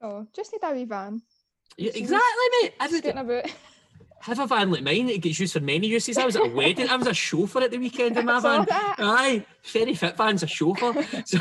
Oh, 0.00 0.26
just 0.34 0.52
need 0.52 0.60
a 0.62 0.72
wee 0.72 0.84
van. 0.84 1.22
Yeah, 1.76 1.92
exactly, 1.94 2.18
mate. 2.62 2.72
Just 2.78 2.94
Everybody, 2.94 3.00
getting 3.02 3.20
about. 3.20 3.50
have 4.20 4.38
a 4.38 4.46
van 4.46 4.70
like 4.70 4.82
mine. 4.82 5.08
It 5.10 5.20
gets 5.20 5.38
used 5.38 5.52
for 5.52 5.60
many 5.60 5.86
uses. 5.86 6.16
I 6.16 6.24
was 6.24 6.36
at 6.36 6.46
a 6.46 6.48
wedding. 6.48 6.88
I 6.88 6.96
was 6.96 7.06
a 7.06 7.14
chauffeur 7.14 7.60
at 7.62 7.70
the 7.70 7.78
weekend 7.78 8.16
in 8.16 8.24
my 8.24 8.40
van. 8.40 8.64
that. 8.68 8.96
Aye, 8.98 9.44
Ferry 9.62 9.94
Fit 9.94 10.16
van's 10.16 10.42
a 10.42 10.46
chauffeur. 10.46 10.94
So, 11.26 11.38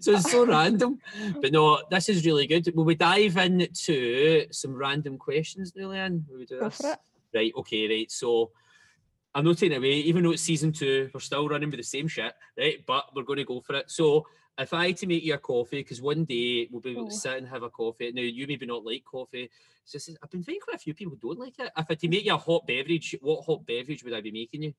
so 0.00 0.12
it's 0.12 0.30
so 0.30 0.44
random. 0.44 0.98
But 1.40 1.52
no, 1.52 1.80
this 1.90 2.08
is 2.08 2.26
really 2.26 2.46
good. 2.46 2.70
Will 2.74 2.84
we 2.84 2.96
dive 2.96 3.36
into 3.36 4.46
some 4.50 4.74
random 4.74 5.16
questions 5.16 5.72
Leanne? 5.72 6.24
Will 6.28 6.38
we 6.38 6.44
do 6.44 6.58
this? 6.58 6.82
Right, 7.32 7.52
okay, 7.56 7.88
right. 7.88 8.10
So 8.10 8.50
I'm 9.34 9.44
not 9.44 9.58
taking 9.58 9.76
away, 9.76 9.92
even 9.92 10.24
though 10.24 10.32
it's 10.32 10.42
season 10.42 10.72
two, 10.72 11.08
we're 11.14 11.20
still 11.20 11.48
running 11.48 11.70
with 11.70 11.78
the 11.78 11.84
same 11.84 12.08
shit, 12.08 12.32
right? 12.58 12.84
But 12.84 13.14
we're 13.14 13.22
going 13.22 13.38
to 13.38 13.44
go 13.44 13.60
for 13.60 13.76
it. 13.76 13.90
So 13.90 14.26
if 14.58 14.74
I 14.74 14.88
had 14.88 14.96
to 14.98 15.06
make 15.06 15.22
you 15.22 15.34
a 15.34 15.38
coffee, 15.38 15.78
because 15.78 16.02
one 16.02 16.24
day 16.24 16.68
we'll 16.70 16.80
be 16.80 16.90
able 16.90 17.06
to 17.08 17.14
Oh. 17.14 17.16
sit 17.16 17.38
and 17.38 17.48
have 17.48 17.62
a 17.62 17.70
coffee. 17.70 18.10
Now 18.12 18.22
you 18.22 18.46
maybe 18.46 18.66
not 18.66 18.84
like 18.84 19.04
coffee. 19.04 19.48
It's 19.84 19.92
just 19.92 20.10
I've 20.22 20.30
been 20.30 20.42
finding 20.42 20.60
quite 20.60 20.76
a 20.76 20.80
few 20.80 20.94
people 20.94 21.16
don't 21.20 21.38
like 21.38 21.58
it. 21.60 21.66
If 21.66 21.72
I 21.76 21.84
had 21.90 22.00
to 22.00 22.08
make 22.08 22.24
you 22.24 22.34
a 22.34 22.38
hot 22.38 22.66
beverage, 22.66 23.14
what 23.20 23.44
hot 23.44 23.64
beverage 23.64 24.02
would 24.02 24.14
I 24.14 24.20
be 24.20 24.32
making 24.32 24.62
you? 24.64 24.74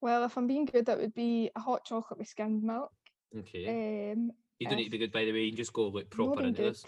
Well, 0.00 0.24
if 0.24 0.36
I'm 0.36 0.46
being 0.46 0.66
good, 0.66 0.86
that 0.86 0.98
would 0.98 1.14
be 1.14 1.50
a 1.56 1.60
hot 1.60 1.84
chocolate 1.86 2.18
with 2.18 2.28
skimmed 2.28 2.62
milk. 2.62 2.92
Okay. 3.38 4.12
Um, 4.12 4.30
you 4.58 4.66
don't 4.68 4.76
need 4.76 4.84
to 4.84 4.90
be 4.90 4.98
good 4.98 5.12
by 5.12 5.24
the 5.24 5.32
way, 5.32 5.44
you 5.44 5.50
can 5.52 5.56
just 5.56 5.72
go 5.72 5.88
like 5.88 6.10
proper 6.10 6.42
into 6.42 6.62
good, 6.62 6.72
this. 6.74 6.84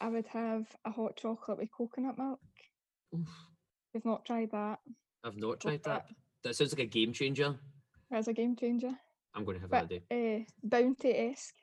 I 0.00 0.08
would 0.08 0.26
have 0.28 0.66
a 0.86 0.90
hot 0.90 1.16
chocolate 1.16 1.58
with 1.58 1.70
coconut 1.70 2.16
milk. 2.18 2.40
Oof, 3.14 3.28
We've 3.92 4.04
not 4.04 4.24
tried 4.24 4.50
that. 4.52 4.78
I've 5.26 5.36
not 5.36 5.60
tried 5.60 5.82
that. 5.84 6.06
That 6.44 6.54
sounds 6.54 6.72
like 6.72 6.86
a 6.86 6.90
game 6.90 7.12
changer. 7.12 7.56
That's 8.10 8.28
a 8.28 8.32
game 8.32 8.54
changer. 8.54 8.92
I'm 9.34 9.44
going 9.44 9.56
to 9.56 9.60
have 9.62 9.70
that 9.70 9.88
But 9.88 10.08
day. 10.08 10.44
uh, 10.46 10.50
bounty 10.62 11.10
esque. 11.18 11.54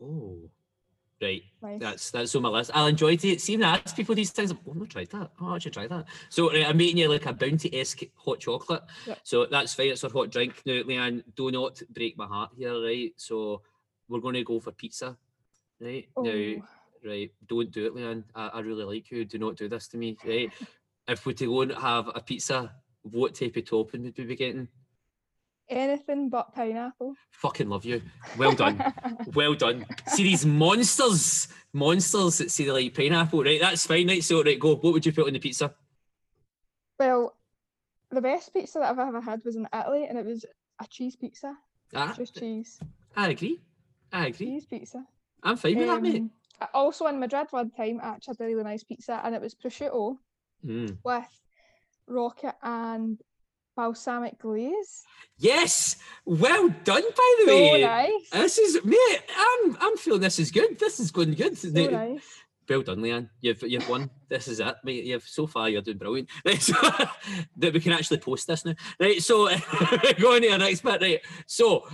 Oh, 0.00 0.50
right. 1.20 1.42
Nice. 1.62 1.80
That's 1.80 2.10
that's 2.10 2.34
on 2.36 2.42
my 2.42 2.50
list. 2.50 2.70
I'll 2.74 2.86
enjoy 2.86 3.14
it. 3.20 3.40
See 3.40 3.56
when 3.56 3.64
I 3.64 3.76
ask 3.78 3.96
people 3.96 4.14
these 4.14 4.30
things, 4.30 4.52
oh, 4.52 4.58
I've 4.70 4.76
not 4.76 4.90
tried 4.90 5.10
that. 5.10 5.30
Oh, 5.40 5.54
I 5.54 5.58
should 5.58 5.72
try 5.72 5.86
that. 5.86 6.04
So 6.28 6.50
right, 6.52 6.68
I'm 6.68 6.76
making 6.76 6.98
you 6.98 7.08
like 7.08 7.24
a 7.26 7.32
bounty 7.32 7.74
esque 7.80 8.02
hot 8.14 8.40
chocolate. 8.40 8.82
Yep. 9.06 9.18
So 9.22 9.46
that's 9.46 9.74
fine. 9.74 9.88
It's 9.88 10.04
a 10.04 10.08
hot 10.10 10.30
drink. 10.30 10.60
Now, 10.66 10.82
Leanne, 10.82 11.22
do 11.34 11.50
not 11.50 11.80
break 11.90 12.18
my 12.18 12.26
heart 12.26 12.50
here, 12.56 12.74
right? 12.84 13.12
So 13.16 13.62
we're 14.08 14.20
going 14.20 14.34
to 14.34 14.44
go 14.44 14.60
for 14.60 14.72
pizza, 14.72 15.16
right? 15.80 16.06
oh, 16.16 16.22
Now, 16.22 16.62
right, 17.04 17.32
don't 17.46 17.70
do 17.70 17.86
it, 17.86 17.94
Leanne. 17.94 18.24
I, 18.34 18.48
I 18.48 18.60
really 18.60 18.84
like 18.84 19.10
you. 19.10 19.24
Do 19.24 19.38
not 19.38 19.56
do 19.56 19.68
this 19.68 19.88
to 19.88 19.96
me, 19.96 20.18
right? 20.26 20.52
if 21.08 21.24
we're 21.26 21.32
to 21.32 21.46
go 21.46 21.62
and 21.62 21.72
have 21.72 22.10
a 22.14 22.20
pizza, 22.20 22.72
what 23.02 23.34
type 23.34 23.56
of 23.56 23.64
topping 23.64 24.02
would 24.04 24.16
we 24.18 24.24
be 24.24 24.36
getting? 24.36 24.68
anything 25.68 26.28
but 26.28 26.54
pineapple. 26.54 27.14
Fucking 27.30 27.68
love 27.68 27.84
you. 27.86 28.02
Well 28.36 28.52
done. 28.52 28.82
Well 29.32 29.54
done. 29.54 29.86
See 30.08 30.24
these 30.24 30.44
monsters, 30.44 31.48
monsters 31.72 32.38
that 32.38 32.50
say 32.50 32.64
they 32.64 32.70
like 32.72 32.94
pineapple, 32.94 33.42
right? 33.42 33.58
That's 33.60 33.86
fine, 33.86 34.08
right? 34.08 34.22
So, 34.22 34.42
right, 34.42 34.58
go. 34.58 34.74
What 34.76 34.92
would 34.92 35.06
you 35.06 35.12
put 35.12 35.26
on 35.28 35.32
the 35.32 35.38
pizza? 35.38 35.72
well, 36.98 37.34
the 38.10 38.20
best 38.20 38.52
pizza 38.52 38.80
that 38.80 38.90
I've 38.90 38.98
ever 38.98 39.20
had 39.20 39.42
was 39.44 39.56
in 39.56 39.66
Italy, 39.72 40.04
and 40.06 40.18
it 40.18 40.26
was 40.26 40.44
a 40.80 40.86
cheese 40.86 41.16
pizza. 41.16 41.56
Ah, 41.94 42.12
Just 42.16 42.36
cheese. 42.38 42.78
I 43.16 43.30
agree. 43.30 43.60
I 44.12 44.26
agree. 44.26 44.46
Cheese 44.48 44.66
pizza. 44.66 45.04
I'm 45.42 45.56
fine 45.56 45.78
with 45.78 45.86
that, 45.88 46.02
mate. 46.02 46.16
Um, 46.16 46.30
Also 46.74 47.06
in 47.06 47.18
Madrid 47.18 47.46
one 47.50 47.70
time, 47.70 47.98
I 48.02 48.08
actually 48.08 48.36
had 48.38 48.44
a 48.44 48.48
really 48.48 48.64
nice 48.64 48.84
pizza, 48.84 49.20
and 49.24 49.34
it 49.34 49.40
was 49.40 49.54
prosciutto 49.54 50.18
Mm. 50.66 50.98
with 51.02 51.41
rocket 52.12 52.54
and 52.62 53.18
balsamic 53.76 54.38
glaze. 54.38 55.02
Yes, 55.38 55.96
well 56.24 56.68
done, 56.84 57.02
by 57.02 57.34
the 57.40 57.46
So 57.46 57.56
way. 57.72 57.80
nice. 57.82 58.30
This 58.30 58.58
is 58.58 58.84
mate. 58.84 59.20
I'm 59.36 59.76
I'm 59.80 59.96
feeling 59.96 60.20
this 60.20 60.38
is 60.38 60.50
good. 60.50 60.78
This 60.78 61.00
is 61.00 61.10
going 61.10 61.34
good. 61.34 61.56
so 61.58 61.68
Now- 61.68 61.90
nice. 61.90 62.24
Well 62.68 62.82
done, 62.82 62.98
Leanne. 63.00 63.28
You've 63.40 63.60
you've 63.64 63.88
won. 63.88 64.08
This 64.28 64.46
is 64.48 64.60
it, 64.60 64.76
mate. 64.84 65.04
You've 65.04 65.24
so 65.24 65.46
far 65.48 65.68
you're 65.68 65.82
doing 65.82 65.98
brilliant. 65.98 66.28
Right, 66.44 66.62
so 66.62 66.74
that 67.56 67.72
we 67.74 67.80
can 67.80 67.92
actually 67.92 68.18
post 68.18 68.46
this 68.46 68.64
now. 68.64 68.74
Right, 69.00 69.20
so 69.20 69.48
going 70.20 70.42
to 70.42 70.48
our 70.52 70.58
next 70.58 70.82
bit. 70.82 71.02
Right, 71.02 71.20
so 71.46 71.86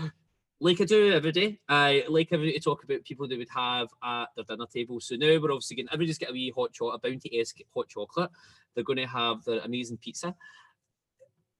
like 0.60 0.80
I 0.80 0.84
do 0.84 1.12
every 1.12 1.32
day, 1.32 1.60
I 1.68 2.04
like 2.08 2.28
everybody 2.32 2.58
to 2.58 2.64
talk 2.64 2.82
about 2.82 3.04
people 3.04 3.28
they 3.28 3.36
would 3.36 3.48
have 3.54 3.88
at 4.02 4.26
their 4.34 4.44
dinner 4.44 4.66
table. 4.66 5.00
So 5.00 5.14
now 5.14 5.26
we're 5.26 5.52
obviously 5.52 5.76
getting 5.76 5.90
everybody's 5.92 6.18
get 6.18 6.30
a 6.30 6.32
wee 6.32 6.52
hot 6.54 6.72
chocolate, 6.72 7.00
a 7.02 7.08
bounty 7.08 7.40
esque 7.40 7.60
hot 7.74 7.88
chocolate. 7.88 8.30
They're 8.74 8.84
going 8.84 8.98
to 8.98 9.06
have 9.06 9.44
their 9.44 9.60
amazing 9.60 9.98
pizza. 9.98 10.34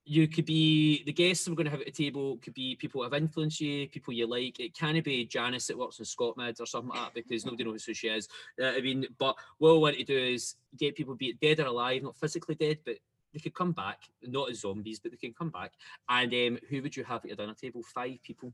You 0.03 0.27
could 0.27 0.45
be 0.45 1.03
the 1.05 1.13
guests 1.13 1.47
we're 1.47 1.55
going 1.55 1.65
to 1.65 1.71
have 1.71 1.81
at 1.81 1.85
the 1.85 1.91
table 1.91 2.37
could 2.37 2.55
be 2.55 2.75
people 2.75 3.01
that 3.01 3.13
have 3.13 3.21
influenced 3.21 3.61
you, 3.61 3.87
people 3.87 4.13
you 4.13 4.27
like. 4.27 4.59
It 4.59 4.73
can 4.73 4.99
be 5.01 5.25
Janice 5.25 5.67
that 5.67 5.77
works 5.77 5.99
in 5.99 6.05
Scotland 6.05 6.57
or 6.59 6.65
something 6.65 6.89
like 6.89 6.99
that 6.99 7.13
because 7.13 7.45
nobody 7.45 7.63
knows 7.63 7.85
who 7.85 7.93
she 7.93 8.07
is. 8.07 8.27
Uh, 8.61 8.67
I 8.67 8.81
mean, 8.81 9.05
but 9.17 9.35
what 9.59 9.73
we 9.73 9.79
want 9.79 9.97
to 9.97 10.03
do 10.03 10.17
is 10.17 10.55
get 10.77 10.95
people, 10.95 11.15
be 11.15 11.33
dead 11.33 11.59
or 11.59 11.67
alive, 11.67 12.03
not 12.03 12.17
physically 12.17 12.55
dead, 12.55 12.79
but 12.85 12.95
they 13.33 13.39
could 13.39 13.53
come 13.53 13.71
back, 13.71 13.99
not 14.23 14.49
as 14.49 14.61
zombies, 14.61 14.99
but 14.99 15.11
they 15.11 15.17
can 15.17 15.33
come 15.33 15.51
back. 15.51 15.73
And 16.09 16.33
um, 16.33 16.59
who 16.69 16.81
would 16.81 16.97
you 16.97 17.03
have 17.03 17.23
at 17.23 17.27
your 17.27 17.37
dinner 17.37 17.53
table? 17.53 17.83
Five 17.83 18.17
people. 18.23 18.51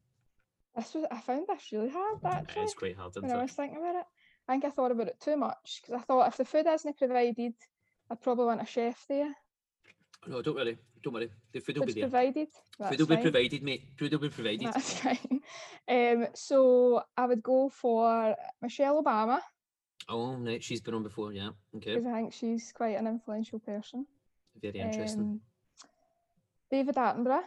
This 0.76 0.94
was 0.94 1.06
I 1.12 1.20
found 1.22 1.46
this 1.48 1.72
really 1.72 1.90
hard 1.90 2.20
actually. 2.24 2.64
It's 2.64 2.74
quite 2.74 2.96
hard, 2.98 3.12
isn't 3.12 3.24
when 3.24 3.32
I 3.32 3.40
it? 3.40 3.44
was 3.44 3.52
thinking 3.52 3.78
about 3.78 3.96
it. 3.96 4.06
I 4.48 4.54
think 4.54 4.66
I 4.66 4.70
thought 4.70 4.92
about 4.92 5.08
it 5.08 5.20
too 5.20 5.38
much 5.38 5.82
because 5.82 6.02
I 6.02 6.04
thought 6.04 6.28
if 6.28 6.38
the 6.38 6.46
food 6.46 6.68
isn't 6.68 6.98
provided, 6.98 7.54
I'd 8.10 8.22
probably 8.22 8.46
want 8.46 8.62
a 8.62 8.66
chef 8.66 9.06
there. 9.08 9.34
No, 10.28 10.42
don't 10.42 10.56
worry, 10.56 10.78
don't 11.04 11.14
worry. 11.14 11.30
The 11.52 11.60
food 11.60 11.78
will 11.78 11.86
be 11.86 11.94
there. 11.94 12.04
provided. 12.04 12.48
Food 12.48 12.88
That's 12.90 12.98
will 12.98 13.08
be 13.08 13.18
provided, 13.18 13.64
mate. 13.64 13.84
Food 13.96 14.12
will 14.12 14.20
be 14.20 14.30
provided. 14.30 14.68
That's 14.68 14.94
fine. 15.00 15.42
Um, 15.88 16.28
so 16.34 17.02
I 17.16 17.26
would 17.26 17.44
go 17.44 17.70
for 17.70 18.36
Michelle 18.62 19.04
Obama 19.04 19.40
Oh, 20.08 20.36
no, 20.38 20.60
she's 20.60 20.82
been 20.82 20.94
on 20.94 21.04
before, 21.04 21.34
yeah. 21.34 21.50
Okay, 21.76 21.96
because 21.96 22.06
I 22.06 22.14
think 22.14 22.34
she's 22.34 22.72
quite 22.72 22.98
an 22.98 23.08
influential 23.08 23.60
person. 23.60 24.06
very 24.62 24.80
interesting. 24.80 25.22
Um, 25.22 25.42
David 26.70 26.96
Attenborough 26.96 27.44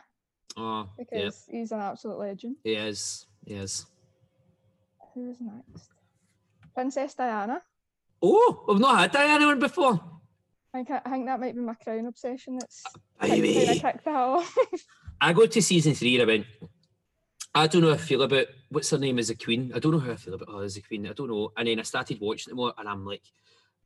oh, 0.57 0.89
yeah, 0.99 1.05
because 1.05 1.47
he's 1.51 1.73
an 1.73 1.81
absolute 1.81 2.19
legend. 2.19 2.57
he 2.65 2.75
is. 2.75 3.27
He 3.45 3.55
is. 3.55 3.87
Who's 5.15 5.37
next? 5.41 5.91
Princess 6.75 7.15
Diana. 7.15 7.63
Oh, 8.23 8.65
we've 8.69 8.79
not 8.79 8.99
had 8.99 9.13
Diana 9.13 9.47
on 9.47 9.59
before. 9.59 10.01
I 10.75 10.85
think, 10.85 10.91
I 10.91 11.11
think 11.11 11.27
that 11.27 11.41
might 11.41 11.55
be 11.55 11.61
my 11.61 11.75
crown 11.75 12.07
obsession 12.07 12.59
that's 12.59 12.85
of 13.21 13.31
kicked 13.31 14.05
that 14.05 14.15
off. 14.15 14.57
I 15.21 15.33
go 15.33 15.47
to 15.47 15.63
season 15.63 15.95
three 15.95 16.15
and 16.15 16.23
I 16.23 16.27
went, 16.27 16.47
I 17.55 17.67
don't 17.67 17.83
know 17.83 17.89
how 17.89 17.95
I 17.95 17.99
feel 17.99 18.23
about 18.23 18.47
what's 18.69 18.91
her 18.91 18.99
name 18.99 19.19
as 19.19 19.31
a 19.31 19.35
queen. 19.35 19.73
I 19.75 19.79
don't 19.79 19.93
know 19.93 19.99
how 19.99 20.13
I 20.13 20.17
feel 20.17 20.35
about 20.35 20.49
her 20.49 20.63
as 20.63 20.77
a 20.77 20.83
queen. 20.83 21.07
I 21.09 21.13
don't 21.13 21.29
know. 21.29 21.53
And 21.57 21.67
then 21.67 21.81
I 21.81 21.83
started 21.83 22.21
watching 22.21 22.53
it 22.53 22.57
more 22.57 22.73
and 22.77 22.89
I'm 22.89 23.05
like, 23.05 23.23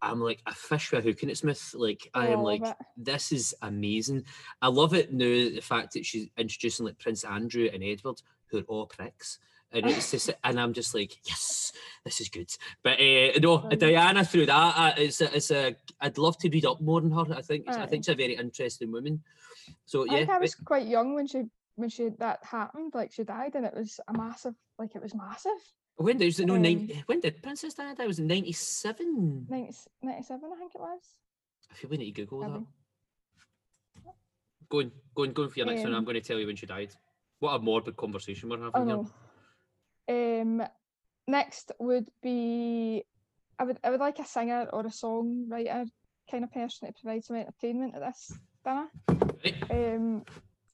I'm 0.03 0.21
like 0.21 0.43
a 0.47 0.55
fish 0.55 0.91
with 0.91 1.05
a 1.05 1.09
hook 1.09 1.23
in 1.23 1.31
its 1.31 1.45
mouth. 1.45 1.75
Like 1.75 2.11
I 2.13 2.29
Oh, 2.29 2.33
am 2.33 2.39
love 2.43 2.61
like, 2.61 2.63
it. 2.63 2.77
this 2.97 3.33
is 3.33 3.55
amazing. 3.63 4.25
I 4.61 4.69
love 4.69 4.95
it 4.95 5.13
now, 5.13 5.25
the 5.27 5.61
fact 5.61 5.93
that 5.95 6.05
she's 6.05 6.29
introducing 6.37 6.87
like 6.87 6.99
Prince 6.99 7.25
Andrew 7.25 7.69
and 7.73 7.83
Edward, 7.83 8.21
who 8.47 8.59
are 8.59 8.63
all 8.63 8.87
pricks. 8.87 9.39
And 9.71 9.87
it's 9.87 10.11
just, 10.11 10.31
and 10.45 10.61
I'm 10.61 10.73
just 10.75 10.95
like, 10.95 11.17
yes, 11.25 11.73
this 12.05 12.21
is 12.21 12.29
good. 12.29 12.51
But 12.83 13.01
uh, 13.01 13.39
no, 13.41 13.69
Diana 13.71 14.25
through 14.25 14.47
that, 14.47 14.75
uh, 14.77 14.93
it's 14.99 15.21
a, 15.21 15.35
it's 15.35 15.51
a, 15.51 15.77
I'd 16.01 16.19
love 16.19 16.37
to 16.39 16.51
read 16.51 16.67
up 16.67 16.81
more 16.81 17.01
on 17.01 17.11
her. 17.13 17.35
I 17.35 17.41
think, 17.41 17.69
I 17.69 17.87
think 17.87 18.05
she's 18.05 18.13
a 18.13 18.17
very 18.17 18.35
interesting 18.37 18.93
woman. 18.93 19.23
So 19.87 20.03
I 20.03 20.07
yeah, 20.07 20.19
think 20.19 20.31
I 20.31 20.33
right. 20.33 20.41
was 20.43 20.55
quite 20.57 20.87
young 20.87 21.15
when 21.15 21.27
she 21.27 21.45
when 21.77 21.89
she 21.89 22.11
that 22.19 22.41
happened. 22.45 22.93
Like 22.95 23.13
she 23.13 23.25
died, 23.25 23.55
and 23.55 23.65
it 23.65 23.75
was 23.75 24.01
a 24.09 24.13
massive. 24.13 24.55
Like 24.79 24.95
it 24.95 25.03
was 25.03 25.15
massive. 25.15 25.53
When 26.03 26.19
did 26.19 26.27
was 26.27 26.39
no 26.41 26.55
Um, 26.55 26.63
nine? 26.63 27.03
When 27.07 27.21
did 27.21 27.43
Princess 27.43 27.75
Diana 27.75 27.95
die? 27.95 28.07
Was 28.07 28.19
it 28.19 28.25
ninety 28.25 28.53
seven? 28.53 29.47
90, 29.49 29.73
97, 30.03 30.51
I 30.53 30.59
think 30.59 30.75
it 30.75 30.81
was. 30.81 31.01
I 31.71 31.75
feel 31.75 31.91
we 31.91 31.97
need 31.97 32.15
to 32.15 32.25
Google 32.27 32.41
that. 32.41 32.49
Maybe. 32.51 32.67
Go 34.69 34.79
on, 34.81 34.93
go 35.15 35.23
on, 35.23 35.33
go 35.33 35.43
on 35.45 35.49
for 35.51 35.59
your 35.59 35.67
next 35.67 35.83
one. 35.83 35.93
I'm 35.93 35.99
Um, 35.99 36.05
going 36.05 36.15
to 36.15 36.21
tell 36.21 36.39
you 36.39 36.47
when 36.47 36.57
she 36.57 36.67
died. 36.67 36.95
What 37.41 37.55
a 37.55 37.59
morbid 37.59 37.97
conversation 37.97 38.49
we're 38.49 38.59
having 38.59 38.91
Oh 38.91 39.07
here. 40.09 40.41
Um, 40.43 40.63
next 41.27 41.73
would 41.79 42.09
be, 42.23 43.05
I 43.59 43.65
would 43.65 43.79
I 43.85 43.91
would 43.91 44.01
like 44.01 44.19
a 44.19 44.25
singer 44.25 44.69
or 44.73 44.81
a 44.81 44.91
songwriter 44.91 45.89
kind 46.31 46.45
of 46.45 46.53
person 46.53 46.89
to 46.89 46.95
provide 47.01 47.25
some 47.25 47.37
entertainment 47.37 47.95
at 47.95 48.01
this 48.01 48.33
dinner. 48.65 48.89
Right. 49.45 49.71
Um, 49.71 50.25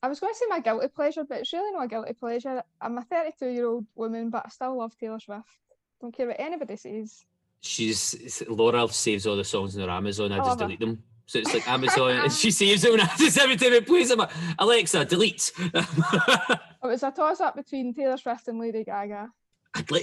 I 0.03 0.09
was 0.09 0.21
going 0.21 0.33
to 0.33 0.39
say 0.39 0.47
my 0.49 0.61
guilty 0.61 0.89
pleasure, 0.89 1.25
but 1.25 1.39
it's 1.39 1.53
really 1.53 1.73
not 1.73 1.85
a 1.85 1.89
guilty 1.89 2.13
pleasure. 2.13 2.63
I'm 2.81 2.99
a 2.99 3.03
32 3.03 3.47
year 3.49 3.67
old 3.67 3.87
woman, 3.97 4.31
but 4.31 4.45
I 4.47 4.49
still 4.51 4.79
love 4.79 4.97
Taylor 4.97 5.19
Swift. 5.19 5.49
Don't 6.01 6.15
care 6.17 6.29
what 6.29 6.39
anybody 6.39 6.77
says. 6.77 7.25
She's 7.61 8.45
Laura 8.49 8.87
saves 8.89 9.27
all 9.27 9.37
the 9.37 9.43
songs 9.43 9.77
on 9.77 9.83
her 9.83 9.91
Amazon. 9.91 10.31
I 10.31 10.37
I 10.37 10.39
just 10.39 10.49
love 10.51 10.61
her. 10.61 10.67
delete 10.67 10.81
them. 10.81 11.03
So 11.27 11.41
it's 11.41 11.53
like 11.53 11.69
Amazon, 11.69 12.11
and 12.13 12.33
she 12.33 12.51
saves 12.53 12.83
them, 12.83 12.93
and 12.93 13.03
I 13.03 13.11
just 13.17 13.37
every 13.37 13.57
time 13.57 13.73
it 13.73 13.87
plays, 13.87 14.15
like, 14.15 14.31
Alexa, 14.59 15.05
delete. 15.05 15.53
It 16.81 16.87
was 16.87 17.03
a 17.03 17.11
toss 17.11 17.41
up 17.41 17.57
between 17.57 17.93
Taylor 17.93 18.17
Swift 18.17 18.47
and 18.47 18.61
Lady 18.61 18.85
Gaga. 18.85 19.31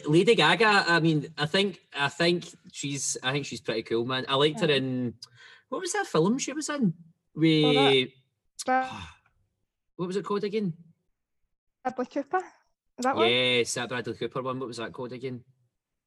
Lady 0.07 0.35
Gaga. 0.35 0.83
I 0.87 0.99
mean, 0.99 1.33
I 1.37 1.45
think 1.45 1.79
I 1.97 2.09
think 2.09 2.45
she's 2.73 3.17
I 3.23 3.31
think 3.31 3.45
she's 3.45 3.61
pretty 3.61 3.83
cool, 3.83 4.05
man. 4.05 4.25
I 4.27 4.35
liked 4.35 4.59
her 4.59 4.69
in 4.69 5.13
what 5.69 5.79
was 5.81 5.93
that 5.93 6.05
film 6.05 6.37
she 6.37 6.51
was 6.51 6.67
in? 6.69 6.93
We 7.33 8.13
what 9.95 10.07
was 10.07 10.15
it 10.15 10.25
called 10.25 10.43
again? 10.43 10.73
Bradley 11.83 12.05
Cooper. 12.07 12.41
Is 12.97 13.03
that 13.03 13.15
one? 13.15 13.29
Yes, 13.29 13.73
that 13.75 13.89
Bradley 13.89 14.13
Cooper 14.13 14.41
one. 14.41 14.59
What 14.59 14.67
was 14.67 14.77
that 14.77 14.93
called 14.93 15.13
again? 15.13 15.43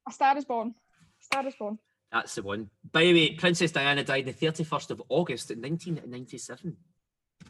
A 0.07 0.11
Star 0.11 0.37
is 0.37 0.45
Born. 0.45 0.69
A 1.21 1.23
Star 1.23 1.47
is 1.47 1.55
Born. 1.55 1.77
That's 2.11 2.35
the 2.35 2.43
one. 2.43 2.69
By 2.91 3.03
the 3.03 3.13
way, 3.13 3.35
Princess 3.35 3.71
Diana 3.71 4.03
died 4.03 4.25
the 4.25 4.33
31st 4.33 4.91
of 4.91 5.03
August 5.09 5.51
in 5.51 5.61
1997. 5.61 6.75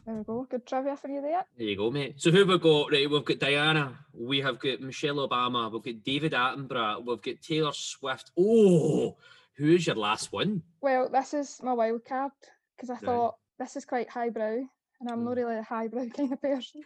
There 0.06 0.14
we 0.14 0.22
go. 0.24 0.46
Good 0.48 0.66
trivia 0.66 0.96
for 0.96 1.08
you 1.08 1.20
there. 1.22 1.44
There 1.56 1.66
you 1.66 1.76
go, 1.76 1.90
mate. 1.90 2.14
So 2.20 2.30
who 2.30 2.40
have 2.40 2.48
we 2.48 2.58
got? 2.58 2.92
Right, 2.92 3.10
we've 3.10 3.24
got 3.24 3.38
Diana. 3.38 3.98
We 4.12 4.40
have 4.40 4.58
got 4.60 4.80
Michelle 4.80 5.26
Obama. 5.26 5.72
We've 5.72 5.82
got 5.82 6.04
David 6.04 6.32
Attenborough. 6.32 7.04
We've 7.04 7.22
got 7.22 7.42
Taylor 7.42 7.72
Swift. 7.72 8.30
Oh, 8.38 9.16
who 9.56 9.72
is 9.74 9.86
your 9.86 9.96
last 9.96 10.30
one? 10.32 10.62
Well, 10.80 11.08
this 11.08 11.34
is 11.34 11.60
my 11.62 11.72
wild 11.72 12.04
card 12.04 12.32
because 12.76 12.90
I 12.90 12.94
Right. 12.94 13.02
thought 13.04 13.36
this 13.58 13.76
is 13.76 13.84
quite 13.84 14.08
highbrow, 14.10 14.60
and 15.00 15.10
I'm 15.10 15.24
not 15.24 15.34
Mm. 15.34 15.36
really 15.36 15.56
a 15.56 15.62
highbrow 15.62 16.06
kind 16.16 16.32
of 16.32 16.40
person. 16.42 16.82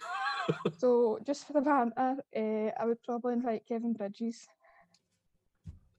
so 0.78 1.18
just 1.26 1.46
for 1.46 1.52
the 1.54 1.60
banter, 1.60 2.16
uh, 2.36 2.70
I 2.80 2.84
would 2.86 3.02
probably 3.02 3.32
invite 3.34 3.66
Kevin 3.66 3.92
Bridges. 3.92 4.46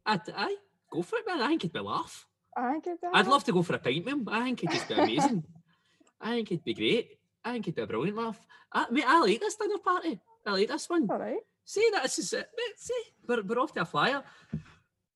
I'd, 0.05 0.22
aye, 0.36 0.55
go 0.91 1.01
for 1.01 1.18
it, 1.18 1.28
man. 1.28 1.41
I 1.41 1.47
think 1.47 1.63
it'd 1.63 1.74
be 1.74 1.80
a 1.80 1.84
laugh. 1.84 2.26
I 2.55 2.72
think 2.74 2.88
it'd 2.88 3.01
be 3.01 3.07
I'd 3.13 3.28
love 3.28 3.43
to 3.45 3.51
go 3.51 3.63
for 3.63 3.76
a 3.76 3.80
pint 3.80 4.05
with 4.05 4.13
him. 4.13 4.28
I 4.30 4.43
think 4.43 4.63
it'd 4.63 4.76
just 4.76 4.88
be 4.88 4.93
amazing. 4.95 5.43
I 6.22 6.36
think 6.36 6.51
it'd 6.51 6.63
be 6.63 6.74
great. 6.74 7.18
I 7.43 7.51
think 7.53 7.66
it'd 7.68 7.76
be 7.76 7.82
a 7.82 7.88
brilliant 7.88 8.18
laugh. 8.18 8.39
I, 8.72 8.86
mate, 8.89 9.03
I 9.07 9.20
like 9.20 9.39
this 9.39 9.55
dinner 9.55 9.78
party. 9.80 10.20
I 10.45 10.51
like 10.51 10.68
this 10.70 10.89
one. 10.89 11.07
All 11.09 11.18
right. 11.20 11.39
See, 11.66 11.89
that's 11.91 12.20
is 12.20 12.32
it. 12.34 12.47
Mate, 12.55 12.78
see, 12.80 13.01
we're, 13.28 13.41
we're 13.41 13.59
off 13.59 13.74
to 13.74 13.82
a 13.82 13.86
flyer. 13.86 14.24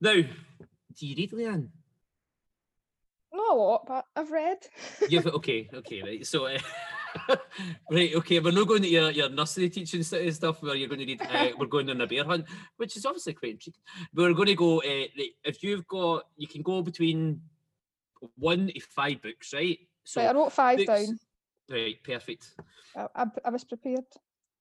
Now, 0.02 0.14
do 0.14 0.28
you 1.08 1.16
read, 1.16 1.32
Leanne? 1.32 1.70
Not 3.32 3.54
a 3.54 3.56
lot, 3.56 3.86
but 3.88 4.06
I've 4.16 4.32
read. 4.32 4.58
You've 5.08 5.28
okay, 5.40 5.70
okay, 5.74 6.02
right. 6.02 6.26
So, 6.26 6.48
uh, 6.48 6.58
right, 7.92 8.14
okay, 8.16 8.40
we're 8.40 8.52
not 8.52 8.68
going 8.68 8.82
to 8.82 8.88
your, 8.90 9.12
your 9.12 9.30
nursery 9.30 9.70
teaching 9.70 10.02
st- 10.04 10.34
stuff 10.34 10.62
where 10.64 10.76
you're 10.76 10.88
going 10.90 11.00
to 11.00 11.06
read. 11.06 11.22
Uh, 11.22 11.50
we're 11.58 11.68
going 11.68 11.90
on 11.90 12.02
a 12.02 12.08
bear 12.08 12.24
hunt, 12.26 12.46
which 12.78 12.98
is 12.98 13.06
obviously 13.06 13.34
quite 13.34 13.52
intriguing. 13.54 13.82
We're 14.14 14.34
going 14.34 14.48
to 14.48 14.56
go. 14.56 14.80
Uh, 14.80 15.06
if 15.44 15.62
you've 15.64 15.88
got, 15.88 16.24
you 16.38 16.48
can 16.48 16.62
go 16.64 16.82
between 16.82 17.42
one 18.36 18.68
to 18.68 18.80
five 18.80 19.22
books, 19.22 19.54
right? 19.54 19.78
So, 20.04 20.22
right, 20.22 20.30
I 20.30 20.34
wrote 20.34 20.52
five 20.54 20.78
books- 20.78 20.88
down. 21.08 21.20
right, 21.70 22.04
perfect. 22.04 22.56
I, 22.96 23.08
I, 23.16 23.26
I 23.46 23.50
was 23.52 23.64
prepared. 23.64 24.06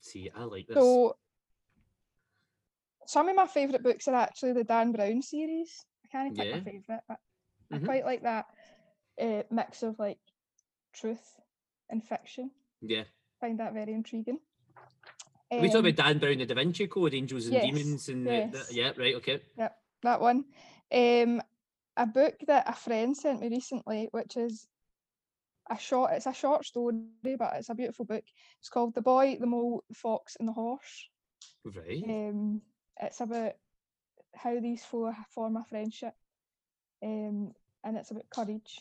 See, 0.01 0.31
I 0.37 0.45
like 0.45 0.67
this. 0.67 0.77
So 0.77 1.17
some 3.07 3.29
of 3.29 3.37
my 3.37 3.47
favourite 3.47 3.83
books 3.83 4.07
are 4.09 4.15
actually 4.15 4.53
the 4.53 4.65
Dan 4.65 4.93
Brown 4.93 5.23
series. 5.23 5.85
I 6.05 6.09
can't 6.09 6.37
pick 6.37 6.47
Yeah. 6.47 6.53
my 6.57 6.61
favourite, 6.61 7.01
but 7.09 7.19
Mhm. 7.73 7.83
I 7.83 7.85
quite 7.85 8.05
like 8.05 8.23
that 8.23 8.47
uh, 9.21 9.43
mix 9.51 9.83
of 9.83 9.99
like 9.99 10.19
truth 10.93 11.41
and 11.91 12.03
fiction. 12.05 12.51
yeah, 12.81 13.05
Find 13.41 13.59
that 13.61 13.75
very 13.75 13.93
intriguing. 13.93 14.39
we 15.51 15.69
talk 15.69 15.77
Um, 15.79 15.87
about 15.87 15.97
Dan 15.97 16.19
Brown, 16.19 16.39
the 16.39 16.47
Da 16.47 16.55
Vinci 16.55 16.87
Code, 16.87 17.15
Angels 17.15 17.47
and 17.47 17.55
yes, 17.55 17.65
Demons, 17.65 18.09
and 18.09 18.27
the- 18.27 18.49
the- 18.53 18.75
yeah, 18.75 18.93
right, 18.97 19.15
okay. 19.17 19.41
that 20.03 20.21
one. 20.21 20.45
Um, 20.93 21.43
a 21.97 22.07
book 22.07 22.37
that 22.47 22.69
a 22.69 22.73
friend 22.75 23.17
sent 23.17 23.41
me 23.41 23.49
recently, 23.49 24.09
which 24.13 24.37
is 24.37 24.69
a 25.69 25.77
short. 25.79 26.13
It's 26.13 26.27
a 26.27 26.33
short 26.33 26.65
story, 26.65 27.03
but 27.37 27.55
it's 27.57 27.69
a 27.71 27.75
beautiful 27.75 28.05
book. 28.05 28.25
It's 28.61 28.69
called 28.71 28.95
"The 28.95 29.03
Boy, 29.03 29.37
the 29.41 29.47
Mole, 29.47 29.83
the 29.89 29.95
Fox, 29.97 30.37
and 30.39 30.47
the 30.49 30.53
Horse." 30.53 31.09
Right. 31.65 32.05
Um, 32.05 32.63
it's 33.01 33.21
about 33.21 33.55
how 34.35 34.61
these 34.61 34.85
four 34.85 35.15
form 35.35 35.57
a 35.57 35.65
friendship, 35.65 36.15
um, 37.03 37.53
and 37.85 37.97
it's 37.97 38.11
about 38.11 38.29
courage, 38.31 38.81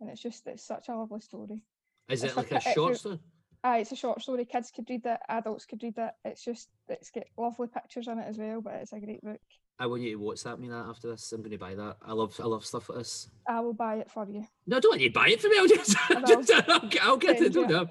and 0.00 0.10
it's 0.10 0.22
just 0.22 0.46
it's 0.46 0.66
such 0.66 0.88
a 0.88 0.94
lovely 0.96 1.20
story. 1.20 1.60
Is 2.08 2.22
it's 2.22 2.32
it 2.32 2.36
like 2.36 2.52
a 2.52 2.56
if 2.56 2.62
short 2.62 2.90
you- 2.90 2.96
story? 2.96 3.18
Ah, 3.66 3.76
it's 3.78 3.92
a 3.92 3.96
short 3.96 4.20
story. 4.20 4.44
Kids 4.44 4.70
could 4.70 4.90
read 4.90 5.06
it, 5.06 5.18
adults 5.28 5.64
could 5.64 5.82
read 5.82 5.94
it. 5.96 6.10
It's 6.24 6.44
just 6.44 6.68
it's 6.88 7.10
got 7.10 7.24
lovely 7.38 7.66
pictures 7.68 8.08
in 8.08 8.18
it 8.18 8.26
as 8.28 8.36
well, 8.36 8.60
but 8.60 8.74
it's 8.74 8.92
a 8.92 9.00
great 9.00 9.22
book. 9.22 9.40
I 9.78 9.86
want 9.86 10.02
you 10.02 10.16
to 10.18 10.22
WhatsApp 10.22 10.58
me 10.58 10.68
that 10.68 10.84
after 10.88 11.08
this. 11.10 11.32
I'm 11.32 11.40
going 11.40 11.50
to 11.50 11.58
buy 11.58 11.74
that. 11.74 11.96
I 12.02 12.12
love, 12.12 12.38
I 12.40 12.46
love 12.46 12.64
stuff 12.64 12.88
like 12.90 12.98
this. 12.98 13.28
I 13.48 13.58
will 13.60 13.72
buy 13.72 13.96
it 13.96 14.10
for 14.10 14.24
you. 14.28 14.44
No, 14.68 14.78
don't 14.78 15.00
you 15.00 15.10
buy 15.10 15.28
it 15.30 15.40
for 15.40 15.48
me. 15.48 15.56
I'll 15.58 15.66
just, 15.66 15.96
just 16.46 16.68
I'll, 16.68 16.88
get- 16.88 17.02
I'll 17.02 17.16
get 17.16 17.40
it. 17.40 17.52
Don't 17.54 17.70
it. 17.70 17.88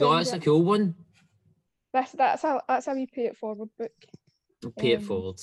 No, 0.00 0.16
that's 0.16 0.32
you 0.32 0.38
a 0.38 0.40
cool 0.40 0.62
one. 0.62 0.94
That's 1.92 2.12
that's 2.12 2.42
a 2.44 2.60
that's 2.68 2.88
a 2.88 2.92
wee 2.94 3.06
pay 3.06 3.26
it 3.26 3.36
forward 3.36 3.68
book. 3.78 3.92
Pay 4.78 4.92
it 4.92 4.96
Um, 4.98 5.04
forward. 5.04 5.40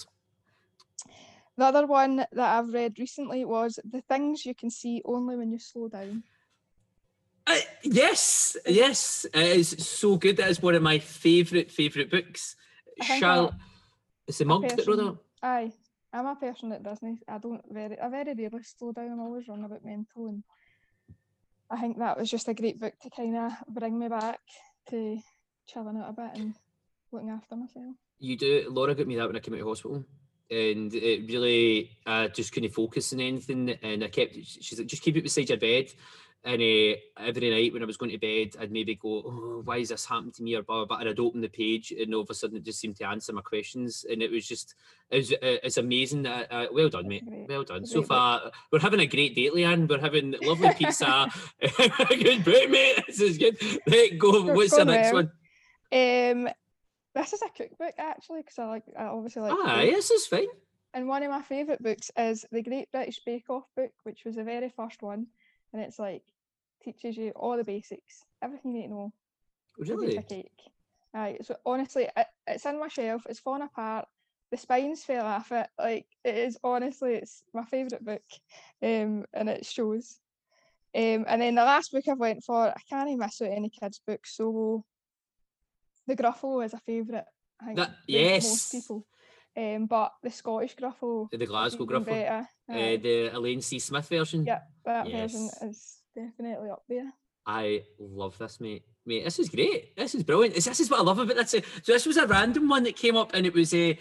The 1.60 1.66
other 1.66 1.86
one 1.88 2.16
that 2.16 2.30
I've 2.40 2.72
read 2.74 2.98
recently 3.00 3.44
was 3.44 3.82
The 3.84 4.00
Things 4.00 4.46
You 4.46 4.56
Can 4.56 4.70
See 4.70 5.02
Only 5.04 5.36
When 5.36 5.52
You 5.52 5.60
Slow 5.60 5.90
Down. 5.90 6.24
Uh, 7.46 7.58
yes, 7.84 8.56
yes, 8.66 9.26
it 9.34 9.58
is 9.58 9.70
so 9.86 10.16
good. 10.16 10.38
That 10.38 10.50
is 10.50 10.62
one 10.62 10.76
of 10.76 10.82
my 10.82 11.00
favourite 11.00 11.70
favourite 11.70 12.10
books. 12.10 12.56
Shall 13.04 13.48
a- 13.48 13.58
it's 14.26 14.38
the 14.38 14.46
monk 14.46 14.70
that 14.70 14.88
wrote 14.88 15.00
it. 15.00 15.18
Aye, 15.44 15.74
I'm 16.14 16.28
a 16.28 16.36
person 16.38 16.70
that 16.70 16.82
doesn't. 16.82 17.24
I 17.28 17.38
don't 17.40 17.62
very. 17.70 18.00
I 18.00 18.08
very 18.08 18.34
rarely 18.36 18.64
slow 18.64 18.94
down. 18.94 19.12
I'm 19.12 19.20
always 19.20 19.50
run 19.50 19.66
about 19.66 19.84
mental, 19.84 20.30
and 20.30 20.44
I 21.70 21.82
think 21.82 21.98
that 22.00 22.18
was 22.18 22.32
just 22.32 22.48
a 22.48 22.54
great 22.54 22.80
book 22.80 22.94
to 23.02 23.10
kind 23.10 23.36
of 23.36 23.52
bring 23.68 24.00
me 24.00 24.08
back 24.08 24.40
to 24.92 25.18
chilling 25.68 25.98
out 25.98 26.12
a 26.12 26.14
bit 26.14 26.40
and 26.40 26.54
looking 27.12 27.32
after 27.32 27.58
myself. 27.58 27.96
You 28.18 28.38
do. 28.38 28.70
Laura 28.70 28.96
got 28.96 29.08
me 29.08 29.18
that 29.18 29.28
when 29.28 29.36
I 29.36 29.40
came 29.40 29.56
out 29.56 29.60
of 29.60 29.68
hospital, 29.68 30.06
and 30.52 30.94
it 30.94 31.32
really 31.32 31.98
I 32.06 32.28
just 32.28 32.52
couldn't 32.52 32.74
focus 32.74 33.14
on 33.14 33.20
anything. 33.20 33.70
And 33.82 34.04
I 34.04 34.08
kept. 34.08 34.36
She's 34.36 34.80
like, 34.80 34.88
just 34.88 35.04
keep 35.04 35.18
it 35.18 35.24
beside 35.24 35.50
your 35.50 35.58
bed. 35.58 35.92
And 36.42 36.62
uh, 36.62 36.96
every 37.18 37.50
night 37.50 37.74
when 37.74 37.84
I 37.84 37.86
was 37.86 37.98
going 37.98 38.12
to 38.12 38.18
bed, 38.18 38.56
I'd 38.62 38.72
maybe 38.72 38.96
go, 38.96 39.24
"Oh, 39.26 39.62
why 39.66 39.78
is 39.78 39.90
this 39.90 40.06
happening 40.06 40.32
to 40.34 40.44
me?" 40.44 40.56
Or 40.56 40.64
blah, 40.64 40.78
blah, 40.78 40.86
blah. 40.86 40.98
And 41.00 41.10
I'd 41.10 41.20
open 41.20 41.42
the 41.42 41.50
page, 41.50 41.92
and 41.92 42.16
all 42.16 42.22
of 42.22 42.30
a 42.30 42.34
sudden 42.34 42.56
it 42.56 42.64
just 42.64 42.80
seemed 42.80 42.96
to 42.98 43.08
answer 43.08 43.34
my 43.34 43.42
questions. 43.42 44.06
And 44.10 44.22
it 44.22 44.32
was 44.32 44.48
just, 44.48 44.76
it 45.12 45.18
was, 45.18 45.34
uh, 45.34 45.38
it's 45.42 45.76
amazing. 45.76 46.26
Uh, 46.26 46.46
uh, 46.50 46.66
well 46.72 46.88
done, 46.88 47.10
mate. 47.10 47.26
Well 47.28 47.64
done. 47.64 47.86
So 47.86 48.04
far, 48.04 48.52
we're 48.72 48.80
having 48.80 49.02
a 49.02 49.06
great 49.06 49.36
date, 49.36 49.54
Leanne. 49.54 49.90
We're 49.90 50.00
having 50.00 50.34
lovely 50.42 50.74
pizza. 50.76 51.30
good 51.60 52.46
book, 52.46 52.70
mate. 52.70 53.04
This 53.06 53.20
is 53.20 53.38
good. 53.38 53.58
Right, 53.86 54.18
go. 54.18 54.54
What's 54.54 54.78
the 54.78 54.86
next 54.86 55.12
one? 55.12 55.32
Um, 55.92 56.50
this 57.16 57.34
is 57.34 57.42
a 57.42 57.50
cookbook 57.50 57.94
actually 57.98 58.42
because 58.42 58.60
I 58.60 58.66
like. 58.66 58.84
I 58.98 59.06
obviously 59.06 59.44
like. 59.44 59.54
Ah, 59.54 59.80
food. 59.82 59.94
this 59.94 60.12
is 60.12 60.28
fine. 60.28 60.48
And 60.94 61.08
one 61.08 61.22
of 61.24 61.30
my 61.30 61.42
favourite 61.42 61.84
books 61.84 62.10
is 62.18 62.46
the 62.52 62.64
Great 62.64 62.92
British 62.92 63.20
Bake 63.26 63.50
Off 63.50 63.66
book, 63.76 63.92
which 64.04 64.22
was 64.26 64.36
the 64.36 64.44
very 64.44 64.70
first 64.76 65.02
one, 65.02 65.28
and 65.74 65.82
it's 65.82 66.00
like 66.00 66.24
teaches 66.84 67.18
you 67.18 67.32
all 67.36 67.58
the 67.58 67.64
basics, 67.64 68.24
everything 68.42 68.72
you 68.72 68.82
need 68.82 68.88
to 68.88 68.94
know 68.94 69.14
Really? 69.78 70.18
a 70.18 70.24
cake. 70.24 70.52
Right, 71.14 71.44
so 71.44 71.56
honestly, 71.66 72.08
it, 72.16 72.28
it's 72.48 72.66
in 72.66 72.80
my 72.80 72.88
shelf. 72.88 73.24
It's 73.30 73.40
falling 73.40 73.64
apart. 73.64 74.08
The 74.52 74.58
spines 74.58 75.04
fell 75.04 75.26
off 75.26 75.52
it. 75.52 75.68
Like 75.78 76.06
it 76.24 76.36
is 76.36 76.58
honestly, 76.64 77.16
it's 77.16 77.44
my 77.54 77.64
favourite 77.66 78.04
book, 78.04 78.24
um, 78.84 79.26
and 79.34 79.50
it 79.50 79.66
shows. 79.66 80.20
Um, 80.96 81.26
and 81.28 81.42
then 81.42 81.56
the 81.56 81.64
last 81.64 81.92
book 81.92 82.04
I've 82.08 82.18
went 82.18 82.44
for, 82.44 82.70
I 82.70 82.82
can't 82.90 83.10
even 83.10 83.20
miss 83.20 83.42
out 83.42 83.52
any 83.52 83.70
kids' 83.70 84.02
books. 84.06 84.36
So, 84.36 84.84
the 86.10 86.16
Gruffalo 86.16 86.66
is 86.66 86.74
a 86.74 86.80
favourite. 86.80 87.26
I 87.62 87.66
think 87.66 87.78
That- 87.78 87.96
yes. 88.08 88.44
most 88.44 88.72
people. 88.72 89.08
Um, 89.58 89.88
but 89.88 90.14
the 90.24 90.30
Scottish 90.30 90.76
Gruffalo, 90.76 91.30
The 91.32 91.46
Glasgow 91.46 91.86
Gruffalo. 91.86 92.48
Uh, 92.70 92.76
the 92.98 93.32
Elaine 93.34 93.62
C. 93.62 93.80
Smith 93.80 94.08
version. 94.08 94.46
Yeah, 94.46 94.62
that 94.86 95.08
version 95.10 95.50
is 95.64 95.98
definitely 96.16 96.70
up 96.70 96.84
there. 96.88 97.12
I 97.46 97.84
love 97.98 98.38
this, 98.38 98.60
mate. 98.60 98.84
Mate, 99.06 99.24
this 99.24 99.40
is 99.40 99.50
great. 99.50 99.96
This 99.96 100.14
is 100.14 100.24
brilliant. 100.24 100.54
This, 100.54 100.66
this 100.66 100.80
is 100.80 100.90
what 100.90 101.00
I 101.00 101.04
love 101.04 101.18
about 101.20 101.36
this. 101.36 101.52
So 101.52 101.94
this 101.94 102.06
was 102.06 102.18
a 102.18 102.28
random 102.28 102.70
one 102.70 102.84
that 102.84 102.96
came 102.96 103.18
up, 103.18 103.34
and 103.34 103.46
it 103.46 103.54
was 103.54 103.74
a. 103.74 103.94
Uh, 103.94 103.96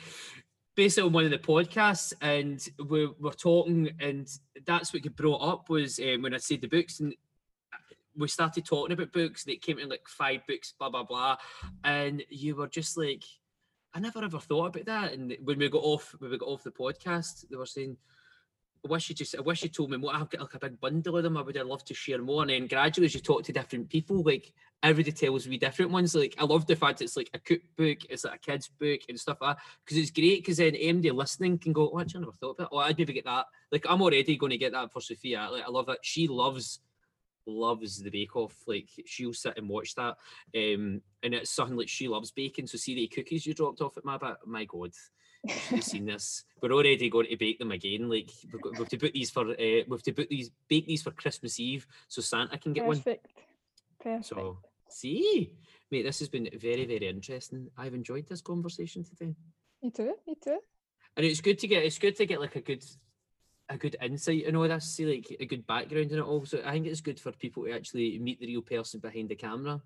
based 0.77 0.97
on 1.01 1.11
one 1.13 1.25
of 1.25 1.33
the 1.33 1.39
podcasts, 1.39 2.13
and 2.21 2.65
we 2.89 3.09
were 3.19 3.33
talking, 3.33 3.91
and 3.99 4.29
that's 4.65 4.93
what 4.93 5.05
you 5.05 5.11
brought 5.11 5.43
up 5.43 5.69
was 5.69 5.99
um, 5.99 6.23
when 6.23 6.33
I 6.33 6.37
said 6.37 6.61
the 6.61 6.69
books, 6.69 7.01
and 7.01 7.13
we 8.19 8.29
started 8.29 8.67
talking 8.67 8.93
about 8.93 9.13
books. 9.13 9.45
And 9.45 9.55
it 9.55 9.63
came 9.63 9.79
in 9.79 9.89
like 9.89 10.07
five 10.09 10.47
books, 10.47 10.75
blah 10.79 10.91
blah 10.91 11.05
blah, 11.05 11.37
and 11.85 12.23
you 12.29 12.57
were 12.57 12.69
just 12.69 12.97
like, 12.99 13.25
I 13.95 14.01
never 14.01 14.23
ever 14.23 14.41
thought 14.41 14.77
about 14.77 14.87
that. 14.87 15.13
And 15.13 15.37
when 15.43 15.59
we 15.59 15.69
got 15.69 15.85
off, 15.85 16.15
when 16.19 16.31
we 16.31 16.39
got 16.39 16.49
off 16.49 16.65
the 16.65 16.71
podcast, 16.71 17.49
they 17.49 17.57
were 17.57 17.67
saying, 17.67 17.97
I 18.85 18.89
wish 18.89 19.09
you 19.09 19.15
just, 19.15 19.37
I 19.37 19.41
wish 19.41 19.63
you 19.63 19.69
told 19.69 19.91
me 19.91 19.97
more. 19.97 20.15
I've 20.15 20.31
got 20.31 20.41
like 20.41 20.55
a 20.55 20.59
big 20.59 20.81
bundle 20.81 21.17
of 21.17 21.25
them. 21.25 21.37
I 21.37 21.43
would 21.43 21.57
have 21.57 21.67
loved 21.67 21.87
to 21.89 21.95
share 21.95 22.23
more. 22.23 22.43
And 22.43 22.51
then 22.51 22.67
gradually, 22.67 23.07
as 23.07 23.15
you 23.15 23.21
talk 23.21 23.43
to 23.45 23.53
different 23.53 23.89
people, 23.89 24.23
like 24.23 24.53
everybody 24.83 25.13
tells 25.13 25.49
me 25.49 25.59
different 25.59 25.91
ones. 25.91 26.15
Like 26.15 26.35
I 26.39 26.45
love 26.45 26.67
the 26.67 26.77
fact 26.77 27.03
it's 27.03 27.17
like 27.17 27.31
a 27.35 27.39
cookbook, 27.39 28.05
it's 28.09 28.25
like 28.25 28.37
a 28.37 28.39
kid's 28.39 28.69
book 28.69 29.01
and 29.09 29.19
stuff 29.19 29.39
like 29.41 29.57
that. 29.57 29.65
Because 29.85 29.99
it's 29.99 30.11
great. 30.11 30.43
Because 30.43 30.59
then 30.59 30.75
MD 30.75 31.13
listening 31.13 31.59
can 31.59 31.73
go, 31.73 31.91
oh, 31.93 31.99
I 31.99 32.05
never 32.15 32.33
thought 32.41 32.57
about 32.59 32.65
it. 32.65 32.69
Oh, 32.73 32.79
I'd 32.79 32.99
maybe 32.99 33.15
get 33.15 33.25
that. 33.25 33.47
Like 33.73 33.85
I'm 33.89 34.03
already 34.03 34.37
going 34.37 34.51
to 34.51 34.59
get 34.59 34.73
that 34.73 34.93
for 34.93 35.01
Sophia. 35.01 35.49
Like 35.51 35.65
I 35.65 35.71
love 35.71 35.87
that. 35.87 35.99
She 36.03 36.29
loves 36.29 36.81
loves 37.49 38.01
the 38.03 38.11
Bake 38.11 38.37
Off. 38.37 38.55
Like 38.67 38.89
she'll 39.07 39.33
sit 39.33 39.57
and 39.57 39.69
watch 39.69 39.95
that. 39.97 40.17
Um, 40.55 41.01
and 41.23 41.35
it's 41.35 41.51
something 41.51 41.77
like 41.77 41.89
she 41.89 42.07
loves 42.07 42.31
baking. 42.31 42.67
So 42.67 42.79
see 42.79 42.95
the 42.95 43.09
cookies 43.09 43.47
you 43.47 43.55
dropped 43.55 43.81
off 43.81 43.97
at 43.97 44.05
my 44.05 44.19
back. 44.19 44.37
My 44.47 44.65
God, 44.65 44.93
you've 45.71 45.83
seen 45.85 46.07
this. 46.13 46.45
We're 46.63 46.73
already 46.73 47.09
going 47.09 47.27
to 47.27 47.37
bake 47.37 47.59
them 47.59 47.73
again. 47.73 48.09
Like 48.09 48.31
we've 48.53 48.63
got 48.63 48.79
we've 48.79 48.89
to 48.89 48.99
put 48.99 49.13
these 49.15 49.31
for 49.31 49.51
uh, 49.51 49.55
we've 49.89 50.03
to 50.03 50.13
put 50.13 50.29
these 50.29 50.51
bake 50.69 50.87
these 50.87 51.03
for 51.03 51.11
Christmas 51.13 51.59
Eve 51.59 51.87
so 52.07 52.21
Santa 52.21 52.59
can 52.59 52.73
get 52.73 52.85
one. 52.85 52.99
Perfect. 52.99 53.27
Perfect. 54.01 54.27
So 54.27 54.59
see, 54.91 55.53
mate, 55.91 56.03
this 56.03 56.19
has 56.21 56.29
been 56.29 56.49
very 56.55 56.87
very 56.87 57.09
interesting. 57.09 57.69
I've 57.77 57.95
enjoyed 57.95 58.29
this 58.29 58.41
conversation 58.41 59.05
today, 59.05 59.35
Me 59.83 59.91
too. 59.91 60.15
Me 60.27 60.35
too. 60.43 60.59
and 61.17 61.27
it's 61.27 61.41
good 61.41 61.59
to 61.61 61.67
get 61.67 61.85
it's 61.85 61.99
good 61.99 62.17
to 62.17 62.27
get 62.27 62.41
like 62.41 62.57
a 62.57 62.61
good 62.61 62.85
a 63.69 63.77
good 63.77 63.97
insight 64.03 64.45
in 64.45 64.57
all 64.57 64.69
this, 64.69 64.85
see 64.85 65.07
like 65.07 65.37
a 65.41 65.47
good 65.47 65.67
background 65.67 66.11
in 66.11 66.19
it 66.19 66.23
all. 66.23 66.45
So 66.45 66.61
I 66.65 66.73
think 66.73 66.87
it's 66.87 67.01
good 67.01 67.21
for 67.21 67.33
people 67.33 67.65
to 67.65 67.73
actually 67.73 68.19
meet 68.19 68.41
the 68.41 68.47
real 68.47 68.63
person 68.63 69.01
behind 69.01 69.29
the 69.29 69.37
camera. 69.37 69.81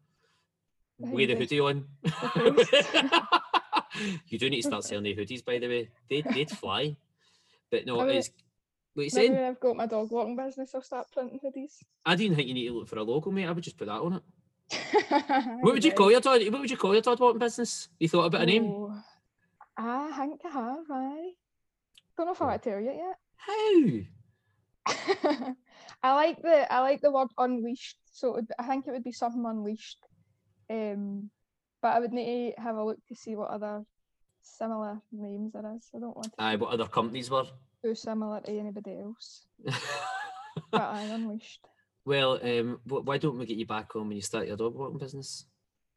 With 0.99 1.31
the 1.31 1.35
hoodie 1.35 1.59
on. 1.59 1.87
you 4.29 4.39
do 4.39 4.49
need 4.49 4.63
to 4.63 4.69
start 4.69 4.85
selling 4.85 5.05
the 5.05 5.17
hoodies, 5.17 5.45
by 5.45 5.59
the 5.59 5.67
way. 5.67 5.91
They 6.09 6.23
they'd 6.23 6.51
fly. 6.51 6.97
But 7.71 7.87
no, 7.87 8.01
I 8.01 8.07
mean, 8.07 8.17
it's 8.17 8.31
what 8.95 9.05
you 9.05 9.11
saying? 9.11 9.37
I've 9.37 9.59
got 9.59 9.77
my 9.77 9.87
dog 9.87 10.11
walking 10.11 10.37
business, 10.37 10.75
I'll 10.75 10.83
start 10.83 11.11
printing 11.13 11.41
hoodies. 11.41 11.79
I 12.05 12.15
didn't 12.15 12.37
think 12.37 12.49
you 12.49 12.55
need 12.55 12.69
to 12.69 12.75
look 12.75 12.89
for 12.89 12.99
a 12.99 13.03
logo, 13.03 13.31
mate. 13.31 13.47
I 13.47 13.53
would 13.53 13.65
just 13.65 13.79
put 13.79 13.87
that 13.87 14.01
on 14.01 14.15
it. 14.15 14.23
What 15.63 15.75
would 15.75 15.85
you 15.85 15.93
call 15.93 16.11
your 16.11 16.21
dog? 16.21 16.43
What 16.51 16.61
would 16.61 16.71
you 16.71 16.77
call 16.77 16.93
your 16.93 17.03
dog 17.03 17.21
walking 17.21 17.39
business? 17.39 17.89
You 17.99 18.09
thought 18.09 18.27
about 18.27 18.43
a 18.43 18.47
name? 18.47 18.65
Oh, 18.65 19.03
I 19.77 20.13
think 20.17 20.41
I 20.45 20.49
have, 20.49 20.85
I 20.91 21.33
don't 22.17 22.27
know 22.27 22.33
if 22.33 22.43
I 22.43 22.45
want 22.45 22.63
to 22.63 22.71
tell 22.71 22.81
you 22.81 22.93
yet. 22.93 23.19
How? 23.47 23.83
I 26.03 26.15
like 26.15 26.43
the 26.43 26.73
I 26.73 26.81
like 26.81 27.01
the 27.01 27.11
word 27.13 27.29
unleashed, 27.39 27.99
so 28.13 28.29
it 28.31 28.35
would, 28.35 28.53
I 28.59 28.67
think 28.67 28.87
it 28.87 28.93
would 28.93 29.05
be 29.05 29.13
something 29.13 29.45
unleashed. 29.47 29.99
Um, 30.71 31.31
but 31.81 31.95
I 31.95 32.01
would 32.01 32.13
need 32.13 32.55
to 32.57 32.61
have 32.63 32.77
a 32.77 32.85
look 32.85 32.99
to 33.09 33.15
see 33.15 33.37
what 33.37 33.51
other 33.51 33.83
similar 34.43 35.01
names 35.13 35.53
there 35.53 35.73
is. 35.77 35.89
I 35.95 35.99
don't 35.99 36.17
want 36.17 36.33
to 36.33 36.43
Aye, 36.43 36.57
what 36.57 36.71
other 36.73 36.87
companies 36.87 37.31
were? 37.31 37.45
too 37.85 37.95
similar 37.95 38.41
to 38.41 38.59
anybody 38.59 38.99
else. 39.01 39.47
But 40.71 40.83
I 40.83 41.01
unleashed. 41.03 41.67
well, 42.05 42.39
um, 42.43 42.79
why 42.87 43.17
don't 43.19 43.39
we 43.39 43.47
get 43.47 43.57
you 43.57 43.67
back 43.67 43.97
on 43.97 44.09
when 44.09 44.17
you 44.17 44.23
start 44.23 44.47
your 44.47 44.57
dog 44.57 44.75
walking 44.75 44.99
business? 44.99 45.47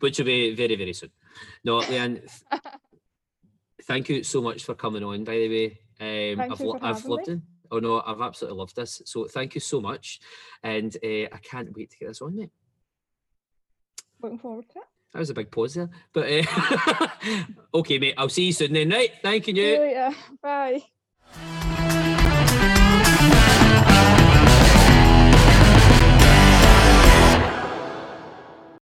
Which 0.00 0.18
will 0.18 0.26
be 0.26 0.54
very, 0.54 0.76
very 0.76 0.92
soon. 0.92 1.10
No, 1.64 1.80
Leanne, 1.80 2.22
thank 3.88 4.08
you 4.08 4.22
so 4.22 4.40
much 4.40 4.62
for 4.64 4.74
coming 4.74 5.02
on, 5.02 5.24
by 5.24 5.32
the 5.32 5.48
way. 5.48 5.80
Um, 6.00 6.38
Thank 6.38 6.52
I've, 6.52 6.60
you 6.60 6.72
for 6.72 6.78
I've 6.80 7.04
loved 7.04 7.28
it. 7.28 7.40
Oh 7.70 7.80
no, 7.80 8.00
I've 8.06 8.20
absolutely 8.20 8.58
loved 8.58 8.76
this. 8.76 9.02
So 9.04 9.26
thank 9.26 9.54
you 9.54 9.60
so 9.60 9.80
much. 9.80 10.20
And 10.62 10.96
uh, 11.04 11.26
I 11.32 11.38
can't 11.42 11.74
wait 11.76 11.90
to 11.90 11.98
get 11.98 12.08
this 12.08 12.22
on, 12.22 12.36
mate. 12.36 12.50
Looking 14.22 14.38
forward 14.38 14.68
to 14.70 14.78
it. 14.78 14.84
That 15.12 15.18
was 15.20 15.30
a 15.30 15.34
big 15.34 15.50
pause 15.50 15.74
there. 15.74 15.90
But 16.12 16.28
uh, 16.30 17.08
okay, 17.74 17.98
mate, 17.98 18.14
I'll 18.16 18.28
see 18.28 18.46
you 18.46 18.52
soon 18.52 18.74
then, 18.74 18.90
right? 18.90 19.10
Thank 19.22 19.48
you. 19.48 19.54
See 19.54 19.72
you 19.72 19.80
later. 19.80 20.14
Bye. 20.42 20.82